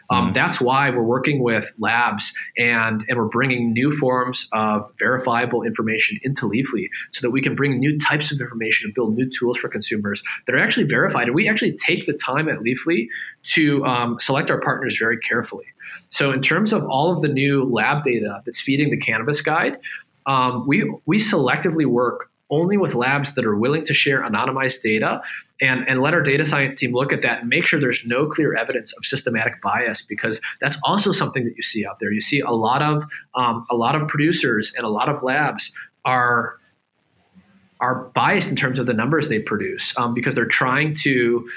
um, 0.09 0.25
mm-hmm. 0.25 0.33
That's 0.33 0.61
why 0.61 0.89
we're 0.89 1.03
working 1.03 1.41
with 1.41 1.71
labs 1.79 2.33
and, 2.57 3.03
and 3.07 3.17
we're 3.17 3.25
bringing 3.25 3.73
new 3.73 3.91
forms 3.91 4.47
of 4.53 4.89
verifiable 4.99 5.63
information 5.63 6.19
into 6.23 6.47
Leafly 6.47 6.87
so 7.11 7.21
that 7.21 7.31
we 7.31 7.41
can 7.41 7.55
bring 7.55 7.79
new 7.79 7.97
types 7.97 8.31
of 8.31 8.39
information 8.39 8.87
and 8.87 8.93
build 8.93 9.15
new 9.15 9.29
tools 9.29 9.57
for 9.57 9.69
consumers 9.69 10.21
that 10.45 10.55
are 10.55 10.59
actually 10.59 10.85
verified. 10.85 11.27
And 11.27 11.35
we 11.35 11.49
actually 11.49 11.73
take 11.73 12.05
the 12.05 12.13
time 12.13 12.49
at 12.49 12.59
Leafly 12.59 13.07
to 13.53 13.83
um, 13.85 14.17
select 14.19 14.51
our 14.51 14.59
partners 14.59 14.97
very 14.97 15.17
carefully. 15.17 15.65
So, 16.09 16.31
in 16.31 16.41
terms 16.41 16.73
of 16.73 16.83
all 16.85 17.11
of 17.11 17.21
the 17.21 17.27
new 17.27 17.63
lab 17.63 18.03
data 18.03 18.41
that's 18.45 18.59
feeding 18.59 18.89
the 18.89 18.97
cannabis 18.97 19.41
guide, 19.41 19.77
um, 20.25 20.65
we, 20.67 20.91
we 21.05 21.19
selectively 21.19 21.85
work 21.85 22.29
only 22.49 22.77
with 22.77 22.95
labs 22.95 23.33
that 23.35 23.45
are 23.45 23.55
willing 23.55 23.83
to 23.85 23.93
share 23.93 24.21
anonymized 24.23 24.81
data 24.81 25.21
and, 25.61 25.87
and 25.87 26.01
let 26.01 26.13
our 26.13 26.21
data 26.21 26.43
science 26.43 26.75
team 26.75 26.93
look 26.93 27.13
at 27.13 27.21
that 27.21 27.41
and 27.41 27.49
make 27.49 27.65
sure 27.65 27.79
there's 27.79 28.03
no 28.05 28.27
clear 28.27 28.55
evidence 28.55 28.93
of 28.93 29.05
systematic 29.05 29.61
bias 29.61 30.01
because 30.01 30.41
that's 30.59 30.77
also 30.83 31.11
something 31.11 31.45
that 31.45 31.55
you 31.55 31.63
see 31.63 31.85
out 31.85 31.99
there. 31.99 32.11
You 32.11 32.21
see 32.21 32.41
a 32.41 32.51
lot 32.51 32.81
of 32.81 33.03
um, 33.35 33.65
a 33.69 33.75
lot 33.75 33.95
of 33.95 34.07
producers 34.07 34.73
and 34.75 34.85
a 34.85 34.89
lot 34.89 35.09
of 35.09 35.23
labs 35.23 35.71
are 36.03 36.57
are 37.81 38.05
biased 38.15 38.49
in 38.49 38.55
terms 38.55 38.79
of 38.79 38.85
the 38.85 38.93
numbers 38.93 39.27
they 39.27 39.39
produce 39.39 39.97
um, 39.97 40.13
because 40.13 40.35
they're 40.35 40.45
trying 40.45 40.95
to 40.95 41.47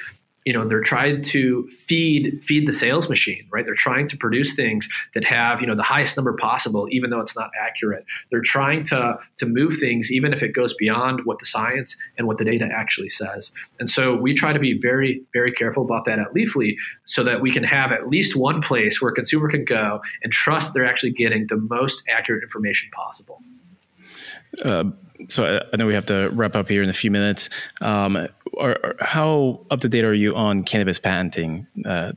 you 0.44 0.52
know 0.52 0.66
they're 0.66 0.80
trying 0.80 1.22
to 1.22 1.68
feed 1.68 2.42
feed 2.44 2.66
the 2.66 2.72
sales 2.72 3.08
machine 3.08 3.46
right? 3.50 3.64
They're 3.64 3.74
trying 3.74 4.08
to 4.08 4.16
produce 4.16 4.54
things 4.54 4.88
that 5.14 5.24
have 5.24 5.60
you 5.60 5.66
know 5.66 5.74
the 5.74 5.82
highest 5.82 6.16
number 6.16 6.32
possible 6.34 6.86
even 6.90 7.10
though 7.10 7.20
it's 7.20 7.36
not 7.36 7.50
accurate. 7.60 8.04
They're 8.30 8.40
trying 8.40 8.82
to 8.84 9.18
to 9.36 9.46
move 9.46 9.76
things 9.76 10.10
even 10.12 10.32
if 10.32 10.42
it 10.42 10.54
goes 10.54 10.74
beyond 10.74 11.22
what 11.24 11.38
the 11.38 11.46
science 11.46 11.96
and 12.16 12.26
what 12.26 12.38
the 12.38 12.44
data 12.44 12.68
actually 12.72 13.10
says. 13.10 13.52
And 13.78 13.90
so 13.90 14.14
we 14.14 14.34
try 14.34 14.52
to 14.52 14.58
be 14.58 14.78
very 14.78 15.22
very 15.32 15.52
careful 15.52 15.84
about 15.84 16.04
that 16.06 16.18
at 16.18 16.34
leafly 16.34 16.76
so 17.04 17.22
that 17.24 17.40
we 17.40 17.50
can 17.50 17.64
have 17.64 17.92
at 17.92 18.08
least 18.08 18.36
one 18.36 18.60
place 18.62 19.00
where 19.00 19.10
a 19.10 19.14
consumer 19.14 19.48
can 19.50 19.64
go 19.64 20.00
and 20.22 20.32
trust 20.32 20.74
they're 20.74 20.86
actually 20.86 21.12
getting 21.12 21.46
the 21.48 21.56
most 21.56 22.02
accurate 22.08 22.42
information 22.42 22.90
possible 22.94 23.42
uh, 24.64 24.84
so 25.28 25.60
I 25.72 25.76
know 25.76 25.86
we 25.86 25.94
have 25.94 26.06
to 26.06 26.28
wrap 26.28 26.54
up 26.54 26.68
here 26.68 26.82
in 26.82 26.88
a 26.88 26.94
few 26.94 27.10
minutes. 27.10 27.50
Um, 27.80 28.28
are, 28.58 28.94
how 29.00 29.60
up 29.70 29.80
to 29.80 29.88
date 29.88 30.04
are 30.04 30.14
you 30.14 30.34
on 30.36 30.62
cannabis 30.62 30.98
patenting? 30.98 31.66
Uh, 31.84 32.12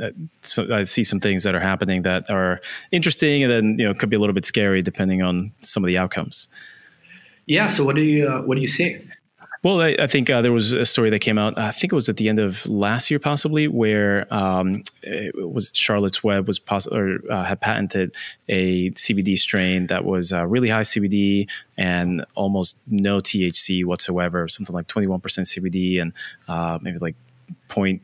uh, 0.00 0.10
so 0.42 0.72
I 0.72 0.84
see 0.84 1.02
some 1.02 1.18
things 1.18 1.42
that 1.42 1.54
are 1.54 1.60
happening 1.60 2.02
that 2.02 2.30
are 2.30 2.60
interesting, 2.92 3.42
and 3.42 3.52
then 3.52 3.76
you 3.78 3.84
know 3.84 3.94
could 3.94 4.10
be 4.10 4.16
a 4.16 4.18
little 4.18 4.34
bit 4.34 4.46
scary 4.46 4.82
depending 4.82 5.22
on 5.22 5.52
some 5.62 5.82
of 5.82 5.88
the 5.88 5.98
outcomes. 5.98 6.48
Yeah. 7.46 7.66
So 7.66 7.84
what 7.84 7.96
do 7.96 8.02
you 8.02 8.28
uh, 8.28 8.42
what 8.42 8.56
are 8.58 8.60
you 8.60 8.68
seeing? 8.68 9.10
Well, 9.66 9.80
I, 9.80 9.96
I 9.98 10.06
think 10.06 10.30
uh, 10.30 10.42
there 10.42 10.52
was 10.52 10.70
a 10.72 10.86
story 10.86 11.10
that 11.10 11.18
came 11.18 11.38
out. 11.38 11.58
I 11.58 11.72
think 11.72 11.92
it 11.92 11.96
was 11.96 12.08
at 12.08 12.18
the 12.18 12.28
end 12.28 12.38
of 12.38 12.64
last 12.66 13.10
year, 13.10 13.18
possibly, 13.18 13.66
where 13.66 14.32
um, 14.32 14.84
it 15.02 15.34
was 15.50 15.72
Charlotte's 15.74 16.22
Web 16.22 16.46
was 16.46 16.60
poss- 16.60 16.86
or 16.86 17.18
uh, 17.28 17.42
had 17.42 17.60
patented 17.60 18.14
a 18.48 18.92
CBD 18.92 19.36
strain 19.36 19.88
that 19.88 20.04
was 20.04 20.32
uh, 20.32 20.46
really 20.46 20.68
high 20.68 20.82
CBD 20.82 21.48
and 21.76 22.24
almost 22.36 22.78
no 22.86 23.18
THC 23.18 23.84
whatsoever, 23.84 24.46
something 24.46 24.72
like 24.72 24.86
twenty 24.86 25.08
one 25.08 25.18
percent 25.18 25.48
CBD 25.48 26.00
and 26.00 26.12
uh, 26.46 26.78
maybe 26.80 26.98
like 26.98 27.16
point 27.66 28.02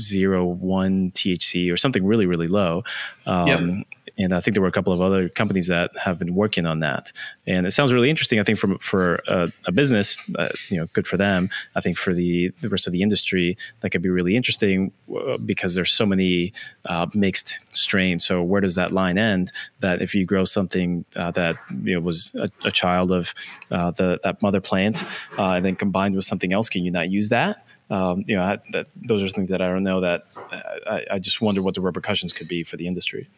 zero 0.00 0.44
one 0.44 1.12
THC 1.12 1.72
or 1.72 1.76
something 1.76 2.04
really 2.04 2.26
really 2.26 2.48
low. 2.48 2.82
Um, 3.26 3.46
yep 3.46 3.86
and 4.18 4.32
I 4.32 4.40
think 4.40 4.54
there 4.54 4.62
were 4.62 4.68
a 4.68 4.72
couple 4.72 4.92
of 4.92 5.00
other 5.00 5.28
companies 5.28 5.66
that 5.66 5.96
have 5.98 6.18
been 6.18 6.34
working 6.34 6.64
on 6.64 6.80
that. 6.80 7.12
And 7.46 7.66
it 7.66 7.72
sounds 7.72 7.92
really 7.92 8.08
interesting. 8.08 8.40
I 8.40 8.44
think 8.44 8.58
for 8.58 8.78
for 8.78 9.16
a, 9.28 9.48
a 9.66 9.72
business, 9.72 10.18
uh, 10.38 10.48
you 10.68 10.78
know, 10.78 10.86
good 10.92 11.06
for 11.06 11.16
them. 11.16 11.48
I 11.74 11.80
think 11.80 11.98
for 11.98 12.14
the 12.14 12.50
the 12.60 12.68
rest 12.68 12.86
of 12.86 12.92
the 12.92 13.02
industry, 13.02 13.56
that 13.80 13.90
could 13.90 14.02
be 14.02 14.08
really 14.08 14.36
interesting 14.36 14.92
uh, 15.14 15.36
because 15.38 15.74
there's 15.74 15.92
so 15.92 16.06
many 16.06 16.52
uh, 16.86 17.06
mixed 17.14 17.58
strains. 17.70 18.24
So 18.24 18.42
where 18.42 18.60
does 18.60 18.74
that 18.76 18.90
line 18.90 19.18
end? 19.18 19.52
That 19.80 20.00
if 20.00 20.14
you 20.14 20.24
grow 20.24 20.44
something 20.44 21.04
uh, 21.14 21.32
that 21.32 21.56
you 21.82 21.94
know 21.94 22.00
was 22.00 22.34
a, 22.36 22.50
a 22.64 22.70
child 22.70 23.12
of 23.12 23.34
uh, 23.70 23.90
the 23.90 24.18
that 24.24 24.42
mother 24.42 24.60
plant, 24.60 25.04
uh, 25.38 25.52
and 25.52 25.64
then 25.64 25.76
combined 25.76 26.16
with 26.16 26.24
something 26.24 26.52
else, 26.52 26.68
can 26.68 26.84
you 26.84 26.90
not 26.90 27.10
use 27.10 27.28
that? 27.28 27.66
Um, 27.88 28.24
you 28.26 28.34
know, 28.34 28.42
I, 28.42 28.58
that, 28.72 28.90
those 28.96 29.22
are 29.22 29.28
things 29.28 29.50
that 29.50 29.60
I 29.60 29.68
don't 29.68 29.84
know. 29.84 30.00
That 30.00 30.24
I, 30.50 31.04
I 31.12 31.18
just 31.18 31.40
wonder 31.40 31.62
what 31.62 31.74
the 31.74 31.80
repercussions 31.80 32.32
could 32.32 32.48
be 32.48 32.64
for 32.64 32.76
the 32.76 32.86
industry. 32.86 33.28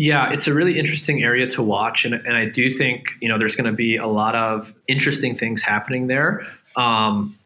Yeah, 0.00 0.30
it's 0.30 0.46
a 0.46 0.54
really 0.54 0.78
interesting 0.78 1.24
area 1.24 1.48
to 1.50 1.62
watch, 1.64 2.04
and, 2.04 2.14
and 2.14 2.36
I 2.36 2.44
do 2.44 2.72
think 2.72 3.14
you 3.20 3.28
know 3.28 3.36
there's 3.36 3.56
going 3.56 3.68
to 3.68 3.76
be 3.76 3.96
a 3.96 4.06
lot 4.06 4.36
of 4.36 4.72
interesting 4.86 5.34
things 5.34 5.60
happening 5.60 6.06
there. 6.06 6.46
Um, 6.76 7.36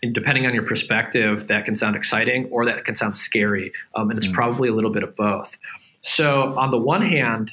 and 0.00 0.14
depending 0.14 0.46
on 0.46 0.54
your 0.54 0.62
perspective, 0.62 1.48
that 1.48 1.64
can 1.64 1.74
sound 1.74 1.96
exciting 1.96 2.44
or 2.52 2.64
that 2.66 2.84
can 2.84 2.94
sound 2.94 3.16
scary, 3.16 3.72
um, 3.96 4.10
and 4.10 4.16
it's 4.18 4.28
mm. 4.28 4.32
probably 4.32 4.68
a 4.68 4.72
little 4.72 4.92
bit 4.92 5.02
of 5.02 5.16
both. 5.16 5.58
So, 6.02 6.56
on 6.56 6.70
the 6.70 6.78
one 6.78 7.02
hand, 7.02 7.50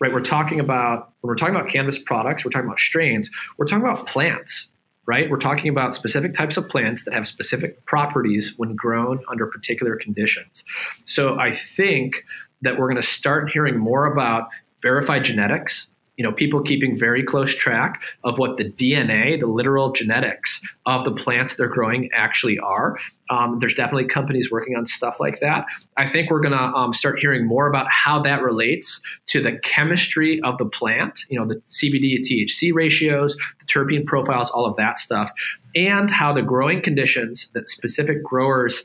right, 0.00 0.12
we're 0.12 0.22
talking 0.22 0.58
about 0.58 1.12
when 1.20 1.28
we're 1.28 1.36
talking 1.36 1.54
about 1.54 1.68
cannabis 1.68 1.96
products, 1.96 2.44
we're 2.44 2.50
talking 2.50 2.66
about 2.66 2.80
strains, 2.80 3.30
we're 3.58 3.66
talking 3.66 3.88
about 3.88 4.08
plants, 4.08 4.70
right? 5.06 5.30
We're 5.30 5.38
talking 5.38 5.70
about 5.70 5.94
specific 5.94 6.34
types 6.34 6.56
of 6.56 6.68
plants 6.68 7.04
that 7.04 7.14
have 7.14 7.28
specific 7.28 7.86
properties 7.86 8.54
when 8.56 8.74
grown 8.74 9.22
under 9.28 9.46
particular 9.46 9.94
conditions. 9.94 10.64
So, 11.04 11.38
I 11.38 11.52
think 11.52 12.24
that 12.64 12.78
we're 12.78 12.88
going 12.88 13.00
to 13.00 13.06
start 13.06 13.50
hearing 13.50 13.78
more 13.78 14.06
about 14.06 14.48
verified 14.82 15.24
genetics 15.24 15.86
you 16.16 16.22
know 16.22 16.32
people 16.32 16.62
keeping 16.62 16.96
very 16.96 17.22
close 17.22 17.54
track 17.54 18.02
of 18.22 18.38
what 18.38 18.56
the 18.56 18.64
dna 18.64 19.38
the 19.38 19.46
literal 19.46 19.92
genetics 19.92 20.60
of 20.86 21.04
the 21.04 21.12
plants 21.12 21.56
they're 21.56 21.68
growing 21.68 22.08
actually 22.12 22.58
are. 22.58 22.98
Um, 23.30 23.58
there's 23.58 23.74
definitely 23.74 24.06
companies 24.06 24.50
working 24.50 24.76
on 24.76 24.86
stuff 24.86 25.18
like 25.18 25.40
that. 25.40 25.64
I 25.96 26.06
think 26.06 26.30
we're 26.30 26.40
going 26.40 26.52
to 26.52 26.58
um, 26.58 26.92
start 26.92 27.18
hearing 27.18 27.46
more 27.46 27.66
about 27.66 27.86
how 27.90 28.20
that 28.22 28.42
relates 28.42 29.00
to 29.28 29.42
the 29.42 29.58
chemistry 29.58 30.40
of 30.42 30.58
the 30.58 30.66
plant 30.66 31.24
you 31.28 31.38
know 31.38 31.46
the 31.46 31.60
cbd 31.66 32.20
thc 32.20 32.72
ratios 32.72 33.36
the 33.58 33.66
terpene 33.66 34.04
profiles 34.04 34.50
all 34.50 34.66
of 34.66 34.76
that 34.76 34.98
stuff 34.98 35.30
and 35.74 36.10
how 36.10 36.32
the 36.32 36.42
growing 36.42 36.80
conditions 36.80 37.48
that 37.54 37.68
specific 37.68 38.22
growers 38.22 38.84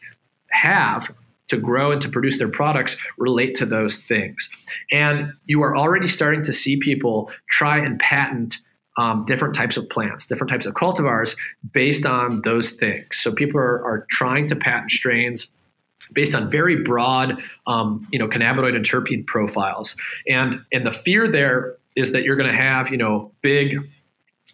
have 0.51 1.13
to 1.49 1.57
grow 1.57 1.91
and 1.91 2.01
to 2.01 2.09
produce 2.09 2.37
their 2.37 2.49
products 2.49 2.97
relate 3.17 3.55
to 3.55 3.65
those 3.65 3.97
things. 3.97 4.49
And 4.91 5.33
you 5.45 5.61
are 5.63 5.75
already 5.75 6.07
starting 6.07 6.43
to 6.43 6.53
see 6.53 6.77
people 6.77 7.31
try 7.51 7.77
and 7.77 7.99
patent 7.99 8.57
um, 8.97 9.23
different 9.25 9.55
types 9.55 9.77
of 9.77 9.89
plants, 9.89 10.25
different 10.25 10.51
types 10.51 10.65
of 10.65 10.73
cultivars 10.73 11.37
based 11.71 12.05
on 12.05 12.41
those 12.41 12.71
things. 12.71 13.17
So 13.17 13.31
people 13.31 13.59
are, 13.59 13.83
are 13.85 14.05
trying 14.09 14.47
to 14.47 14.55
patent 14.55 14.91
strains 14.91 15.49
based 16.11 16.35
on 16.35 16.49
very 16.49 16.83
broad, 16.83 17.41
um, 17.67 18.07
you 18.11 18.19
know, 18.19 18.27
cannabinoid 18.27 18.75
and 18.75 18.83
terpene 18.83 19.25
profiles. 19.25 19.95
And 20.27 20.61
and 20.73 20.85
the 20.85 20.91
fear 20.91 21.29
there 21.31 21.77
is 21.95 22.11
that 22.11 22.23
you're 22.23 22.35
going 22.35 22.49
to 22.49 22.55
have, 22.55 22.91
you 22.91 22.97
know, 22.97 23.31
big, 23.41 23.77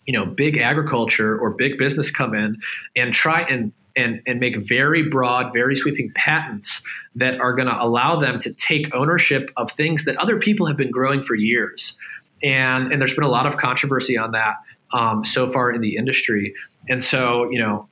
you 0.06 0.14
know, 0.14 0.26
big 0.26 0.58
agriculture 0.58 1.38
or 1.38 1.52
big 1.52 1.78
business 1.78 2.12
come 2.12 2.36
in 2.36 2.58
and 2.96 3.14
try 3.14 3.41
and 3.41 3.72
and, 3.96 4.22
and 4.26 4.39
make 4.39 4.58
very 4.58 5.10
broad, 5.10 5.54
very 5.54 5.76
sweeping 5.76 6.12
patents 6.16 6.82
that 7.16 7.39
are 7.39 7.54
going 7.54 7.68
to 7.68 7.84
allow 7.84 8.16
them 8.18 8.39
to 8.39 8.54
take 8.54 8.93
ownership 8.93 9.52
of 9.58 9.72
things 9.72 10.06
that 10.06 10.18
other 10.18 10.38
people 10.38 10.66
have 10.66 10.78
been 10.78 10.91
growing 10.91 11.24
for 11.24 11.36
years. 11.36 11.96
And, 12.43 12.91
and 12.91 13.02
there's 13.02 13.16
been 13.16 13.24
a 13.24 13.30
lot 13.30 13.46
of 13.48 13.58
controversy 13.58 14.18
on 14.18 14.32
that 14.32 14.56
um, 14.93 15.24
so 15.24 15.48
far 15.48 15.72
in 15.72 15.82
the 15.82 15.96
industry. 15.96 16.54
And 16.89 17.04
so, 17.04 17.50
you 17.50 17.60
know, 17.60 17.88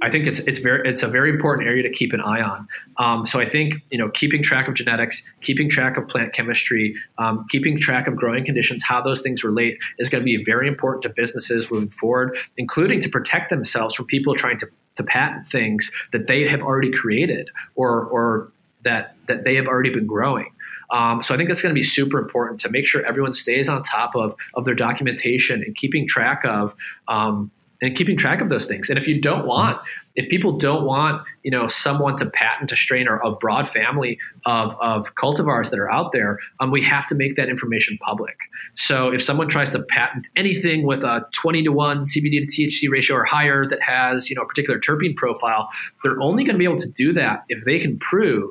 I 0.00 0.10
think 0.10 0.26
it's 0.26 0.38
it's 0.40 0.60
very 0.60 0.88
it's 0.88 1.02
a 1.02 1.08
very 1.08 1.30
important 1.30 1.66
area 1.66 1.82
to 1.82 1.90
keep 1.90 2.12
an 2.12 2.20
eye 2.20 2.40
on. 2.40 2.68
Um, 2.98 3.26
so 3.26 3.40
I 3.40 3.46
think 3.46 3.74
you 3.90 3.98
know 3.98 4.08
keeping 4.10 4.42
track 4.42 4.68
of 4.68 4.74
genetics, 4.74 5.22
keeping 5.40 5.68
track 5.68 5.96
of 5.96 6.06
plant 6.06 6.32
chemistry, 6.32 6.94
um, 7.18 7.44
keeping 7.48 7.78
track 7.78 8.06
of 8.06 8.14
growing 8.14 8.44
conditions, 8.44 8.84
how 8.84 9.02
those 9.02 9.22
things 9.22 9.42
relate 9.42 9.78
is 9.98 10.08
going 10.08 10.22
to 10.22 10.24
be 10.24 10.42
very 10.44 10.68
important 10.68 11.02
to 11.02 11.08
businesses 11.08 11.70
moving 11.70 11.90
forward, 11.90 12.38
including 12.56 13.00
to 13.00 13.08
protect 13.08 13.50
themselves 13.50 13.94
from 13.94 14.06
people 14.06 14.34
trying 14.34 14.58
to 14.58 14.68
to 14.98 15.02
patent 15.04 15.48
things 15.48 15.90
that 16.12 16.26
they 16.26 16.46
have 16.46 16.60
already 16.60 16.90
created 16.90 17.48
or 17.74 18.04
or 18.04 18.52
that 18.82 19.14
that 19.26 19.44
they 19.44 19.54
have 19.54 19.66
already 19.66 19.90
been 19.90 20.06
growing. 20.06 20.52
Um, 20.90 21.22
so 21.22 21.34
I 21.34 21.36
think 21.36 21.48
that's 21.48 21.62
going 21.62 21.74
to 21.74 21.78
be 21.78 21.82
super 21.82 22.18
important 22.18 22.60
to 22.60 22.70
make 22.70 22.86
sure 22.86 23.04
everyone 23.04 23.34
stays 23.34 23.68
on 23.68 23.82
top 23.82 24.14
of 24.14 24.34
of 24.54 24.64
their 24.64 24.74
documentation 24.74 25.62
and 25.62 25.74
keeping 25.74 26.06
track 26.06 26.44
of 26.44 26.74
um, 27.08 27.50
and 27.80 27.96
keeping 27.96 28.16
track 28.16 28.40
of 28.40 28.48
those 28.48 28.66
things. 28.66 28.90
And 28.90 28.98
if 28.98 29.06
you 29.06 29.20
don't 29.20 29.46
want, 29.46 29.80
if 30.18 30.28
people 30.28 30.58
don't 30.58 30.84
want, 30.84 31.22
you 31.44 31.50
know, 31.52 31.68
someone 31.68 32.16
to 32.16 32.28
patent 32.28 32.72
a 32.72 32.76
strain 32.76 33.06
or 33.06 33.18
a 33.18 33.30
broad 33.30 33.68
family 33.68 34.18
of, 34.46 34.74
of 34.80 35.14
cultivars 35.14 35.70
that 35.70 35.78
are 35.78 35.88
out 35.90 36.10
there, 36.10 36.40
um, 36.58 36.72
we 36.72 36.82
have 36.82 37.06
to 37.06 37.14
make 37.14 37.36
that 37.36 37.48
information 37.48 37.96
public. 38.00 38.36
So 38.74 39.12
if 39.12 39.22
someone 39.22 39.46
tries 39.46 39.70
to 39.70 39.82
patent 39.84 40.26
anything 40.34 40.84
with 40.84 41.04
a 41.04 41.24
20 41.34 41.62
to 41.62 41.70
1 41.70 42.02
CBD 42.02 42.44
to 42.44 42.46
THC 42.46 42.90
ratio 42.90 43.16
or 43.16 43.24
higher 43.24 43.64
that 43.66 43.80
has, 43.80 44.28
you 44.28 44.34
know, 44.34 44.42
a 44.42 44.46
particular 44.46 44.80
terpene 44.80 45.14
profile, 45.14 45.68
they're 46.02 46.20
only 46.20 46.42
going 46.42 46.54
to 46.54 46.58
be 46.58 46.64
able 46.64 46.80
to 46.80 46.90
do 46.90 47.12
that 47.12 47.44
if 47.48 47.64
they 47.64 47.78
can 47.78 47.96
prove 48.00 48.50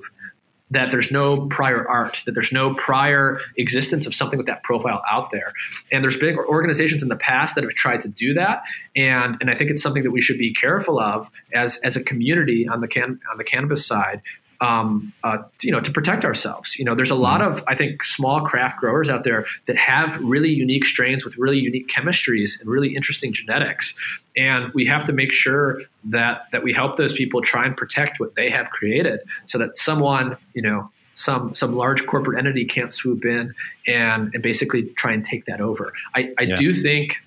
that 0.71 0.91
there's 0.91 1.11
no 1.11 1.47
prior 1.47 1.87
art, 1.87 2.21
that 2.25 2.33
there's 2.33 2.51
no 2.51 2.73
prior 2.75 3.39
existence 3.57 4.05
of 4.05 4.13
something 4.13 4.37
with 4.37 4.47
that 4.47 4.63
profile 4.63 5.01
out 5.09 5.31
there. 5.31 5.53
And 5.91 6.03
there's 6.03 6.17
big 6.17 6.37
organizations 6.37 7.01
in 7.03 7.09
the 7.09 7.15
past 7.15 7.55
that 7.55 7.63
have 7.63 7.73
tried 7.73 8.01
to 8.01 8.09
do 8.09 8.33
that, 8.33 8.63
and 8.95 9.37
and 9.39 9.49
I 9.49 9.55
think 9.55 9.71
it's 9.71 9.81
something 9.81 10.03
that 10.03 10.11
we 10.11 10.21
should 10.21 10.37
be 10.37 10.53
careful 10.53 10.99
of 10.99 11.29
as 11.53 11.77
as 11.77 11.95
a 11.95 12.03
community 12.03 12.67
on 12.67 12.81
the 12.81 12.87
can 12.87 13.19
on 13.31 13.37
the 13.37 13.43
cannabis 13.43 13.85
side 13.85 14.21
um, 14.61 15.13
uh, 15.23 15.37
you 15.61 15.71
know, 15.71 15.79
to 15.79 15.91
protect 15.91 16.25
ourselves. 16.25 16.77
You 16.77 16.85
know, 16.85 16.95
there's 16.95 17.11
a 17.11 17.15
lot 17.15 17.41
of, 17.41 17.63
I 17.67 17.75
think, 17.75 18.03
small 18.03 18.41
craft 18.41 18.79
growers 18.79 19.09
out 19.09 19.23
there 19.23 19.45
that 19.65 19.77
have 19.77 20.17
really 20.21 20.49
unique 20.49 20.85
strains 20.85 21.23
with 21.23 21.37
really 21.37 21.57
unique 21.57 21.87
chemistries 21.89 22.59
and 22.59 22.69
really 22.69 22.95
interesting 22.95 23.33
genetics, 23.33 23.95
and 24.35 24.73
we 24.73 24.85
have 24.85 25.03
to 25.05 25.13
make 25.13 25.31
sure 25.31 25.81
that 26.05 26.47
that 26.51 26.63
we 26.63 26.73
help 26.73 26.97
those 26.97 27.13
people 27.13 27.41
try 27.41 27.65
and 27.65 27.77
protect 27.77 28.19
what 28.19 28.35
they 28.35 28.49
have 28.49 28.69
created, 28.69 29.19
so 29.45 29.57
that 29.57 29.77
someone, 29.77 30.37
you 30.53 30.61
know, 30.61 30.89
some 31.13 31.55
some 31.55 31.75
large 31.75 32.05
corporate 32.05 32.37
entity 32.37 32.65
can't 32.65 32.93
swoop 32.93 33.25
in 33.25 33.53
and 33.87 34.31
and 34.33 34.43
basically 34.43 34.83
try 34.95 35.11
and 35.11 35.25
take 35.25 35.45
that 35.45 35.61
over. 35.61 35.93
I, 36.15 36.33
I 36.37 36.43
yeah. 36.43 36.57
do 36.57 36.73
think 36.73 37.17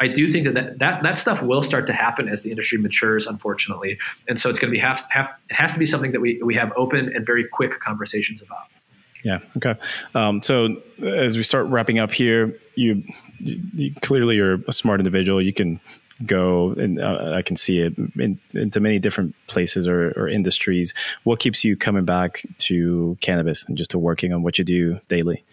I 0.00 0.08
do 0.08 0.28
think 0.28 0.44
that, 0.44 0.54
that 0.54 0.78
that 0.78 1.02
that 1.02 1.18
stuff 1.18 1.42
will 1.42 1.62
start 1.62 1.86
to 1.88 1.92
happen 1.92 2.28
as 2.28 2.42
the 2.42 2.50
industry 2.50 2.78
matures, 2.78 3.26
unfortunately, 3.26 3.98
and 4.28 4.38
so 4.38 4.48
it's 4.50 4.58
going 4.58 4.70
to 4.70 4.76
be 4.76 4.78
have 4.78 5.08
it 5.12 5.54
has 5.54 5.72
to 5.72 5.78
be 5.78 5.86
something 5.86 6.12
that 6.12 6.20
we 6.20 6.40
we 6.42 6.54
have 6.54 6.72
open 6.76 7.14
and 7.14 7.26
very 7.26 7.44
quick 7.44 7.80
conversations 7.80 8.42
about. 8.42 8.68
Yeah. 9.24 9.40
Okay. 9.56 9.74
Um, 10.14 10.42
so 10.42 10.76
as 11.02 11.36
we 11.36 11.42
start 11.42 11.66
wrapping 11.66 11.98
up 11.98 12.12
here, 12.12 12.56
you, 12.76 13.02
you 13.40 13.92
clearly 14.00 14.36
you're 14.36 14.60
a 14.68 14.72
smart 14.72 15.00
individual. 15.00 15.42
You 15.42 15.52
can 15.52 15.80
go 16.26 16.72
and 16.72 17.00
uh, 17.00 17.32
I 17.34 17.42
can 17.42 17.56
see 17.56 17.80
it 17.80 17.96
in, 18.16 18.38
into 18.52 18.80
many 18.80 18.98
different 18.98 19.34
places 19.46 19.86
or, 19.86 20.12
or, 20.16 20.28
industries. 20.28 20.92
What 21.22 21.38
keeps 21.38 21.62
you 21.62 21.76
coming 21.76 22.04
back 22.04 22.42
to 22.58 23.16
cannabis 23.20 23.64
and 23.64 23.78
just 23.78 23.90
to 23.90 23.98
working 23.98 24.32
on 24.32 24.42
what 24.42 24.58
you 24.58 24.64
do 24.64 25.00
daily? 25.08 25.44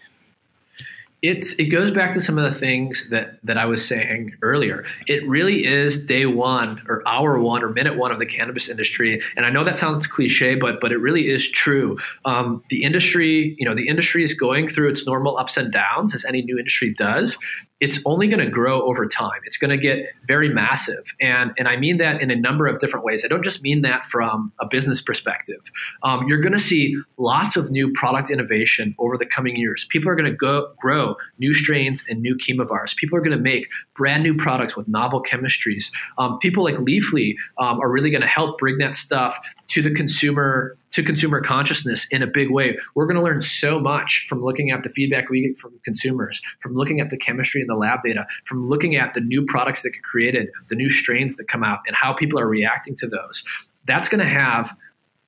It's 1.22 1.54
it 1.54 1.66
goes 1.66 1.90
back 1.90 2.12
to 2.12 2.20
some 2.20 2.38
of 2.38 2.44
the 2.44 2.58
things 2.58 3.08
that 3.10 3.38
that 3.42 3.56
I 3.56 3.64
was 3.64 3.84
saying 3.84 4.34
earlier. 4.42 4.84
It 5.06 5.26
really 5.26 5.64
is 5.64 6.04
day 6.04 6.26
one 6.26 6.82
or 6.88 7.02
hour 7.06 7.40
one 7.40 7.62
or 7.62 7.70
minute 7.70 7.96
one 7.96 8.12
of 8.12 8.18
the 8.18 8.26
cannabis 8.26 8.68
industry, 8.68 9.22
and 9.36 9.46
I 9.46 9.50
know 9.50 9.64
that 9.64 9.78
sounds 9.78 10.06
cliche, 10.06 10.54
but 10.54 10.80
but 10.80 10.92
it 10.92 10.98
really 10.98 11.28
is 11.28 11.50
true. 11.50 11.98
Um, 12.24 12.62
the 12.68 12.82
industry, 12.82 13.56
you 13.58 13.66
know, 13.66 13.74
the 13.74 13.88
industry 13.88 14.24
is 14.24 14.34
going 14.34 14.68
through 14.68 14.90
its 14.90 15.06
normal 15.06 15.38
ups 15.38 15.56
and 15.56 15.72
downs 15.72 16.14
as 16.14 16.24
any 16.24 16.42
new 16.42 16.58
industry 16.58 16.92
does, 16.92 17.38
it's 17.78 17.98
only 18.06 18.26
going 18.26 18.42
to 18.42 18.50
grow 18.50 18.80
over 18.82 19.06
time. 19.06 19.40
It's 19.44 19.58
going 19.58 19.70
to 19.70 19.76
get 19.76 20.08
very 20.26 20.48
massive. 20.48 21.14
And, 21.20 21.52
and 21.58 21.68
I 21.68 21.76
mean 21.76 21.98
that 21.98 22.22
in 22.22 22.30
a 22.30 22.36
number 22.36 22.66
of 22.66 22.78
different 22.78 23.04
ways. 23.04 23.22
I 23.24 23.28
don't 23.28 23.42
just 23.42 23.62
mean 23.62 23.82
that 23.82 24.06
from 24.06 24.52
a 24.60 24.66
business 24.66 25.02
perspective. 25.02 25.60
Um, 26.02 26.26
you're 26.26 26.40
going 26.40 26.54
to 26.54 26.58
see 26.58 26.96
lots 27.18 27.56
of 27.56 27.70
new 27.70 27.92
product 27.92 28.30
innovation 28.30 28.94
over 28.98 29.18
the 29.18 29.26
coming 29.26 29.56
years. 29.56 29.86
People 29.90 30.08
are 30.08 30.14
going 30.14 30.30
to 30.30 30.36
go, 30.36 30.72
grow 30.78 31.05
new 31.38 31.54
strains 31.54 32.04
and 32.08 32.20
new 32.20 32.36
chemovars. 32.36 32.96
People 32.96 33.16
are 33.16 33.20
going 33.20 33.36
to 33.36 33.42
make 33.42 33.68
brand 33.94 34.22
new 34.22 34.34
products 34.34 34.76
with 34.76 34.88
novel 34.88 35.22
chemistries. 35.22 35.92
Um, 36.18 36.38
people 36.38 36.64
like 36.64 36.76
Leafly 36.76 37.34
um, 37.58 37.80
are 37.80 37.90
really 37.90 38.10
going 38.10 38.22
to 38.22 38.26
help 38.26 38.58
bring 38.58 38.78
that 38.78 38.94
stuff 38.94 39.38
to 39.68 39.82
the 39.82 39.92
consumer 39.92 40.76
to 40.92 41.02
consumer 41.02 41.42
consciousness 41.42 42.06
in 42.10 42.22
a 42.22 42.26
big 42.26 42.50
way. 42.50 42.78
We're 42.94 43.04
going 43.04 43.18
to 43.18 43.22
learn 43.22 43.42
so 43.42 43.78
much 43.78 44.24
from 44.30 44.42
looking 44.42 44.70
at 44.70 44.82
the 44.82 44.88
feedback 44.88 45.28
we 45.28 45.42
get 45.42 45.58
from 45.58 45.78
consumers, 45.84 46.40
from 46.60 46.74
looking 46.74 47.00
at 47.00 47.10
the 47.10 47.18
chemistry 47.18 47.60
and 47.60 47.68
the 47.68 47.74
lab 47.74 48.00
data, 48.02 48.26
from 48.44 48.66
looking 48.66 48.96
at 48.96 49.12
the 49.12 49.20
new 49.20 49.44
products 49.44 49.82
that 49.82 49.90
get 49.90 50.02
created, 50.02 50.48
the 50.68 50.74
new 50.74 50.88
strains 50.88 51.36
that 51.36 51.48
come 51.48 51.62
out, 51.62 51.80
and 51.86 51.94
how 51.94 52.14
people 52.14 52.40
are 52.40 52.48
reacting 52.48 52.96
to 52.96 53.06
those. 53.06 53.44
That's 53.84 54.08
going 54.08 54.20
to 54.20 54.30
have 54.30 54.74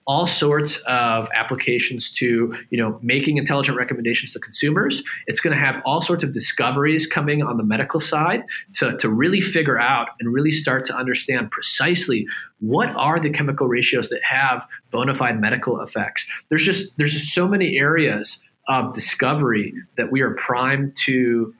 all 0.08 0.26
sorts 0.26 0.78
of 0.86 1.28
applications 1.34 2.10
to 2.10 2.52
you 2.70 2.78
know 2.78 2.98
making 3.02 3.36
intelligent 3.36 3.76
recommendations 3.76 4.32
to 4.32 4.40
consumers. 4.40 5.02
It's 5.26 5.40
going 5.40 5.54
to 5.54 5.60
have 5.60 5.80
all 5.84 6.00
sorts 6.00 6.24
of 6.24 6.32
discoveries 6.32 7.06
coming 7.06 7.42
on 7.42 7.58
the 7.58 7.62
medical 7.62 8.00
side 8.00 8.44
to, 8.76 8.96
to 8.96 9.08
really 9.08 9.42
figure 9.42 9.78
out 9.78 10.08
and 10.18 10.32
really 10.32 10.50
start 10.50 10.86
to 10.86 10.96
understand 10.96 11.50
precisely 11.50 12.26
what 12.60 12.88
are 12.96 13.20
the 13.20 13.30
chemical 13.30 13.68
ratios 13.68 14.08
that 14.08 14.24
have 14.24 14.66
bona 14.90 15.14
fide 15.14 15.40
medical 15.40 15.80
effects. 15.80 16.26
There's 16.48 16.64
just 16.64 16.96
there's 16.96 17.12
just 17.12 17.34
so 17.34 17.46
many 17.46 17.78
areas 17.78 18.40
of 18.66 18.92
discovery 18.92 19.72
that 19.96 20.10
we 20.10 20.20
are 20.20 20.34
primed 20.34 20.94
to 21.04 21.54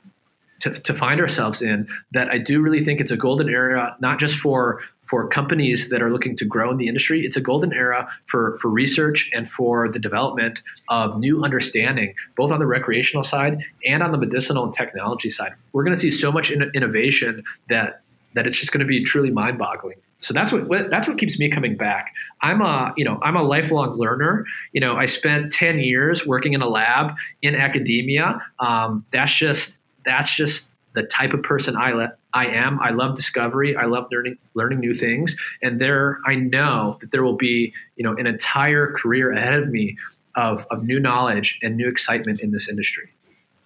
to, 0.60 0.70
to 0.70 0.94
find 0.94 1.20
ourselves 1.20 1.62
in 1.62 1.88
that 2.12 2.28
I 2.30 2.38
do 2.38 2.60
really 2.60 2.82
think 2.82 3.00
it's 3.00 3.10
a 3.10 3.16
golden 3.16 3.48
era, 3.48 3.96
not 4.00 4.18
just 4.18 4.36
for 4.36 4.80
for 5.08 5.26
companies 5.26 5.88
that 5.88 6.02
are 6.02 6.12
looking 6.12 6.36
to 6.36 6.44
grow 6.44 6.70
in 6.70 6.76
the 6.76 6.86
industry. 6.86 7.24
It's 7.24 7.36
a 7.36 7.40
golden 7.40 7.72
era 7.72 8.06
for, 8.26 8.58
for 8.60 8.68
research 8.68 9.30
and 9.32 9.50
for 9.50 9.88
the 9.88 9.98
development 9.98 10.60
of 10.90 11.18
new 11.18 11.42
understanding, 11.42 12.14
both 12.36 12.50
on 12.50 12.58
the 12.58 12.66
recreational 12.66 13.24
side 13.24 13.64
and 13.86 14.02
on 14.02 14.12
the 14.12 14.18
medicinal 14.18 14.64
and 14.64 14.74
technology 14.74 15.30
side. 15.30 15.52
We're 15.72 15.82
going 15.84 15.96
to 15.96 16.00
see 16.00 16.10
so 16.10 16.30
much 16.30 16.50
in, 16.50 16.70
innovation 16.74 17.42
that 17.70 18.02
that 18.34 18.46
it's 18.46 18.58
just 18.58 18.70
going 18.70 18.80
to 18.80 18.86
be 18.86 19.02
truly 19.02 19.30
mind-boggling. 19.30 19.96
So 20.20 20.34
that's 20.34 20.52
what, 20.52 20.68
what, 20.68 20.90
that's 20.90 21.08
what 21.08 21.16
keeps 21.16 21.38
me 21.38 21.48
coming 21.48 21.76
back. 21.76 22.12
I'm 22.42 22.60
a 22.60 22.92
you 22.96 23.04
know 23.04 23.18
I'm 23.22 23.36
a 23.36 23.42
lifelong 23.42 23.96
learner. 23.96 24.44
You 24.72 24.82
know 24.82 24.96
I 24.96 25.06
spent 25.06 25.52
ten 25.52 25.78
years 25.78 26.26
working 26.26 26.52
in 26.52 26.60
a 26.60 26.68
lab 26.68 27.16
in 27.40 27.54
academia. 27.54 28.42
Um, 28.58 29.06
that's 29.10 29.34
just 29.34 29.77
that's 30.08 30.34
just 30.34 30.70
the 30.94 31.02
type 31.02 31.32
of 31.32 31.42
person 31.42 31.76
I 31.76 31.92
let 31.92 32.18
I 32.34 32.46
am. 32.46 32.78
I 32.80 32.90
love 32.90 33.16
discovery. 33.16 33.76
I 33.76 33.84
love 33.84 34.08
learning 34.10 34.38
learning 34.54 34.80
new 34.80 34.94
things. 34.94 35.36
And 35.62 35.80
there 35.80 36.18
I 36.26 36.34
know 36.34 36.98
that 37.00 37.10
there 37.10 37.22
will 37.22 37.36
be, 37.36 37.72
you 37.96 38.04
know, 38.04 38.14
an 38.14 38.26
entire 38.26 38.92
career 38.92 39.32
ahead 39.32 39.54
of 39.54 39.68
me 39.68 39.96
of, 40.34 40.66
of 40.70 40.84
new 40.84 41.00
knowledge 41.00 41.58
and 41.62 41.76
new 41.76 41.88
excitement 41.88 42.40
in 42.40 42.52
this 42.52 42.68
industry. 42.68 43.10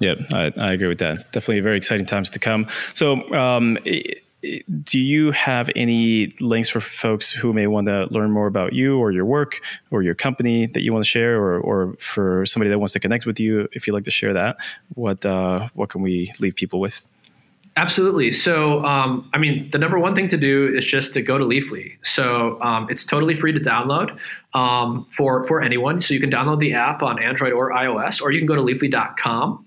Yeah, 0.00 0.14
I, 0.32 0.52
I 0.58 0.72
agree 0.72 0.88
with 0.88 0.98
that. 0.98 1.30
Definitely 1.32 1.60
very 1.60 1.76
exciting 1.76 2.06
times 2.06 2.30
to 2.30 2.38
come. 2.38 2.66
So, 2.94 3.32
um, 3.34 3.78
do 4.82 4.98
you 4.98 5.30
have 5.30 5.70
any 5.76 6.34
links 6.40 6.68
for 6.68 6.80
folks 6.80 7.30
who 7.30 7.52
may 7.52 7.66
want 7.66 7.86
to 7.86 8.06
learn 8.10 8.30
more 8.30 8.46
about 8.46 8.72
you 8.72 8.98
or 8.98 9.12
your 9.12 9.24
work 9.24 9.60
or 9.90 10.02
your 10.02 10.14
company 10.14 10.66
that 10.66 10.82
you 10.82 10.92
want 10.92 11.04
to 11.04 11.08
share, 11.08 11.36
or, 11.36 11.60
or 11.60 11.94
for 11.98 12.44
somebody 12.46 12.68
that 12.70 12.78
wants 12.78 12.92
to 12.94 13.00
connect 13.00 13.24
with 13.24 13.38
you? 13.38 13.68
If 13.72 13.86
you'd 13.86 13.94
like 13.94 14.04
to 14.04 14.10
share 14.10 14.32
that, 14.32 14.56
what 14.94 15.24
uh, 15.24 15.68
what 15.74 15.90
can 15.90 16.02
we 16.02 16.32
leave 16.40 16.56
people 16.56 16.80
with? 16.80 17.08
Absolutely. 17.76 18.32
So, 18.32 18.84
um, 18.84 19.30
I 19.32 19.38
mean, 19.38 19.70
the 19.70 19.78
number 19.78 19.98
one 19.98 20.14
thing 20.14 20.28
to 20.28 20.36
do 20.36 20.66
is 20.66 20.84
just 20.84 21.14
to 21.14 21.22
go 21.22 21.38
to 21.38 21.44
Leafly. 21.44 21.96
So, 22.02 22.60
um, 22.60 22.86
it's 22.90 23.02
totally 23.02 23.34
free 23.34 23.52
to 23.52 23.60
download 23.60 24.18
um, 24.52 25.06
for 25.10 25.44
for 25.46 25.62
anyone. 25.62 26.00
So 26.00 26.12
you 26.14 26.20
can 26.20 26.30
download 26.30 26.58
the 26.58 26.74
app 26.74 27.02
on 27.02 27.22
Android 27.22 27.52
or 27.52 27.70
iOS, 27.70 28.20
or 28.20 28.30
you 28.30 28.40
can 28.40 28.46
go 28.46 28.56
to 28.56 28.62
Leafly.com. 28.62 29.64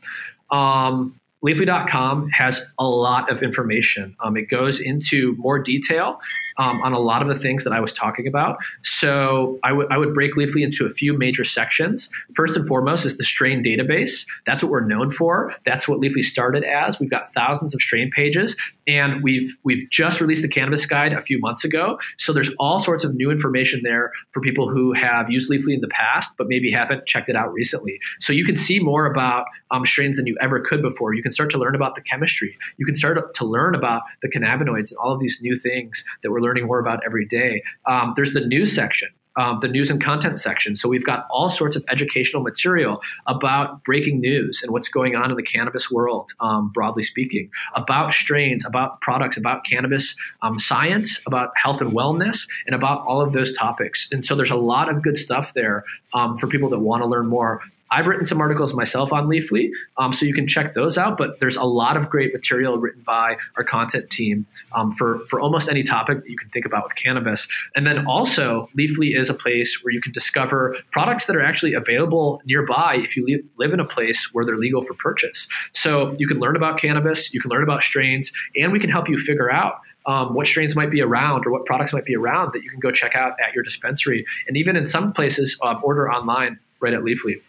Um, 0.51 1.19
Leafly.com 1.45 2.29
has 2.29 2.65
a 2.79 2.87
lot 2.87 3.31
of 3.31 3.43
information. 3.43 4.15
Um, 4.23 4.35
it 4.35 4.49
goes 4.49 4.79
into 4.79 5.35
more 5.37 5.59
detail 5.59 6.19
um, 6.57 6.81
on 6.81 6.93
a 6.93 6.99
lot 6.99 7.21
of 7.21 7.27
the 7.27 7.35
things 7.35 7.63
that 7.63 7.73
I 7.73 7.79
was 7.79 7.91
talking 7.91 8.27
about. 8.27 8.57
So 8.83 9.59
I, 9.63 9.69
w- 9.69 9.87
I 9.91 9.97
would 9.97 10.13
break 10.13 10.35
Leafly 10.35 10.63
into 10.63 10.85
a 10.85 10.89
few 10.89 11.17
major 11.17 11.43
sections. 11.43 12.09
First 12.33 12.55
and 12.55 12.67
foremost 12.67 13.05
is 13.05 13.17
the 13.17 13.23
strain 13.23 13.63
database. 13.63 14.25
That's 14.45 14.63
what 14.63 14.71
we're 14.71 14.85
known 14.85 15.11
for. 15.11 15.53
That's 15.65 15.87
what 15.87 15.99
Leafly 15.99 16.23
started 16.23 16.63
as. 16.63 16.99
We've 16.99 17.09
got 17.09 17.31
thousands 17.33 17.73
of 17.73 17.81
strain 17.81 18.09
pages, 18.11 18.55
and 18.87 19.21
we've 19.23 19.55
we've 19.63 19.89
just 19.89 20.21
released 20.21 20.41
the 20.41 20.47
cannabis 20.47 20.85
guide 20.85 21.13
a 21.13 21.21
few 21.21 21.39
months 21.39 21.63
ago. 21.63 21.99
So 22.17 22.33
there's 22.33 22.53
all 22.59 22.79
sorts 22.79 23.03
of 23.03 23.15
new 23.15 23.31
information 23.31 23.81
there 23.83 24.11
for 24.31 24.41
people 24.41 24.69
who 24.69 24.93
have 24.93 25.29
used 25.29 25.49
Leafly 25.51 25.73
in 25.73 25.81
the 25.81 25.87
past, 25.89 26.31
but 26.37 26.47
maybe 26.47 26.71
haven't 26.71 27.05
checked 27.05 27.29
it 27.29 27.35
out 27.35 27.51
recently. 27.51 27.99
So 28.19 28.33
you 28.33 28.45
can 28.45 28.55
see 28.55 28.79
more 28.79 29.05
about 29.05 29.45
um, 29.71 29.85
strains 29.85 30.17
than 30.17 30.27
you 30.27 30.37
ever 30.41 30.59
could 30.59 30.81
before. 30.81 31.13
You 31.13 31.23
can 31.23 31.31
start 31.31 31.49
to 31.51 31.57
learn 31.57 31.75
about 31.75 31.95
the 31.95 32.01
chemistry. 32.01 32.57
You 32.77 32.85
can 32.85 32.95
start 32.95 33.33
to 33.35 33.45
learn 33.45 33.75
about 33.75 34.03
the 34.21 34.29
cannabinoids 34.29 34.91
and 34.91 34.97
all 35.01 35.11
of 35.11 35.19
these 35.19 35.39
new 35.41 35.57
things 35.57 36.03
that 36.23 36.31
we're 36.31 36.41
learning 36.45 36.65
more 36.67 36.79
about 36.79 36.99
every 37.05 37.25
day. 37.25 37.53
Um, 37.85 38.13
there's 38.15 38.33
the 38.33 38.45
news 38.55 38.73
section. 38.73 39.09
Um, 39.37 39.59
the 39.59 39.67
news 39.67 39.91
and 39.91 40.01
content 40.01 40.39
section. 40.39 40.77
So 40.77 40.87
we've 40.87 41.03
got 41.03 41.27
all 41.29 41.49
sorts 41.49 41.75
of 41.75 41.83
educational 41.89 42.41
material 42.41 43.01
about 43.27 43.83
breaking 43.83 44.21
news 44.21 44.63
and 44.63 44.71
what's 44.71 44.87
going 44.87 45.13
on 45.17 45.29
in 45.29 45.35
the 45.35 45.43
cannabis 45.43 45.91
world, 45.91 46.31
um, 46.39 46.69
broadly 46.69 47.03
speaking, 47.03 47.51
about 47.81 48.13
strains, 48.13 48.65
about 48.65 49.01
products, 49.01 49.35
about 49.35 49.65
cannabis 49.65 50.15
um, 50.41 50.57
science, 50.57 51.19
about 51.27 51.49
health 51.61 51.81
and 51.81 51.91
wellness, 51.91 52.47
and 52.65 52.73
about 52.73 53.05
all 53.07 53.19
of 53.19 53.33
those 53.33 53.51
topics. 53.51 54.07
And 54.09 54.23
so 54.23 54.35
there's 54.35 54.51
a 54.51 54.55
lot 54.73 54.87
of 54.87 55.01
good 55.01 55.17
stuff 55.17 55.53
there 55.53 55.83
um, 56.13 56.37
for 56.37 56.47
people 56.47 56.69
that 56.69 56.79
want 56.79 57.03
to 57.03 57.07
learn 57.13 57.27
more. 57.27 57.61
I've 57.95 58.07
written 58.07 58.25
some 58.25 58.41
articles 58.41 58.73
myself 58.73 59.13
on 59.13 59.27
Leafly, 59.27 59.71
um, 59.95 60.11
so 60.11 60.25
you 60.25 60.33
can 60.33 60.47
check 60.47 60.73
those 60.73 60.97
out. 60.97 61.17
But 61.17 61.39
there's 61.39 61.55
a 61.55 61.63
lot 61.63 61.95
of 61.95 62.09
great 62.09 62.33
material 62.33 62.77
written 62.77 63.01
by 63.03 63.37
our 63.55 63.63
content 63.63 64.09
team 64.09 64.45
um, 64.73 64.91
for 64.91 65.19
for 65.27 65.39
almost 65.39 65.69
any 65.69 65.81
topic 65.81 66.21
that 66.21 66.29
you 66.29 66.35
can 66.35 66.49
think 66.49 66.65
about 66.65 66.83
with 66.83 66.95
cannabis. 66.95 67.47
And 67.73 67.87
then 67.87 68.05
also, 68.05 68.69
Leafly 68.77 69.17
is 69.17 69.29
a 69.29 69.33
place 69.33 69.81
where 69.81 69.93
you 69.93 70.01
can 70.01 70.11
discover 70.11 70.75
products 70.91 71.25
that 71.27 71.37
are 71.37 71.41
actually 71.41 71.73
available 71.73 72.41
nearby 72.45 72.95
if 72.95 73.15
you 73.15 73.43
live 73.57 73.71
in 73.71 73.79
a 73.79 73.85
place 73.85 74.33
where 74.33 74.43
they're 74.43 74.57
legal 74.57 74.81
for 74.81 74.93
purchase. 74.95 75.47
So 75.71 76.15
you 76.19 76.27
can 76.27 76.39
learn 76.39 76.57
about 76.57 76.77
cannabis, 76.77 77.33
you 77.33 77.39
can 77.39 77.49
learn 77.49 77.63
about 77.63 77.81
strains, 77.81 78.29
and 78.57 78.73
we 78.73 78.79
can 78.79 78.89
help 78.89 79.07
you 79.07 79.17
figure 79.17 79.49
out 79.49 79.79
um, 80.05 80.33
what 80.33 80.47
strains 80.47 80.75
might 80.75 80.91
be 80.91 81.01
around 81.01 81.45
or 81.45 81.51
what 81.51 81.65
products 81.65 81.93
might 81.93 82.05
be 82.05 82.15
around 82.15 82.51
that 82.53 82.61
you 82.61 82.69
can 82.69 82.81
go 82.81 82.91
check 82.91 83.15
out 83.15 83.39
at 83.39 83.53
your 83.53 83.63
dispensary. 83.63 84.25
And 84.49 84.57
even 84.57 84.75
in 84.75 84.85
some 84.85 85.13
places, 85.13 85.57
um, 85.63 85.79
order 85.81 86.11
online 86.11 86.59
right 86.81 86.93
at 86.93 87.01
Leafly. 87.01 87.41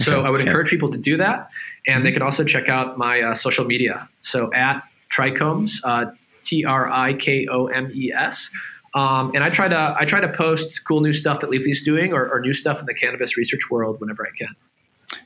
So. 0.00 0.22
I 0.22 0.30
would 0.30 0.40
encourage 0.40 0.70
people 0.70 0.90
to 0.92 0.98
do 0.98 1.16
that. 1.16 1.50
And 1.86 2.04
they 2.04 2.12
can 2.12 2.22
also 2.22 2.44
check 2.44 2.68
out 2.68 2.98
my 2.98 3.20
uh, 3.20 3.34
social 3.34 3.64
media. 3.64 4.08
So 4.20 4.52
at 4.52 4.82
Trikomes, 5.10 5.80
uh, 5.84 6.12
T 6.44 6.64
R 6.64 6.88
I 6.88 7.14
K 7.14 7.46
O 7.50 7.66
M 7.66 7.90
E 7.92 8.12
S. 8.12 8.50
Um, 8.94 9.32
and 9.34 9.44
I 9.44 9.50
try 9.50 9.68
to 9.68 9.96
I 9.98 10.04
try 10.04 10.20
to 10.20 10.28
post 10.28 10.84
cool 10.84 11.00
new 11.00 11.12
stuff 11.12 11.40
that 11.40 11.50
Leafly's 11.50 11.82
doing 11.82 12.12
or, 12.12 12.28
or 12.32 12.40
new 12.40 12.54
stuff 12.54 12.80
in 12.80 12.86
the 12.86 12.94
cannabis 12.94 13.36
research 13.36 13.70
world 13.70 14.00
whenever 14.00 14.26
I 14.26 14.30
can 14.36 14.54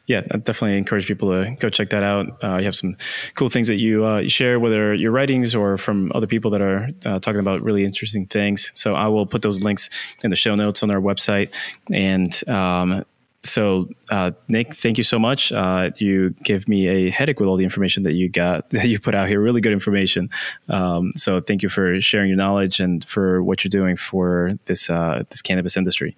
yeah, 0.07 0.23
I 0.31 0.37
definitely 0.37 0.79
encourage 0.79 1.07
people 1.07 1.31
to 1.31 1.57
go 1.59 1.71
check 1.71 1.91
that 1.91 2.03
out. 2.03 2.27
Uh, 2.43 2.57
you 2.57 2.65
have 2.65 2.77
some 2.77 2.97
cool 3.35 3.49
things 3.49 3.69
that 3.69 3.77
you 3.77 4.05
uh, 4.05 4.29
share, 4.29 4.59
whether 4.59 4.95
your 4.95 5.13
writings 5.13 5.55
or 5.55 5.79
from 5.79 6.11
other 6.15 6.27
people 6.27 6.51
that 6.53 6.61
are 6.61 6.89
uh, 7.05 7.19
talking 7.19 7.41
about 7.41 7.63
really 7.63 7.85
interesting 7.85 8.27
things. 8.27 8.73
So 8.75 8.95
I 8.95 9.09
will 9.09 9.27
put 9.27 9.43
those 9.43 9.61
links 9.61 9.91
in 10.23 10.31
the 10.31 10.37
show 10.37 10.55
notes 10.55 10.83
on 10.83 10.91
our 10.91 11.01
website. 11.01 11.51
And 11.91 12.49
um, 12.49 13.05
so, 13.45 13.89
uh, 14.11 14.31
Nick, 14.49 14.75
thank 14.77 14.99
you 14.99 15.05
so 15.05 15.19
much. 15.19 15.53
Uh, 15.53 15.91
you 15.97 16.31
gave 16.45 16.69
me 16.69 16.87
a 16.87 17.11
headache 17.11 17.41
with 17.41 17.49
all 17.49 17.57
the 17.57 17.65
information 17.65 18.05
that 18.05 18.13
you 18.13 18.29
got, 18.29 18.71
that 18.71 18.89
you 18.89 18.99
put 18.99 19.15
out 19.15 19.29
here. 19.29 19.41
Really 19.41 19.61
good 19.61 19.73
information. 19.73 20.31
Um, 20.69 21.13
so, 21.15 21.41
thank 21.41 21.63
you 21.63 21.69
for 21.69 22.01
sharing 22.01 22.29
your 22.29 22.39
knowledge 22.39 22.81
and 22.81 23.05
for 23.05 23.43
what 23.43 23.65
you're 23.65 23.71
doing 23.71 23.97
for 23.97 24.59
this 24.67 24.89
uh, 24.89 25.25
this 25.31 25.43
cannabis 25.43 25.77
industry. 25.77 26.17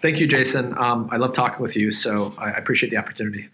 Thank 0.00 0.18
you, 0.18 0.26
Jason. 0.26 0.76
Um, 0.78 1.08
I 1.12 1.18
love 1.18 1.34
talking 1.34 1.60
with 1.60 1.76
you, 1.76 1.92
so 1.92 2.34
I 2.38 2.50
appreciate 2.52 2.88
the 2.88 2.96
opportunity. 2.96 3.50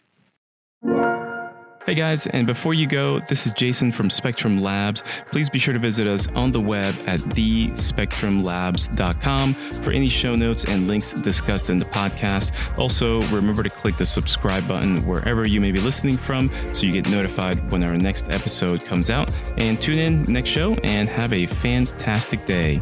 Hey 1.87 1.95
guys, 1.95 2.27
and 2.27 2.47
before 2.49 2.75
you 2.75 2.89
go, 2.89 3.21
this 3.29 3.47
is 3.47 3.53
Jason 3.53 3.93
from 3.93 4.11
Spectrum 4.11 4.61
Labs. 4.61 5.05
Please 5.31 5.49
be 5.49 5.61
sure 5.61 5.73
to 5.73 5.79
visit 5.79 6.09
us 6.09 6.27
on 6.35 6.51
the 6.51 6.61
web 6.61 6.93
at 7.07 7.21
thespectrumlabs.com 7.21 9.55
for 9.55 9.93
any 9.93 10.09
show 10.09 10.35
notes 10.35 10.65
and 10.65 10.89
links 10.89 11.13
discussed 11.13 11.71
in 11.71 11.79
the 11.79 11.85
podcast. 11.85 12.51
Also, 12.77 13.21
remember 13.29 13.63
to 13.63 13.71
click 13.71 13.97
the 13.99 14.05
subscribe 14.05 14.67
button 14.67 15.07
wherever 15.07 15.47
you 15.47 15.61
may 15.61 15.71
be 15.71 15.81
listening 15.81 16.17
from 16.17 16.51
so 16.73 16.87
you 16.87 16.93
get 16.93 17.09
notified 17.09 17.71
when 17.71 17.85
our 17.85 17.97
next 17.97 18.25
episode 18.31 18.85
comes 18.85 19.09
out. 19.09 19.31
And 19.57 19.81
tune 19.81 19.99
in 19.99 20.25
next 20.25 20.51
show 20.51 20.75
and 20.83 21.09
have 21.09 21.33
a 21.33 21.47
fantastic 21.47 22.45
day. 22.47 22.81